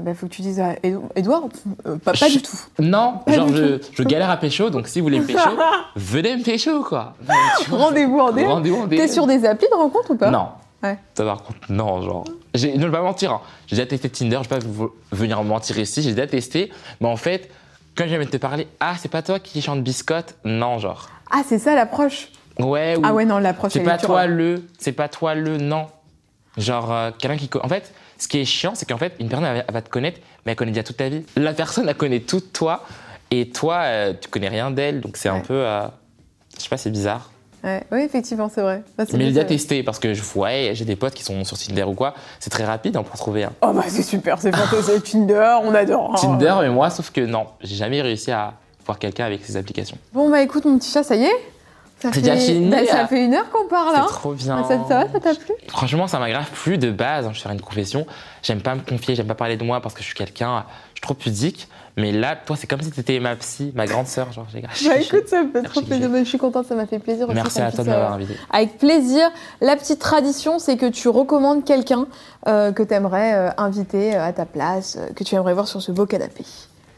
Ah 0.00 0.02
bah 0.02 0.14
faut 0.14 0.26
que 0.28 0.32
tu 0.32 0.40
dises 0.40 0.58
à 0.60 0.76
Édouard, 1.14 1.42
euh, 1.86 1.96
pas, 1.98 2.12
pas 2.12 2.26
Je- 2.28 2.38
du 2.38 2.42
tout. 2.42 2.56
Non, 2.78 3.20
Pas 3.26 3.32
genre 3.34 3.48
je, 3.48 3.78
je 3.92 4.02
galère 4.02 4.30
à 4.30 4.38
pécho, 4.38 4.70
donc 4.70 4.88
si 4.88 5.00
vous 5.00 5.04
voulez 5.04 5.20
me 5.20 5.26
pécho, 5.26 5.50
venez 5.96 6.36
me 6.38 6.42
pécho, 6.42 6.82
quoi. 6.82 7.12
Rendez-vous 7.70 8.18
en. 8.18 8.26
Rendez-vous 8.32 8.82
en. 8.82 8.88
T'es 8.88 9.08
sur 9.08 9.26
des 9.26 9.44
applis 9.44 9.68
de 9.70 9.76
rencontre 9.76 10.12
ou 10.12 10.16
pas? 10.16 10.30
Non. 10.30 10.48
Ouais. 10.82 10.96
Ça, 11.14 11.24
par 11.24 11.42
contre, 11.42 11.58
non, 11.68 12.00
genre. 12.00 12.24
J'ai- 12.54 12.78
Ne 12.78 12.86
vais 12.86 12.92
pas 12.92 13.02
mentir, 13.02 13.32
hein. 13.32 13.40
j'ai 13.66 13.76
déjà 13.76 13.86
testé 13.86 14.08
Tinder, 14.08 14.40
je 14.42 14.48
vais 14.48 14.58
pas 14.58 14.66
venir 15.12 15.42
mentir 15.44 15.78
ici, 15.78 16.00
j'ai 16.00 16.14
déjà 16.14 16.26
testé, 16.26 16.72
mais 17.02 17.08
en 17.08 17.16
fait, 17.16 17.50
quand 17.94 18.04
je 18.04 18.08
viens 18.08 18.20
de 18.20 18.24
te 18.24 18.38
parler, 18.38 18.66
ah, 18.80 18.94
c'est 18.98 19.10
pas 19.10 19.20
toi 19.20 19.38
qui 19.38 19.60
chante 19.60 19.82
biscotte? 19.82 20.34
Non, 20.46 20.78
genre. 20.78 21.10
Ah 21.30 21.42
c'est 21.46 21.58
ça 21.58 21.74
l'approche? 21.74 22.28
Ouais, 22.58 22.96
ou 22.96 23.02
Ah 23.04 23.12
ouais 23.12 23.26
non 23.26 23.38
l'approche. 23.38 23.72
c'est 23.72 23.80
pas 23.80 23.98
toi 23.98 24.24
le, 24.26 24.64
c'est 24.78 24.92
pas 24.92 25.08
toi 25.08 25.34
le, 25.34 25.58
non. 25.58 25.86
Genre, 26.56 26.90
euh, 26.90 27.10
quelqu'un 27.16 27.36
qui. 27.36 27.50
En 27.62 27.68
fait, 27.68 27.92
ce 28.20 28.28
qui 28.28 28.38
est 28.38 28.44
chiant, 28.44 28.72
c'est 28.74 28.88
qu'en 28.88 28.98
fait, 28.98 29.14
une 29.18 29.28
personne, 29.28 29.46
elle, 29.46 29.56
va- 29.58 29.64
elle 29.66 29.74
va 29.74 29.82
te 29.82 29.88
connaître, 29.90 30.20
mais 30.46 30.52
elle 30.52 30.56
connaît 30.56 30.70
déjà 30.72 30.82
toute 30.84 30.96
ta 30.98 31.08
vie. 31.08 31.24
La 31.36 31.52
personne, 31.54 31.88
elle 31.88 31.94
connaît 31.96 32.20
tout 32.20 32.38
de 32.40 32.44
toi, 32.44 32.84
et 33.30 33.48
toi, 33.50 33.80
euh, 33.84 34.12
tu 34.20 34.28
connais 34.28 34.48
rien 34.48 34.70
d'elle, 34.70 35.00
donc 35.00 35.16
c'est 35.16 35.28
un 35.28 35.40
peu. 35.40 35.54
euh, 35.54 35.86
je 36.56 36.62
sais 36.62 36.68
pas, 36.68 36.76
c'est 36.76 36.90
bizarre. 36.90 37.30
Ouais, 37.62 37.82
oui 37.92 38.00
effectivement 38.00 38.48
c'est 38.48 38.62
vrai. 38.62 38.82
C'est 38.96 39.12
Mais 39.12 39.24
j'ai 39.26 39.32
déjà 39.32 39.44
testé 39.44 39.82
parce 39.82 39.98
que 39.98 40.14
je 40.14 40.22
ouais, 40.34 40.70
j'ai 40.72 40.86
des 40.86 40.96
potes 40.96 41.12
qui 41.12 41.22
sont 41.22 41.44
sur 41.44 41.58
Tinder 41.58 41.82
ou 41.82 41.92
quoi. 41.92 42.14
C'est 42.38 42.48
très 42.48 42.64
rapide 42.64 42.96
hein, 42.96 43.02
pour 43.02 43.16
trouver 43.18 43.44
un. 43.44 43.52
Oh 43.60 43.72
bah 43.74 43.84
c'est 43.86 44.02
super, 44.02 44.40
c'est 44.40 44.50
fantastique. 44.56 45.04
Tinder, 45.12 45.58
on 45.62 45.74
adore. 45.74 46.12
hein. 46.14 46.18
Tinder, 46.18 46.54
mais 46.62 46.70
moi, 46.70 46.88
sauf 46.88 47.10
que 47.10 47.20
non, 47.20 47.44
j'ai 47.60 47.74
jamais 47.74 48.00
réussi 48.00 48.30
à 48.30 48.54
voir 48.86 48.98
quelqu'un 48.98 49.26
avec 49.26 49.44
ces 49.44 49.58
applications. 49.58 49.98
Bon 50.14 50.30
bah 50.30 50.40
écoute 50.40 50.64
mon 50.64 50.78
petit 50.78 50.90
chat, 50.90 51.02
ça 51.02 51.16
y 51.16 51.24
est. 51.24 51.36
Ça 52.00 52.10
C'est 52.12 52.20
déjà 52.22 52.36
fini, 52.36 52.70
bah, 52.70 52.78
ça 52.86 53.06
fait 53.06 53.24
une 53.24 53.34
heure 53.34 53.50
qu'on 53.50 53.68
parle. 53.68 53.94
C'est 53.94 54.00
Hein. 54.00 54.06
trop 54.08 54.32
bien. 54.32 54.56
Ah, 54.58 54.64
ça, 54.66 54.78
ça 54.88 54.94
va, 55.04 55.12
ça 55.12 55.20
t'a 55.20 55.34
plu? 55.34 55.54
Franchement, 55.68 56.06
ça 56.06 56.18
m'a 56.18 56.30
grave 56.30 56.48
plu 56.50 56.78
de 56.78 56.90
base. 56.90 57.26
hein, 57.26 57.30
je 57.32 57.38
vais 57.38 57.42
faire 57.42 57.52
une 57.52 57.60
confession. 57.60 58.06
J'aime 58.42 58.62
pas 58.62 58.74
me 58.74 58.80
confier, 58.80 59.14
j'aime 59.14 59.26
pas 59.26 59.34
parler 59.34 59.56
de 59.58 59.64
moi 59.64 59.80
parce 59.80 59.94
que 59.94 60.00
je 60.00 60.06
suis 60.06 60.14
quelqu'un, 60.14 60.64
je 60.94 60.98
suis 60.98 61.00
trop 61.02 61.14
pudique. 61.14 61.68
Mais 61.96 62.12
là, 62.12 62.36
toi, 62.36 62.56
c'est 62.56 62.66
comme 62.68 62.80
si 62.80 62.90
t'étais 62.90 63.18
ma 63.20 63.34
psy, 63.36 63.72
ma 63.74 63.84
grande 63.84 64.06
sœur. 64.06 64.32
Genre. 64.32 64.46
Bah 64.54 64.96
écoute, 64.98 65.26
ça 65.28 65.42
me 65.42 65.50
fait 65.50 65.62
trop 65.62 65.82
plaisir. 65.82 66.08
Gigi. 66.08 66.24
Je 66.24 66.28
suis 66.28 66.38
contente, 66.38 66.64
ça 66.66 66.74
m'a 66.74 66.86
fait 66.86 67.00
plaisir 67.00 67.26
aussi. 67.28 67.34
Merci 67.34 67.60
à 67.60 67.70
toi 67.72 67.84
de 67.84 67.90
m'avoir 67.90 68.12
euh, 68.12 68.14
invité. 68.14 68.36
Avec 68.50 68.78
plaisir. 68.78 69.28
La 69.60 69.76
petite 69.76 69.98
tradition, 69.98 70.58
c'est 70.58 70.76
que 70.78 70.86
tu 70.86 71.08
recommandes 71.08 71.64
quelqu'un 71.64 72.06
euh, 72.46 72.72
que 72.72 72.82
tu 72.82 72.94
aimerais 72.94 73.52
inviter 73.58 74.14
euh, 74.16 74.24
à 74.24 74.32
ta 74.32 74.46
place, 74.46 74.96
euh, 74.98 75.12
que 75.14 75.24
tu 75.24 75.34
aimerais 75.34 75.52
voir 75.52 75.68
sur 75.68 75.82
ce 75.82 75.92
beau 75.92 76.06
canapé. 76.06 76.44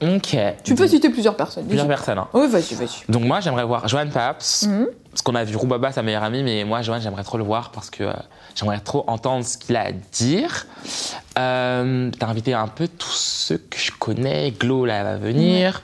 Ok. 0.03 0.36
Tu 0.64 0.74
peux 0.74 0.86
citer 0.88 1.09
plusieurs 1.11 1.36
personnes. 1.36 1.66
Plusieurs 1.66 1.86
personnes. 1.88 2.18
hein. 2.18 2.28
Oui, 2.34 2.48
vas-y, 2.48 2.74
vas-y. 2.74 3.11
Donc 3.11 3.22
moi, 3.24 3.40
j'aimerais 3.40 3.64
voir 3.64 3.86
Joanne 3.88 4.11
Paps. 4.11 4.66
Mhm. 4.66 4.86
Parce 5.11 5.22
qu'on 5.22 5.34
a 5.34 5.44
vu 5.44 5.57
Roubaba, 5.57 5.92
sa 5.92 6.03
meilleure 6.03 6.22
amie, 6.24 6.42
mais 6.42 6.64
moi, 6.64 6.80
Joanne, 6.82 7.03
j'aimerais 7.03 7.22
trop 7.22 7.36
le 7.38 7.44
voir 7.44 7.70
parce 7.70 7.90
que 7.90 8.03
euh, 8.05 8.12
j'aimerais 8.55 8.80
trop 8.80 9.05
entendre 9.07 9.44
ce 9.44 9.59
qu'il 9.59 9.76
a 9.76 9.82
à 9.82 9.92
dire. 9.92 10.66
Euh, 11.38 12.11
T'as 12.18 12.26
invité 12.26 12.55
un 12.55 12.68
peu 12.68 12.88
tous 12.88 13.12
ceux 13.12 13.59
que 13.59 13.78
je 13.78 13.92
connais. 13.92 14.50
Glo, 14.53 14.84
là, 14.86 14.96
elle 14.98 15.05
va 15.05 15.16
venir. 15.16 15.82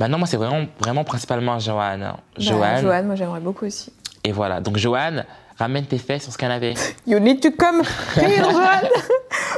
Maintenant, 0.00 0.18
moi, 0.18 0.26
c'est 0.28 0.36
vraiment, 0.36 0.66
vraiment 0.78 1.02
principalement 1.04 1.58
Joanne. 1.58 2.02
hein. 2.04 2.16
Bah, 2.36 2.42
Joanne. 2.44 2.82
Joanne, 2.82 3.06
moi 3.06 3.16
j'aimerais 3.16 3.40
beaucoup 3.40 3.66
aussi. 3.66 3.92
Et 4.24 4.30
voilà. 4.32 4.60
Donc, 4.60 4.76
Joanne, 4.76 5.24
ramène 5.58 5.86
tes 5.86 5.98
fesses 5.98 6.22
sur 6.22 6.32
ce 6.32 6.38
canapé. 6.38 6.74
You 7.06 7.18
need 7.18 7.40
to 7.40 7.50
come 7.50 7.82
here, 8.16 8.44
Joanne. 8.50 8.88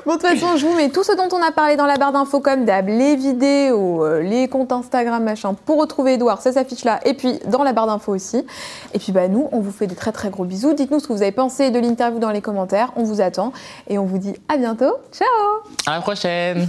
Bon, 0.06 0.16
de 0.16 0.20
toute 0.20 0.30
façon, 0.30 0.56
je 0.56 0.66
vous 0.66 0.74
mets 0.74 0.88
tout 0.88 1.04
ce 1.04 1.12
dont 1.14 1.28
on 1.32 1.42
a 1.42 1.52
parlé 1.52 1.76
dans 1.76 1.86
la 1.86 1.96
barre 1.96 2.12
d'infos, 2.12 2.40
comme 2.40 2.64
d'hab, 2.64 2.88
les 2.88 3.16
vidéos, 3.16 4.04
euh, 4.04 4.22
les 4.22 4.48
comptes 4.48 4.72
Instagram, 4.72 5.22
machin, 5.22 5.54
pour 5.54 5.78
retrouver 5.78 6.14
Edouard, 6.14 6.40
ça 6.40 6.52
s'affiche 6.52 6.84
là, 6.84 7.00
et 7.04 7.12
puis 7.12 7.38
dans 7.46 7.62
la 7.62 7.72
barre 7.72 7.86
d'infos 7.86 8.14
aussi. 8.14 8.46
Et 8.94 8.98
puis, 8.98 9.12
bah, 9.12 9.28
nous, 9.28 9.48
on 9.52 9.60
vous 9.60 9.70
fait 9.70 9.86
des 9.86 9.94
très 9.94 10.12
très 10.12 10.30
gros 10.30 10.44
bisous. 10.44 10.72
Dites-nous 10.72 11.00
ce 11.00 11.08
que 11.08 11.12
vous 11.12 11.22
avez 11.22 11.32
pensé 11.32 11.70
de 11.70 11.78
l'interview 11.78 12.18
dans 12.18 12.30
les 12.30 12.40
commentaires. 12.40 12.92
On 12.96 13.02
vous 13.02 13.20
attend. 13.20 13.52
Et 13.88 13.98
on 13.98 14.06
vous 14.06 14.18
dit 14.18 14.34
à 14.48 14.56
bientôt. 14.56 14.94
Ciao 15.12 15.28
À 15.86 15.96
la 15.96 16.00
prochaine 16.00 16.68